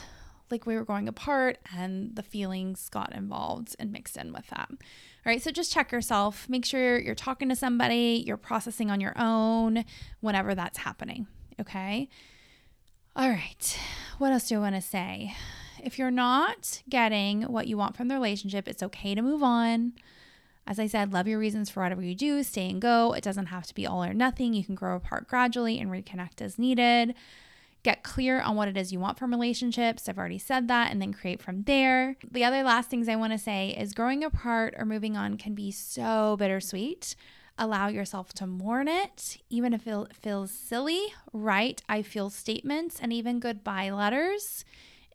like 0.51 0.65
we 0.65 0.75
were 0.75 0.85
going 0.85 1.07
apart 1.07 1.57
and 1.75 2.15
the 2.15 2.23
feelings 2.23 2.89
got 2.89 3.13
involved 3.13 3.75
and 3.79 3.91
mixed 3.91 4.17
in 4.17 4.33
with 4.33 4.47
that. 4.47 4.67
All 4.69 4.77
right, 5.25 5.41
so 5.41 5.51
just 5.51 5.71
check 5.71 5.91
yourself. 5.91 6.47
Make 6.49 6.65
sure 6.65 6.99
you're 6.99 7.15
talking 7.15 7.49
to 7.49 7.55
somebody, 7.55 8.23
you're 8.25 8.37
processing 8.37 8.91
on 8.91 9.01
your 9.01 9.13
own 9.17 9.85
whenever 10.19 10.53
that's 10.55 10.79
happening. 10.79 11.27
Okay. 11.59 12.09
All 13.15 13.29
right, 13.29 13.79
what 14.17 14.31
else 14.31 14.47
do 14.47 14.55
I 14.55 14.59
want 14.59 14.75
to 14.75 14.81
say? 14.81 15.35
If 15.83 15.99
you're 15.99 16.11
not 16.11 16.81
getting 16.87 17.43
what 17.43 17.67
you 17.67 17.77
want 17.77 17.97
from 17.97 18.07
the 18.07 18.15
relationship, 18.15 18.67
it's 18.67 18.83
okay 18.83 19.15
to 19.15 19.21
move 19.21 19.43
on. 19.43 19.93
As 20.67 20.79
I 20.79 20.87
said, 20.87 21.11
love 21.11 21.27
your 21.27 21.39
reasons 21.39 21.69
for 21.69 21.81
whatever 21.81 22.01
you 22.01 22.15
do, 22.15 22.43
stay 22.43 22.69
and 22.69 22.81
go. 22.81 23.13
It 23.13 23.23
doesn't 23.23 23.47
have 23.47 23.65
to 23.67 23.75
be 23.75 23.85
all 23.87 24.03
or 24.03 24.13
nothing. 24.13 24.53
You 24.53 24.63
can 24.63 24.75
grow 24.75 24.95
apart 24.95 25.27
gradually 25.27 25.79
and 25.79 25.91
reconnect 25.91 26.39
as 26.39 26.59
needed. 26.59 27.15
Get 27.83 28.03
clear 28.03 28.39
on 28.41 28.55
what 28.55 28.67
it 28.67 28.77
is 28.77 28.93
you 28.93 28.99
want 28.99 29.17
from 29.17 29.31
relationships. 29.31 30.07
I've 30.07 30.19
already 30.19 30.37
said 30.37 30.67
that, 30.67 30.91
and 30.91 31.01
then 31.01 31.13
create 31.13 31.41
from 31.41 31.63
there. 31.63 32.15
The 32.29 32.43
other 32.43 32.63
last 32.63 32.89
things 32.89 33.09
I 33.09 33.15
want 33.15 33.33
to 33.33 33.39
say 33.39 33.75
is 33.77 33.93
growing 33.93 34.23
apart 34.23 34.75
or 34.77 34.85
moving 34.85 35.17
on 35.17 35.37
can 35.37 35.55
be 35.55 35.71
so 35.71 36.35
bittersweet. 36.37 37.15
Allow 37.57 37.87
yourself 37.87 38.33
to 38.33 38.47
mourn 38.47 38.87
it, 38.87 39.37
even 39.49 39.73
if 39.73 39.87
it 39.87 40.15
feels 40.15 40.51
silly. 40.51 41.13
Write 41.33 41.81
I 41.89 42.01
feel 42.01 42.29
statements 42.29 42.99
and 43.01 43.11
even 43.11 43.39
goodbye 43.39 43.89
letters 43.89 44.63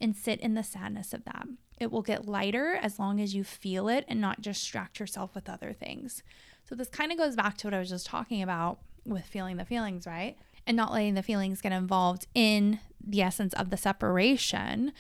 and 0.01 0.17
sit 0.17 0.41
in 0.41 0.55
the 0.55 0.63
sadness 0.63 1.13
of 1.13 1.25
that. 1.25 1.47
It 1.79 1.91
will 1.91 2.03
get 2.03 2.27
lighter 2.27 2.75
as 2.75 2.99
long 2.99 3.21
as 3.21 3.35
you 3.35 3.45
feel 3.45 3.89
it 3.89 4.05
and 4.09 4.21
not 4.21 4.43
distract 4.43 4.99
yourself 4.99 5.35
with 5.35 5.49
other 5.49 5.73
things. 5.73 6.23
So, 6.65 6.75
this 6.75 6.89
kind 6.89 7.13
of 7.13 7.19
goes 7.19 7.37
back 7.37 7.57
to 7.59 7.67
what 7.67 7.75
I 7.75 7.79
was 7.79 7.91
just 7.91 8.07
talking 8.07 8.43
about 8.43 8.79
with 9.05 9.25
feeling 9.25 9.57
the 9.57 9.65
feelings, 9.65 10.07
right? 10.07 10.37
And 10.67 10.77
not 10.77 10.93
letting 10.93 11.15
the 11.15 11.23
feelings 11.23 11.61
get 11.61 11.73
involved 11.73 12.27
in 12.35 12.81
the 13.01 13.23
essence 13.23 13.55
of 13.55 13.71
the 13.71 13.77
separation 13.77 14.93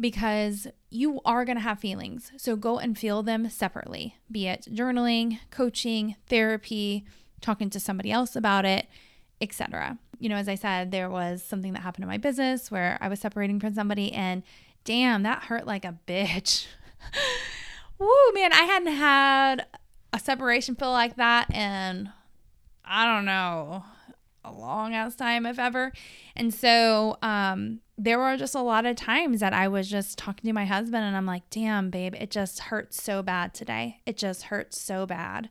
because 0.00 0.66
you 0.90 1.20
are 1.24 1.44
going 1.44 1.56
to 1.56 1.62
have 1.62 1.78
feelings. 1.78 2.32
So, 2.36 2.56
go 2.56 2.78
and 2.78 2.98
feel 2.98 3.22
them 3.22 3.48
separately, 3.48 4.16
be 4.30 4.48
it 4.48 4.66
journaling, 4.72 5.38
coaching, 5.50 6.16
therapy, 6.26 7.04
talking 7.40 7.70
to 7.70 7.78
somebody 7.78 8.10
else 8.10 8.34
about 8.34 8.64
it 8.64 8.86
etc. 9.42 9.98
You 10.20 10.28
know, 10.28 10.36
as 10.36 10.48
I 10.48 10.54
said, 10.54 10.92
there 10.92 11.10
was 11.10 11.42
something 11.42 11.72
that 11.72 11.82
happened 11.82 12.04
in 12.04 12.08
my 12.08 12.16
business 12.16 12.70
where 12.70 12.96
I 13.00 13.08
was 13.08 13.20
separating 13.20 13.58
from 13.60 13.74
somebody 13.74 14.12
and 14.12 14.44
damn, 14.84 15.24
that 15.24 15.44
hurt 15.44 15.66
like 15.66 15.84
a 15.84 15.98
bitch. 16.06 16.66
Woo, 17.98 18.08
man, 18.32 18.52
I 18.52 18.62
hadn't 18.62 18.94
had 18.94 19.66
a 20.12 20.18
separation 20.18 20.76
feel 20.76 20.92
like 20.92 21.16
that 21.16 21.52
in 21.52 22.10
I 22.84 23.06
don't 23.06 23.24
know, 23.24 23.84
a 24.44 24.52
long 24.52 24.94
ass 24.94 25.14
time 25.14 25.46
if 25.46 25.58
ever. 25.58 25.92
And 26.36 26.52
so 26.52 27.18
um 27.22 27.80
there 27.98 28.18
were 28.18 28.36
just 28.36 28.54
a 28.54 28.62
lot 28.62 28.86
of 28.86 28.96
times 28.96 29.40
that 29.40 29.52
I 29.52 29.68
was 29.68 29.88
just 29.88 30.18
talking 30.18 30.48
to 30.48 30.52
my 30.52 30.64
husband 30.64 31.04
and 31.04 31.16
I'm 31.16 31.26
like, 31.26 31.48
"Damn, 31.50 31.90
babe, 31.90 32.14
it 32.18 32.30
just 32.30 32.58
hurts 32.60 33.02
so 33.02 33.22
bad 33.22 33.54
today. 33.54 34.00
It 34.06 34.16
just 34.16 34.44
hurts 34.44 34.80
so 34.80 35.06
bad." 35.06 35.48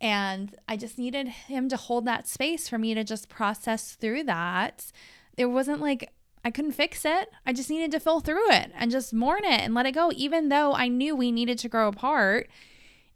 And 0.00 0.54
I 0.66 0.76
just 0.76 0.98
needed 0.98 1.28
him 1.28 1.68
to 1.68 1.76
hold 1.76 2.06
that 2.06 2.26
space 2.26 2.68
for 2.68 2.78
me 2.78 2.94
to 2.94 3.04
just 3.04 3.28
process 3.28 3.92
through 3.94 4.24
that. 4.24 4.92
There 5.36 5.48
wasn't 5.48 5.82
like, 5.82 6.12
I 6.42 6.50
couldn't 6.50 6.72
fix 6.72 7.04
it. 7.04 7.30
I 7.44 7.52
just 7.52 7.68
needed 7.68 7.90
to 7.90 8.00
feel 8.00 8.20
through 8.20 8.50
it 8.50 8.72
and 8.74 8.90
just 8.90 9.12
mourn 9.12 9.44
it 9.44 9.60
and 9.60 9.74
let 9.74 9.84
it 9.84 9.92
go. 9.92 10.10
Even 10.16 10.48
though 10.48 10.72
I 10.72 10.88
knew 10.88 11.14
we 11.14 11.30
needed 11.30 11.58
to 11.58 11.68
grow 11.68 11.88
apart, 11.88 12.48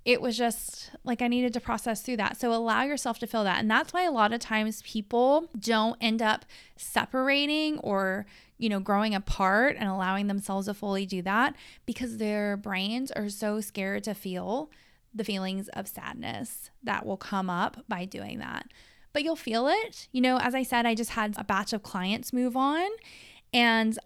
it 0.05 0.21
was 0.21 0.37
just 0.37 0.91
like 1.03 1.23
I 1.23 1.29
needed 1.29 1.55
to 1.55 1.61
process 1.61 2.03
through 2.03 2.19
that. 2.19 2.39
So 2.39 2.53
allow 2.53 2.83
yourself 2.83 3.19
to 3.21 3.27
feel 3.27 3.45
that. 3.45 3.61
And 3.61 3.71
that's 3.71 3.93
why 3.93 4.05
a 4.05 4.13
lot 4.13 4.33
of 4.33 4.41
times 4.41 4.83
people 4.83 5.49
don't 5.59 5.97
end 6.01 6.21
up 6.21 6.45
separating 6.77 7.79
or, 7.79 8.27
you 8.59 8.69
know, 8.69 8.81
growing 8.81 9.15
apart 9.15 9.77
and 9.79 9.89
allowing 9.89 10.27
themselves 10.27 10.67
to 10.67 10.75
fully 10.75 11.07
do 11.07 11.23
that 11.23 11.55
because 11.87 12.19
their 12.19 12.57
brains 12.57 13.11
are 13.13 13.31
so 13.31 13.61
scared 13.61 14.05
to 14.05 14.15
feel 14.15 14.71
the 15.15 15.25
feelings 15.25 15.69
of 15.71 15.89
sadness 15.89 16.71
that 16.83 17.07
will 17.07 17.17
come 17.17 17.49
up 17.49 17.83
by 17.89 18.05
doing 18.05 18.39
that. 18.41 18.67
But 19.15 19.23
you'll 19.23 19.37
feel 19.37 19.69
it. 19.69 20.09
You 20.13 20.21
know, 20.21 20.39
as 20.39 20.55
I 20.55 20.65
said, 20.65 20.87
I 20.87 20.95
just 20.95 21.11
had 21.11 21.35
a 21.39 21.45
batch 21.45 21.73
of 21.73 21.83
clients 21.83 22.33
move 22.33 22.57
on 22.57 22.89
and 23.55 23.99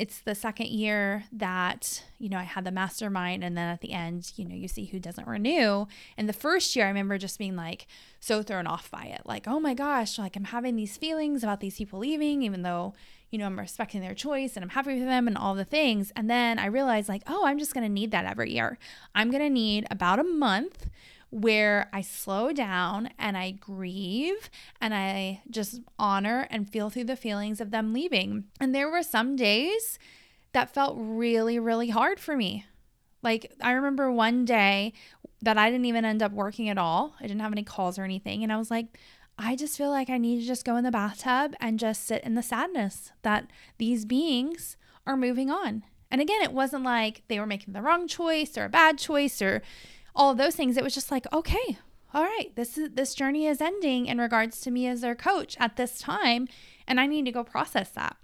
it's 0.00 0.20
the 0.20 0.34
second 0.34 0.68
year 0.68 1.24
that, 1.30 2.02
you 2.18 2.30
know, 2.30 2.38
I 2.38 2.44
had 2.44 2.64
the 2.64 2.70
mastermind. 2.70 3.44
And 3.44 3.54
then 3.54 3.68
at 3.68 3.82
the 3.82 3.92
end, 3.92 4.32
you 4.36 4.46
know, 4.46 4.54
you 4.54 4.66
see 4.66 4.86
who 4.86 4.98
doesn't 4.98 5.28
renew. 5.28 5.84
And 6.16 6.26
the 6.26 6.32
first 6.32 6.74
year, 6.74 6.86
I 6.86 6.88
remember 6.88 7.18
just 7.18 7.38
being 7.38 7.54
like 7.54 7.86
so 8.18 8.42
thrown 8.42 8.66
off 8.66 8.90
by 8.90 9.04
it. 9.04 9.20
Like, 9.26 9.46
oh 9.46 9.60
my 9.60 9.74
gosh, 9.74 10.18
like 10.18 10.36
I'm 10.36 10.44
having 10.44 10.74
these 10.74 10.96
feelings 10.96 11.42
about 11.42 11.60
these 11.60 11.76
people 11.76 11.98
leaving, 11.98 12.40
even 12.40 12.62
though, 12.62 12.94
you 13.28 13.38
know, 13.38 13.44
I'm 13.44 13.58
respecting 13.58 14.00
their 14.00 14.14
choice 14.14 14.56
and 14.56 14.64
I'm 14.64 14.70
happy 14.70 14.94
with 14.94 15.04
them 15.04 15.28
and 15.28 15.36
all 15.36 15.54
the 15.54 15.66
things. 15.66 16.14
And 16.16 16.30
then 16.30 16.58
I 16.58 16.64
realized, 16.66 17.10
like, 17.10 17.22
oh, 17.26 17.44
I'm 17.44 17.58
just 17.58 17.74
to 17.86 17.92
need 17.92 18.10
that 18.12 18.24
every 18.24 18.54
year. 18.54 18.78
I'm 19.14 19.30
to 19.42 19.50
need 19.50 19.86
about 19.90 20.18
a 20.18 20.24
month 20.24 20.88
where 21.30 21.88
I 21.92 22.00
slow 22.00 22.52
down 22.52 23.10
and 23.18 23.36
I 23.38 23.52
grieve 23.52 24.50
and 24.80 24.92
I 24.92 25.42
just 25.48 25.80
honor 25.98 26.46
and 26.50 26.68
feel 26.68 26.90
through 26.90 27.04
the 27.04 27.16
feelings 27.16 27.60
of 27.60 27.70
them 27.70 27.92
leaving. 27.92 28.44
And 28.60 28.74
there 28.74 28.90
were 28.90 29.02
some 29.02 29.36
days 29.36 29.98
that 30.52 30.74
felt 30.74 30.96
really, 30.98 31.58
really 31.58 31.90
hard 31.90 32.18
for 32.18 32.36
me. 32.36 32.66
Like, 33.22 33.52
I 33.60 33.72
remember 33.72 34.10
one 34.10 34.44
day 34.44 34.92
that 35.42 35.56
I 35.56 35.70
didn't 35.70 35.86
even 35.86 36.04
end 36.04 36.22
up 36.22 36.32
working 36.32 36.68
at 36.68 36.78
all. 36.78 37.14
I 37.20 37.26
didn't 37.26 37.40
have 37.40 37.52
any 37.52 37.62
calls 37.62 37.98
or 37.98 38.04
anything. 38.04 38.42
And 38.42 38.52
I 38.52 38.56
was 38.56 38.70
like, 38.70 38.98
I 39.38 39.56
just 39.56 39.78
feel 39.78 39.90
like 39.90 40.10
I 40.10 40.18
need 40.18 40.40
to 40.40 40.46
just 40.46 40.64
go 40.64 40.76
in 40.76 40.84
the 40.84 40.90
bathtub 40.90 41.54
and 41.60 41.78
just 41.78 42.06
sit 42.06 42.24
in 42.24 42.34
the 42.34 42.42
sadness 42.42 43.12
that 43.22 43.50
these 43.78 44.04
beings 44.04 44.76
are 45.06 45.16
moving 45.16 45.50
on. 45.50 45.84
And 46.10 46.20
again, 46.20 46.42
it 46.42 46.52
wasn't 46.52 46.82
like 46.82 47.22
they 47.28 47.38
were 47.38 47.46
making 47.46 47.72
the 47.72 47.82
wrong 47.82 48.08
choice 48.08 48.58
or 48.58 48.64
a 48.64 48.70
bad 48.70 48.98
choice 48.98 49.40
or 49.40 49.62
all 50.14 50.34
those 50.34 50.56
things, 50.56 50.76
it 50.76 50.84
was 50.84 50.94
just 50.94 51.10
like, 51.10 51.26
okay, 51.32 51.78
all 52.12 52.24
right, 52.24 52.54
this 52.56 52.76
is 52.76 52.90
this 52.94 53.14
journey 53.14 53.46
is 53.46 53.60
ending 53.60 54.06
in 54.06 54.18
regards 54.18 54.60
to 54.62 54.70
me 54.70 54.86
as 54.86 55.00
their 55.00 55.14
coach 55.14 55.56
at 55.60 55.76
this 55.76 55.98
time, 55.98 56.48
and 56.86 57.00
I 57.00 57.06
need 57.06 57.24
to 57.26 57.32
go 57.32 57.44
process 57.44 57.90
that. 57.90 58.16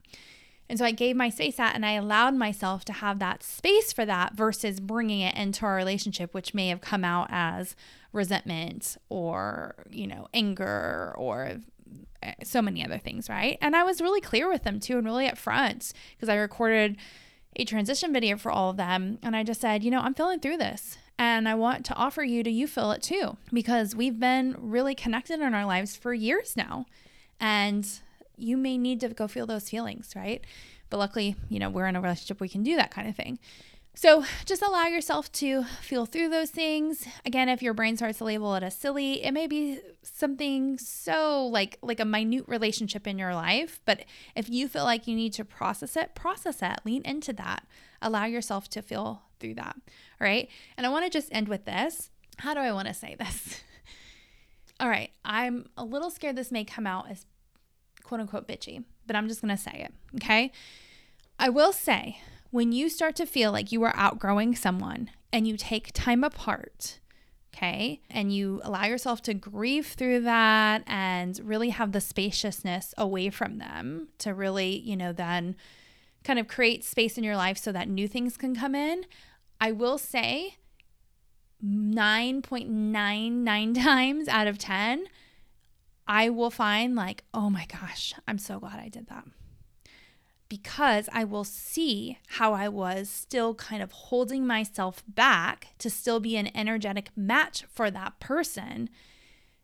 And 0.68 0.78
so 0.78 0.84
I 0.84 0.90
gave 0.90 1.14
my 1.14 1.28
space 1.28 1.56
that 1.56 1.74
and 1.74 1.86
I 1.86 1.92
allowed 1.92 2.34
myself 2.34 2.84
to 2.86 2.92
have 2.92 3.18
that 3.20 3.42
space 3.42 3.92
for 3.92 4.04
that 4.04 4.34
versus 4.34 4.80
bringing 4.80 5.20
it 5.20 5.36
into 5.36 5.64
our 5.64 5.76
relationship, 5.76 6.34
which 6.34 6.54
may 6.54 6.68
have 6.68 6.80
come 6.80 7.04
out 7.04 7.28
as 7.30 7.76
resentment 8.12 8.96
or, 9.08 9.76
you 9.90 10.06
know, 10.06 10.26
anger 10.34 11.14
or 11.16 11.60
eh, 12.22 12.32
so 12.42 12.60
many 12.60 12.84
other 12.84 12.98
things, 12.98 13.28
right? 13.28 13.58
And 13.62 13.76
I 13.76 13.84
was 13.84 14.00
really 14.00 14.20
clear 14.20 14.48
with 14.48 14.64
them 14.64 14.80
too 14.80 14.98
and 14.98 15.06
really 15.06 15.28
upfront 15.28 15.92
because 16.16 16.28
I 16.28 16.34
recorded 16.34 16.96
a 17.56 17.64
transition 17.64 18.12
video 18.12 18.36
for 18.36 18.52
all 18.52 18.70
of 18.70 18.76
them. 18.76 19.18
And 19.22 19.34
I 19.34 19.42
just 19.42 19.60
said, 19.60 19.82
you 19.82 19.90
know, 19.90 20.00
I'm 20.00 20.14
feeling 20.14 20.40
through 20.40 20.58
this. 20.58 20.98
And 21.18 21.48
I 21.48 21.54
want 21.54 21.86
to 21.86 21.94
offer 21.94 22.22
you 22.22 22.42
to 22.42 22.50
you 22.50 22.66
feel 22.66 22.92
it 22.92 23.02
too, 23.02 23.38
because 23.52 23.96
we've 23.96 24.20
been 24.20 24.54
really 24.58 24.94
connected 24.94 25.40
in 25.40 25.54
our 25.54 25.64
lives 25.64 25.96
for 25.96 26.12
years 26.12 26.56
now. 26.56 26.86
And 27.40 27.88
you 28.36 28.56
may 28.56 28.76
need 28.76 29.00
to 29.00 29.08
go 29.08 29.26
feel 29.26 29.46
those 29.46 29.70
feelings, 29.70 30.12
right? 30.14 30.44
But 30.90 30.98
luckily, 30.98 31.36
you 31.48 31.58
know, 31.58 31.70
we're 31.70 31.86
in 31.86 31.96
a 31.96 32.00
relationship, 32.00 32.40
we 32.40 32.48
can 32.48 32.62
do 32.62 32.76
that 32.76 32.90
kind 32.90 33.08
of 33.08 33.16
thing. 33.16 33.38
So 33.98 34.24
just 34.44 34.60
allow 34.60 34.88
yourself 34.88 35.32
to 35.32 35.64
feel 35.64 36.04
through 36.04 36.28
those 36.28 36.50
things. 36.50 37.08
Again, 37.24 37.48
if 37.48 37.62
your 37.62 37.72
brain 37.72 37.96
starts 37.96 38.18
to 38.18 38.24
label 38.24 38.54
it 38.54 38.62
as 38.62 38.76
silly, 38.76 39.24
it 39.24 39.32
may 39.32 39.46
be 39.46 39.80
something 40.02 40.76
so 40.76 41.46
like 41.46 41.78
like 41.80 41.98
a 41.98 42.04
minute 42.04 42.44
relationship 42.46 43.06
in 43.06 43.18
your 43.18 43.34
life, 43.34 43.80
but 43.86 44.04
if 44.34 44.50
you 44.50 44.68
feel 44.68 44.84
like 44.84 45.06
you 45.06 45.16
need 45.16 45.32
to 45.32 45.46
process 45.46 45.96
it, 45.96 46.14
process 46.14 46.60
it. 46.60 46.80
Lean 46.84 47.00
into 47.06 47.32
that. 47.32 47.66
Allow 48.02 48.26
yourself 48.26 48.68
to 48.68 48.82
feel 48.82 49.22
through 49.40 49.54
that. 49.54 49.76
All 50.20 50.26
right? 50.26 50.50
And 50.76 50.86
I 50.86 50.90
want 50.90 51.06
to 51.06 51.10
just 51.10 51.30
end 51.32 51.48
with 51.48 51.64
this. 51.64 52.10
How 52.36 52.52
do 52.52 52.60
I 52.60 52.72
want 52.72 52.88
to 52.88 52.94
say 52.94 53.16
this? 53.18 53.62
All 54.80 54.90
right, 54.90 55.10
I'm 55.24 55.70
a 55.78 55.84
little 55.86 56.10
scared 56.10 56.36
this 56.36 56.52
may 56.52 56.64
come 56.64 56.86
out 56.86 57.10
as 57.10 57.24
quote 58.02 58.20
unquote 58.20 58.46
bitchy, 58.46 58.84
but 59.06 59.16
I'm 59.16 59.26
just 59.26 59.40
going 59.40 59.56
to 59.56 59.62
say 59.62 59.86
it, 59.88 59.94
okay? 60.16 60.52
I 61.38 61.48
will 61.48 61.72
say 61.72 62.18
when 62.56 62.72
you 62.72 62.88
start 62.88 63.14
to 63.14 63.26
feel 63.26 63.52
like 63.52 63.70
you 63.70 63.82
are 63.82 63.92
outgrowing 63.96 64.56
someone 64.56 65.10
and 65.30 65.46
you 65.46 65.58
take 65.58 65.92
time 65.92 66.24
apart, 66.24 67.00
okay, 67.54 68.00
and 68.08 68.34
you 68.34 68.62
allow 68.64 68.86
yourself 68.86 69.20
to 69.20 69.34
grieve 69.34 69.88
through 69.88 70.22
that 70.22 70.82
and 70.86 71.38
really 71.44 71.68
have 71.68 71.92
the 71.92 72.00
spaciousness 72.00 72.94
away 72.96 73.28
from 73.28 73.58
them 73.58 74.08
to 74.16 74.32
really, 74.32 74.78
you 74.78 74.96
know, 74.96 75.12
then 75.12 75.54
kind 76.24 76.38
of 76.38 76.48
create 76.48 76.82
space 76.82 77.18
in 77.18 77.24
your 77.24 77.36
life 77.36 77.58
so 77.58 77.72
that 77.72 77.90
new 77.90 78.08
things 78.08 78.38
can 78.38 78.56
come 78.56 78.74
in, 78.74 79.04
I 79.60 79.72
will 79.72 79.98
say 79.98 80.56
9.99 81.62 83.74
times 83.84 84.28
out 84.28 84.46
of 84.46 84.56
10, 84.56 85.04
I 86.08 86.30
will 86.30 86.50
find 86.50 86.96
like, 86.96 87.22
oh 87.34 87.50
my 87.50 87.66
gosh, 87.66 88.14
I'm 88.26 88.38
so 88.38 88.58
glad 88.58 88.80
I 88.80 88.88
did 88.88 89.08
that 89.08 89.26
because 90.48 91.08
I 91.12 91.24
will 91.24 91.44
see 91.44 92.18
how 92.28 92.52
I 92.52 92.68
was 92.68 93.08
still 93.08 93.54
kind 93.54 93.82
of 93.82 93.92
holding 93.92 94.46
myself 94.46 95.02
back 95.08 95.68
to 95.78 95.90
still 95.90 96.20
be 96.20 96.36
an 96.36 96.54
energetic 96.56 97.10
match 97.16 97.64
for 97.72 97.90
that 97.90 98.20
person. 98.20 98.88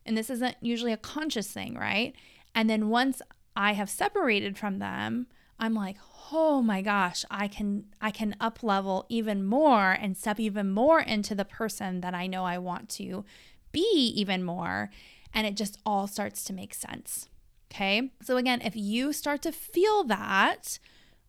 And 0.05 0.17
this 0.17 0.29
isn't 0.29 0.57
usually 0.61 0.91
a 0.91 0.97
conscious 0.97 1.51
thing, 1.51 1.75
right? 1.75 2.13
And 2.53 2.69
then 2.69 2.89
once 2.89 3.21
I 3.55 3.73
have 3.73 3.89
separated 3.89 4.57
from 4.57 4.79
them, 4.79 5.27
I'm 5.59 5.73
like, 5.73 5.97
"Oh 6.31 6.61
my 6.61 6.81
gosh, 6.81 7.23
I 7.31 7.47
can 7.47 7.85
I 8.01 8.11
can 8.11 8.35
up 8.39 8.63
level 8.63 9.05
even 9.07 9.45
more 9.45 9.91
and 9.91 10.17
step 10.17 10.39
even 10.39 10.71
more 10.71 10.99
into 10.99 11.35
the 11.35 11.45
person 11.45 12.01
that 12.01 12.13
I 12.13 12.27
know 12.27 12.43
I 12.43 12.57
want 12.57 12.89
to 12.89 13.23
be 13.71 14.11
even 14.15 14.43
more." 14.43 14.89
And 15.33 15.47
it 15.47 15.55
just 15.55 15.79
all 15.85 16.07
starts 16.07 16.43
to 16.45 16.53
make 16.53 16.73
sense. 16.73 17.29
Okay. 17.73 18.11
So, 18.21 18.37
again, 18.37 18.61
if 18.61 18.75
you 18.75 19.13
start 19.13 19.41
to 19.43 19.51
feel 19.51 20.03
that 20.03 20.77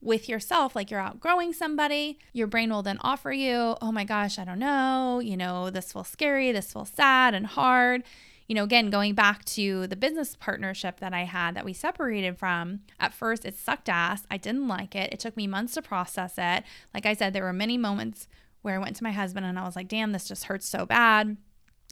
with 0.03 0.29
yourself, 0.29 0.77
like 0.77 0.91
you're 0.91 1.01
outgrowing 1.01 1.55
somebody, 1.55 2.19
your 2.35 2.47
brain 2.47 2.71
will 2.71 2.83
then 2.83 2.99
offer 3.01 3.33
you, 3.33 3.77
oh 3.81 3.91
my 3.91 4.05
gosh, 4.05 4.39
I 4.39 4.45
don't 4.45 4.59
know, 4.59 5.21
you 5.21 5.39
know, 5.39 5.71
this 5.71 5.93
feels 5.93 6.09
scary, 6.09 6.53
this 6.53 6.73
feels 6.73 6.91
sad 6.91 7.33
and 7.33 7.47
hard. 7.47 8.05
You 8.47 8.55
know, 8.55 8.65
again, 8.65 8.91
going 8.91 9.15
back 9.15 9.47
to 9.47 9.87
the 9.87 9.97
business 9.97 10.37
partnership 10.37 11.01
that 11.01 11.15
I 11.15 11.23
had 11.25 11.55
that 11.55 11.65
we 11.65 11.73
separated 11.73 12.37
from, 12.37 12.81
at 13.01 13.15
first 13.15 13.47
it 13.47 13.57
sucked 13.57 13.89
ass. 13.89 14.27
I 14.31 14.37
didn't 14.37 14.69
like 14.69 14.95
it. 14.95 15.15
It 15.15 15.21
took 15.21 15.39
me 15.39 15.47
months 15.47 15.73
to 15.75 15.83
process 15.83 16.35
it. 16.37 16.65
Like 16.93 17.07
I 17.07 17.15
said, 17.15 17.33
there 17.33 17.45
were 17.45 17.55
many 17.55 17.79
moments 17.79 18.29
where 18.61 18.75
I 18.75 18.79
went 18.79 18.97
to 18.97 19.03
my 19.03 19.13
husband 19.13 19.47
and 19.47 19.59
I 19.59 19.65
was 19.65 19.77
like, 19.77 19.89
damn, 19.89 20.13
this 20.13 20.29
just 20.29 20.45
hurts 20.45 20.69
so 20.69 20.85
bad 20.85 21.39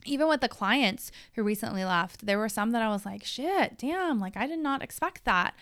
even 0.05 0.29
with 0.29 0.41
the 0.41 0.49
clients 0.49 1.11
who 1.35 1.43
recently 1.43 1.85
left, 1.85 2.27
there 2.27 2.39
were 2.39 2.49
some 2.49 2.71
that 2.71 2.83
I 2.83 2.89
was 2.89 3.05
like, 3.05 3.25
shit, 3.25 3.79
damn, 3.79 4.21
like 4.21 4.37
I 4.37 4.47
did 4.47 4.59
not 4.59 4.83
expect 4.83 5.25
that. 5.25 5.55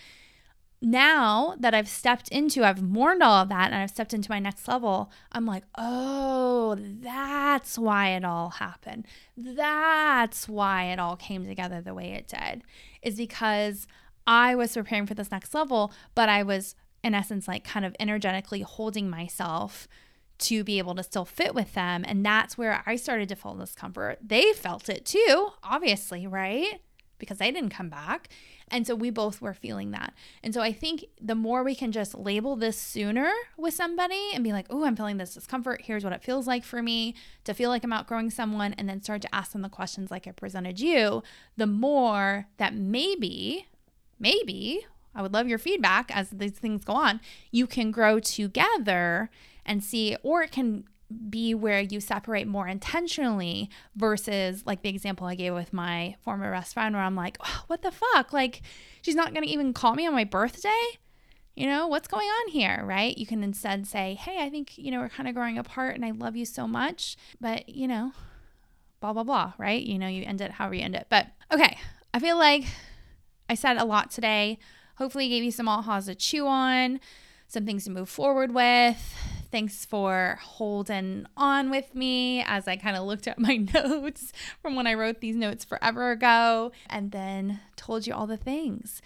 Now 0.82 1.56
that 1.60 1.74
I've 1.74 1.88
stepped 1.88 2.28
into, 2.28 2.64
I've 2.64 2.82
mourned 2.82 3.22
all 3.22 3.42
of 3.42 3.50
that 3.50 3.66
and 3.66 3.74
I've 3.74 3.90
stepped 3.90 4.14
into 4.14 4.30
my 4.30 4.38
next 4.38 4.66
level, 4.66 5.10
I'm 5.30 5.44
like, 5.44 5.64
oh, 5.76 6.76
that's 6.78 7.78
why 7.78 8.10
it 8.10 8.24
all 8.24 8.50
happened. 8.50 9.06
That's 9.36 10.48
why 10.48 10.84
it 10.84 10.98
all 10.98 11.16
came 11.16 11.44
together 11.44 11.82
the 11.82 11.92
way 11.92 12.12
it 12.12 12.28
did, 12.28 12.62
is 13.02 13.16
because 13.16 13.86
I 14.26 14.54
was 14.54 14.72
preparing 14.72 15.06
for 15.06 15.14
this 15.14 15.30
next 15.30 15.54
level, 15.54 15.92
but 16.14 16.30
I 16.30 16.42
was, 16.42 16.74
in 17.04 17.14
essence, 17.14 17.46
like 17.46 17.64
kind 17.64 17.84
of 17.84 17.94
energetically 18.00 18.62
holding 18.62 19.10
myself 19.10 19.86
to 20.40 20.64
be 20.64 20.78
able 20.78 20.94
to 20.94 21.02
still 21.02 21.24
fit 21.24 21.54
with 21.54 21.74
them. 21.74 22.04
And 22.06 22.24
that's 22.24 22.58
where 22.58 22.82
I 22.86 22.96
started 22.96 23.28
to 23.30 23.36
feel 23.36 23.54
discomfort. 23.54 24.18
They 24.20 24.52
felt 24.52 24.88
it 24.88 25.04
too, 25.04 25.50
obviously, 25.62 26.26
right? 26.26 26.80
Because 27.18 27.38
they 27.38 27.50
didn't 27.50 27.70
come 27.70 27.90
back. 27.90 28.28
And 28.72 28.86
so 28.86 28.94
we 28.94 29.10
both 29.10 29.42
were 29.42 29.52
feeling 29.52 29.90
that. 29.90 30.14
And 30.44 30.54
so 30.54 30.60
I 30.60 30.72
think 30.72 31.04
the 31.20 31.34
more 31.34 31.64
we 31.64 31.74
can 31.74 31.90
just 31.90 32.14
label 32.14 32.54
this 32.54 32.78
sooner 32.78 33.30
with 33.58 33.74
somebody 33.74 34.30
and 34.32 34.44
be 34.44 34.52
like, 34.52 34.66
oh, 34.70 34.84
I'm 34.84 34.94
feeling 34.94 35.16
this 35.16 35.34
discomfort. 35.34 35.82
Here's 35.84 36.04
what 36.04 36.12
it 36.12 36.22
feels 36.22 36.46
like 36.46 36.62
for 36.62 36.80
me 36.80 37.16
to 37.44 37.52
feel 37.52 37.68
like 37.68 37.82
I'm 37.82 37.92
outgrowing 37.92 38.30
someone, 38.30 38.72
and 38.74 38.88
then 38.88 39.02
start 39.02 39.22
to 39.22 39.34
ask 39.34 39.50
them 39.50 39.62
the 39.62 39.68
questions 39.68 40.12
like 40.12 40.28
I 40.28 40.30
presented 40.30 40.78
you, 40.78 41.24
the 41.56 41.66
more 41.66 42.46
that 42.58 42.72
maybe, 42.72 43.66
maybe, 44.20 44.86
I 45.14 45.22
would 45.22 45.32
love 45.32 45.48
your 45.48 45.58
feedback 45.58 46.14
as 46.14 46.30
these 46.30 46.52
things 46.52 46.84
go 46.84 46.94
on, 46.94 47.20
you 47.50 47.66
can 47.66 47.90
grow 47.90 48.20
together 48.20 49.30
and 49.66 49.82
see, 49.82 50.16
or 50.22 50.42
it 50.42 50.52
can 50.52 50.84
be 51.28 51.54
where 51.54 51.80
you 51.80 52.00
separate 52.00 52.46
more 52.46 52.68
intentionally 52.68 53.68
versus 53.96 54.64
like 54.64 54.82
the 54.82 54.88
example 54.88 55.26
I 55.26 55.34
gave 55.34 55.54
with 55.54 55.72
my 55.72 56.14
former 56.20 56.52
best 56.52 56.74
friend 56.74 56.94
where 56.94 57.04
I'm 57.04 57.16
like, 57.16 57.36
oh, 57.44 57.64
what 57.66 57.82
the 57.82 57.90
fuck? 57.90 58.32
Like, 58.32 58.62
she's 59.02 59.16
not 59.16 59.34
going 59.34 59.44
to 59.44 59.50
even 59.50 59.72
call 59.72 59.94
me 59.94 60.06
on 60.06 60.14
my 60.14 60.24
birthday? 60.24 60.70
You 61.56 61.66
know, 61.66 61.88
what's 61.88 62.08
going 62.08 62.28
on 62.28 62.50
here, 62.50 62.82
right? 62.84 63.18
You 63.18 63.26
can 63.26 63.42
instead 63.42 63.86
say, 63.86 64.14
hey, 64.14 64.38
I 64.40 64.48
think, 64.48 64.78
you 64.78 64.90
know, 64.90 65.00
we're 65.00 65.08
kind 65.08 65.28
of 65.28 65.34
growing 65.34 65.58
apart 65.58 65.96
and 65.96 66.04
I 66.04 66.12
love 66.12 66.36
you 66.36 66.44
so 66.44 66.68
much, 66.68 67.16
but, 67.40 67.68
you 67.68 67.88
know, 67.88 68.12
blah, 69.00 69.12
blah, 69.12 69.24
blah, 69.24 69.54
right? 69.58 69.82
You 69.82 69.98
know, 69.98 70.06
you 70.06 70.24
end 70.24 70.40
it 70.40 70.52
however 70.52 70.76
you 70.76 70.82
end 70.82 70.94
it. 70.94 71.08
But 71.10 71.26
okay, 71.52 71.76
I 72.14 72.20
feel 72.20 72.38
like 72.38 72.64
I 73.48 73.54
said 73.54 73.76
a 73.76 73.84
lot 73.84 74.10
today. 74.12 74.58
Hopefully, 75.00 75.28
gave 75.28 75.42
you 75.42 75.50
some 75.50 75.66
ahas 75.66 76.06
to 76.06 76.14
chew 76.14 76.46
on, 76.46 77.00
some 77.48 77.66
things 77.66 77.84
to 77.84 77.90
move 77.90 78.08
forward 78.08 78.52
with 78.52 79.16
Thanks 79.50 79.84
for 79.84 80.38
holding 80.40 81.26
on 81.36 81.70
with 81.70 81.92
me 81.92 82.44
as 82.46 82.68
I 82.68 82.76
kind 82.76 82.96
of 82.96 83.04
looked 83.04 83.26
at 83.26 83.40
my 83.40 83.56
notes 83.74 84.32
from 84.62 84.76
when 84.76 84.86
I 84.86 84.94
wrote 84.94 85.20
these 85.20 85.34
notes 85.34 85.64
forever 85.64 86.12
ago 86.12 86.70
and 86.88 87.10
then 87.10 87.58
told 87.74 88.06
you 88.06 88.14
all 88.14 88.28
the 88.28 88.36
things. 88.36 89.02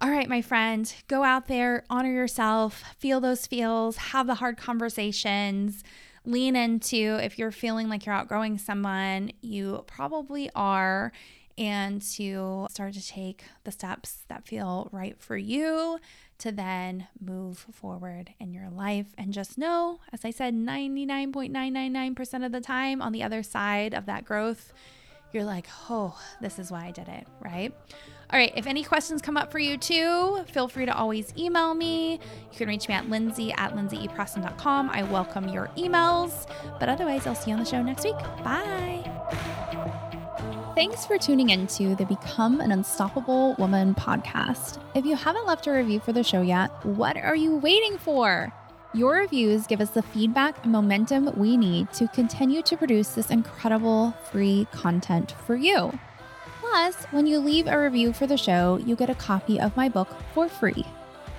All 0.00 0.10
right, 0.10 0.28
my 0.28 0.42
friend, 0.42 0.94
go 1.08 1.24
out 1.24 1.46
there, 1.46 1.84
honor 1.88 2.12
yourself, 2.12 2.84
feel 2.98 3.18
those 3.18 3.46
feels, 3.46 3.96
have 3.96 4.26
the 4.26 4.34
hard 4.34 4.58
conversations, 4.58 5.82
lean 6.26 6.54
into 6.54 7.18
if 7.22 7.38
you're 7.38 7.50
feeling 7.50 7.88
like 7.88 8.04
you're 8.04 8.14
outgrowing 8.14 8.58
someone, 8.58 9.32
you 9.40 9.82
probably 9.86 10.50
are, 10.54 11.12
and 11.58 12.00
to 12.00 12.66
start 12.70 12.94
to 12.94 13.06
take 13.06 13.44
the 13.64 13.72
steps 13.72 14.24
that 14.28 14.46
feel 14.46 14.88
right 14.92 15.20
for 15.20 15.36
you 15.36 15.98
to 16.38 16.52
then 16.52 17.08
move 17.20 17.66
forward 17.72 18.30
in 18.38 18.52
your 18.52 18.70
life. 18.70 19.06
And 19.18 19.32
just 19.32 19.58
know, 19.58 19.98
as 20.12 20.24
I 20.24 20.30
said, 20.30 20.54
99.999% 20.54 22.46
of 22.46 22.52
the 22.52 22.60
time 22.60 23.02
on 23.02 23.12
the 23.12 23.24
other 23.24 23.42
side 23.42 23.92
of 23.92 24.06
that 24.06 24.24
growth, 24.24 24.72
you're 25.32 25.44
like, 25.44 25.66
oh, 25.90 26.18
this 26.40 26.58
is 26.58 26.70
why 26.70 26.86
I 26.86 26.90
did 26.90 27.08
it, 27.08 27.26
right? 27.40 27.74
All 28.30 28.38
right, 28.38 28.52
if 28.56 28.66
any 28.66 28.84
questions 28.84 29.20
come 29.20 29.36
up 29.36 29.50
for 29.50 29.58
you 29.58 29.76
too, 29.76 30.44
feel 30.52 30.68
free 30.68 30.86
to 30.86 30.94
always 30.94 31.32
email 31.36 31.74
me. 31.74 32.12
You 32.12 32.56
can 32.56 32.68
reach 32.68 32.88
me 32.88 32.94
at 32.94 33.08
lindsay 33.08 33.52
at 33.52 33.74
lindsaypreston.com. 33.74 34.90
I 34.90 35.02
welcome 35.04 35.48
your 35.48 35.70
emails. 35.76 36.46
But 36.78 36.88
otherwise, 36.88 37.26
I'll 37.26 37.34
see 37.34 37.50
you 37.50 37.56
on 37.56 37.64
the 37.64 37.68
show 37.68 37.82
next 37.82 38.04
week. 38.04 38.18
Bye. 38.44 38.97
Thanks 40.78 41.04
for 41.04 41.18
tuning 41.18 41.50
into 41.50 41.96
the 41.96 42.04
Become 42.04 42.60
an 42.60 42.70
Unstoppable 42.70 43.56
Woman 43.58 43.96
podcast. 43.96 44.80
If 44.94 45.04
you 45.04 45.16
haven't 45.16 45.44
left 45.44 45.66
a 45.66 45.72
review 45.72 45.98
for 45.98 46.12
the 46.12 46.22
show 46.22 46.40
yet, 46.40 46.70
what 46.86 47.16
are 47.16 47.34
you 47.34 47.56
waiting 47.56 47.98
for? 47.98 48.52
Your 48.94 49.16
reviews 49.16 49.66
give 49.66 49.80
us 49.80 49.90
the 49.90 50.02
feedback 50.02 50.62
and 50.62 50.70
momentum 50.70 51.36
we 51.36 51.56
need 51.56 51.92
to 51.94 52.06
continue 52.06 52.62
to 52.62 52.76
produce 52.76 53.08
this 53.08 53.32
incredible 53.32 54.14
free 54.30 54.68
content 54.70 55.34
for 55.44 55.56
you. 55.56 55.98
Plus, 56.60 57.06
when 57.06 57.26
you 57.26 57.40
leave 57.40 57.66
a 57.66 57.76
review 57.76 58.12
for 58.12 58.28
the 58.28 58.38
show, 58.38 58.76
you 58.86 58.94
get 58.94 59.10
a 59.10 59.16
copy 59.16 59.58
of 59.58 59.76
my 59.76 59.88
book 59.88 60.14
for 60.32 60.48
free. 60.48 60.86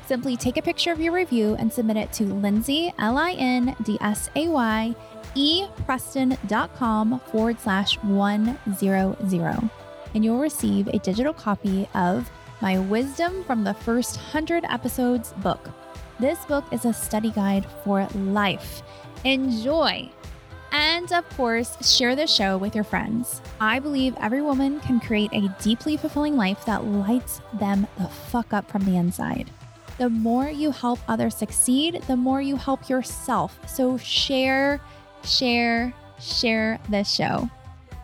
Simply 0.06 0.36
take 0.36 0.58
a 0.58 0.62
picture 0.62 0.92
of 0.92 1.00
your 1.00 1.14
review 1.14 1.56
and 1.60 1.72
submit 1.72 1.96
it 1.96 2.12
to 2.12 2.26
Lindsay, 2.26 2.94
L 3.00 3.18
I 3.18 3.32
N 3.34 3.74
D 3.84 3.98
S 4.02 4.30
A 4.36 4.50
Y, 4.50 4.94
epreston.com 5.36 7.20
forward 7.32 7.60
slash 7.60 7.96
100. 8.04 9.70
And 10.16 10.26
you'll 10.26 10.40
receive 10.40 10.88
a 10.88 11.00
digital 11.00 11.34
copy 11.34 11.88
of 11.94 12.30
my 12.62 12.80
Wisdom 12.80 13.44
from 13.44 13.64
the 13.64 13.74
First 13.74 14.18
100 14.18 14.66
Episodes 14.66 15.34
book. 15.38 15.70
This 16.20 16.44
book 16.46 16.66
is 16.72 16.86
a 16.86 16.94
study 16.94 17.32
guide 17.32 17.66
for 17.84 18.08
life. 18.14 18.82
Enjoy! 19.24 20.10
And 20.72 21.12
of 21.12 21.28
course, 21.30 21.78
share 21.96 22.16
the 22.16 22.28
show 22.28 22.58
with 22.58 22.76
your 22.76 22.84
friends. 22.84 23.42
I 23.60 23.80
believe 23.80 24.16
every 24.20 24.42
woman 24.42 24.80
can 24.82 25.00
create 25.00 25.32
a 25.34 25.56
deeply 25.62 25.98
fulfilling 25.98 26.36
life 26.36 26.64
that 26.66 26.86
lights 26.86 27.42
them 27.54 27.88
the 27.98 28.08
fuck 28.08 28.54
up 28.54 28.70
from 28.70 28.86
the 28.86 28.98
inside. 28.98 29.50
The 29.98 30.10
more 30.10 30.48
you 30.50 30.72
help 30.72 31.00
others 31.08 31.36
succeed, 31.36 32.04
the 32.08 32.16
more 32.16 32.42
you 32.42 32.56
help 32.56 32.88
yourself. 32.88 33.60
So 33.68 33.98
share, 33.98 34.80
share, 35.24 35.94
share 36.20 36.80
this 36.90 37.12
show. 37.12 37.50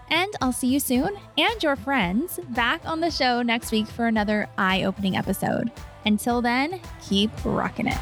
And 0.09 0.31
I'll 0.41 0.51
see 0.51 0.67
you 0.67 0.79
soon 0.79 1.17
and 1.37 1.63
your 1.63 1.75
friends 1.75 2.39
back 2.49 2.81
on 2.85 2.99
the 2.99 3.09
show 3.09 3.41
next 3.41 3.71
week 3.71 3.87
for 3.87 4.07
another 4.07 4.47
eye 4.57 4.83
opening 4.83 5.17
episode. 5.17 5.71
Until 6.05 6.41
then, 6.41 6.79
keep 7.01 7.31
rocking 7.43 7.87
it. 7.87 7.97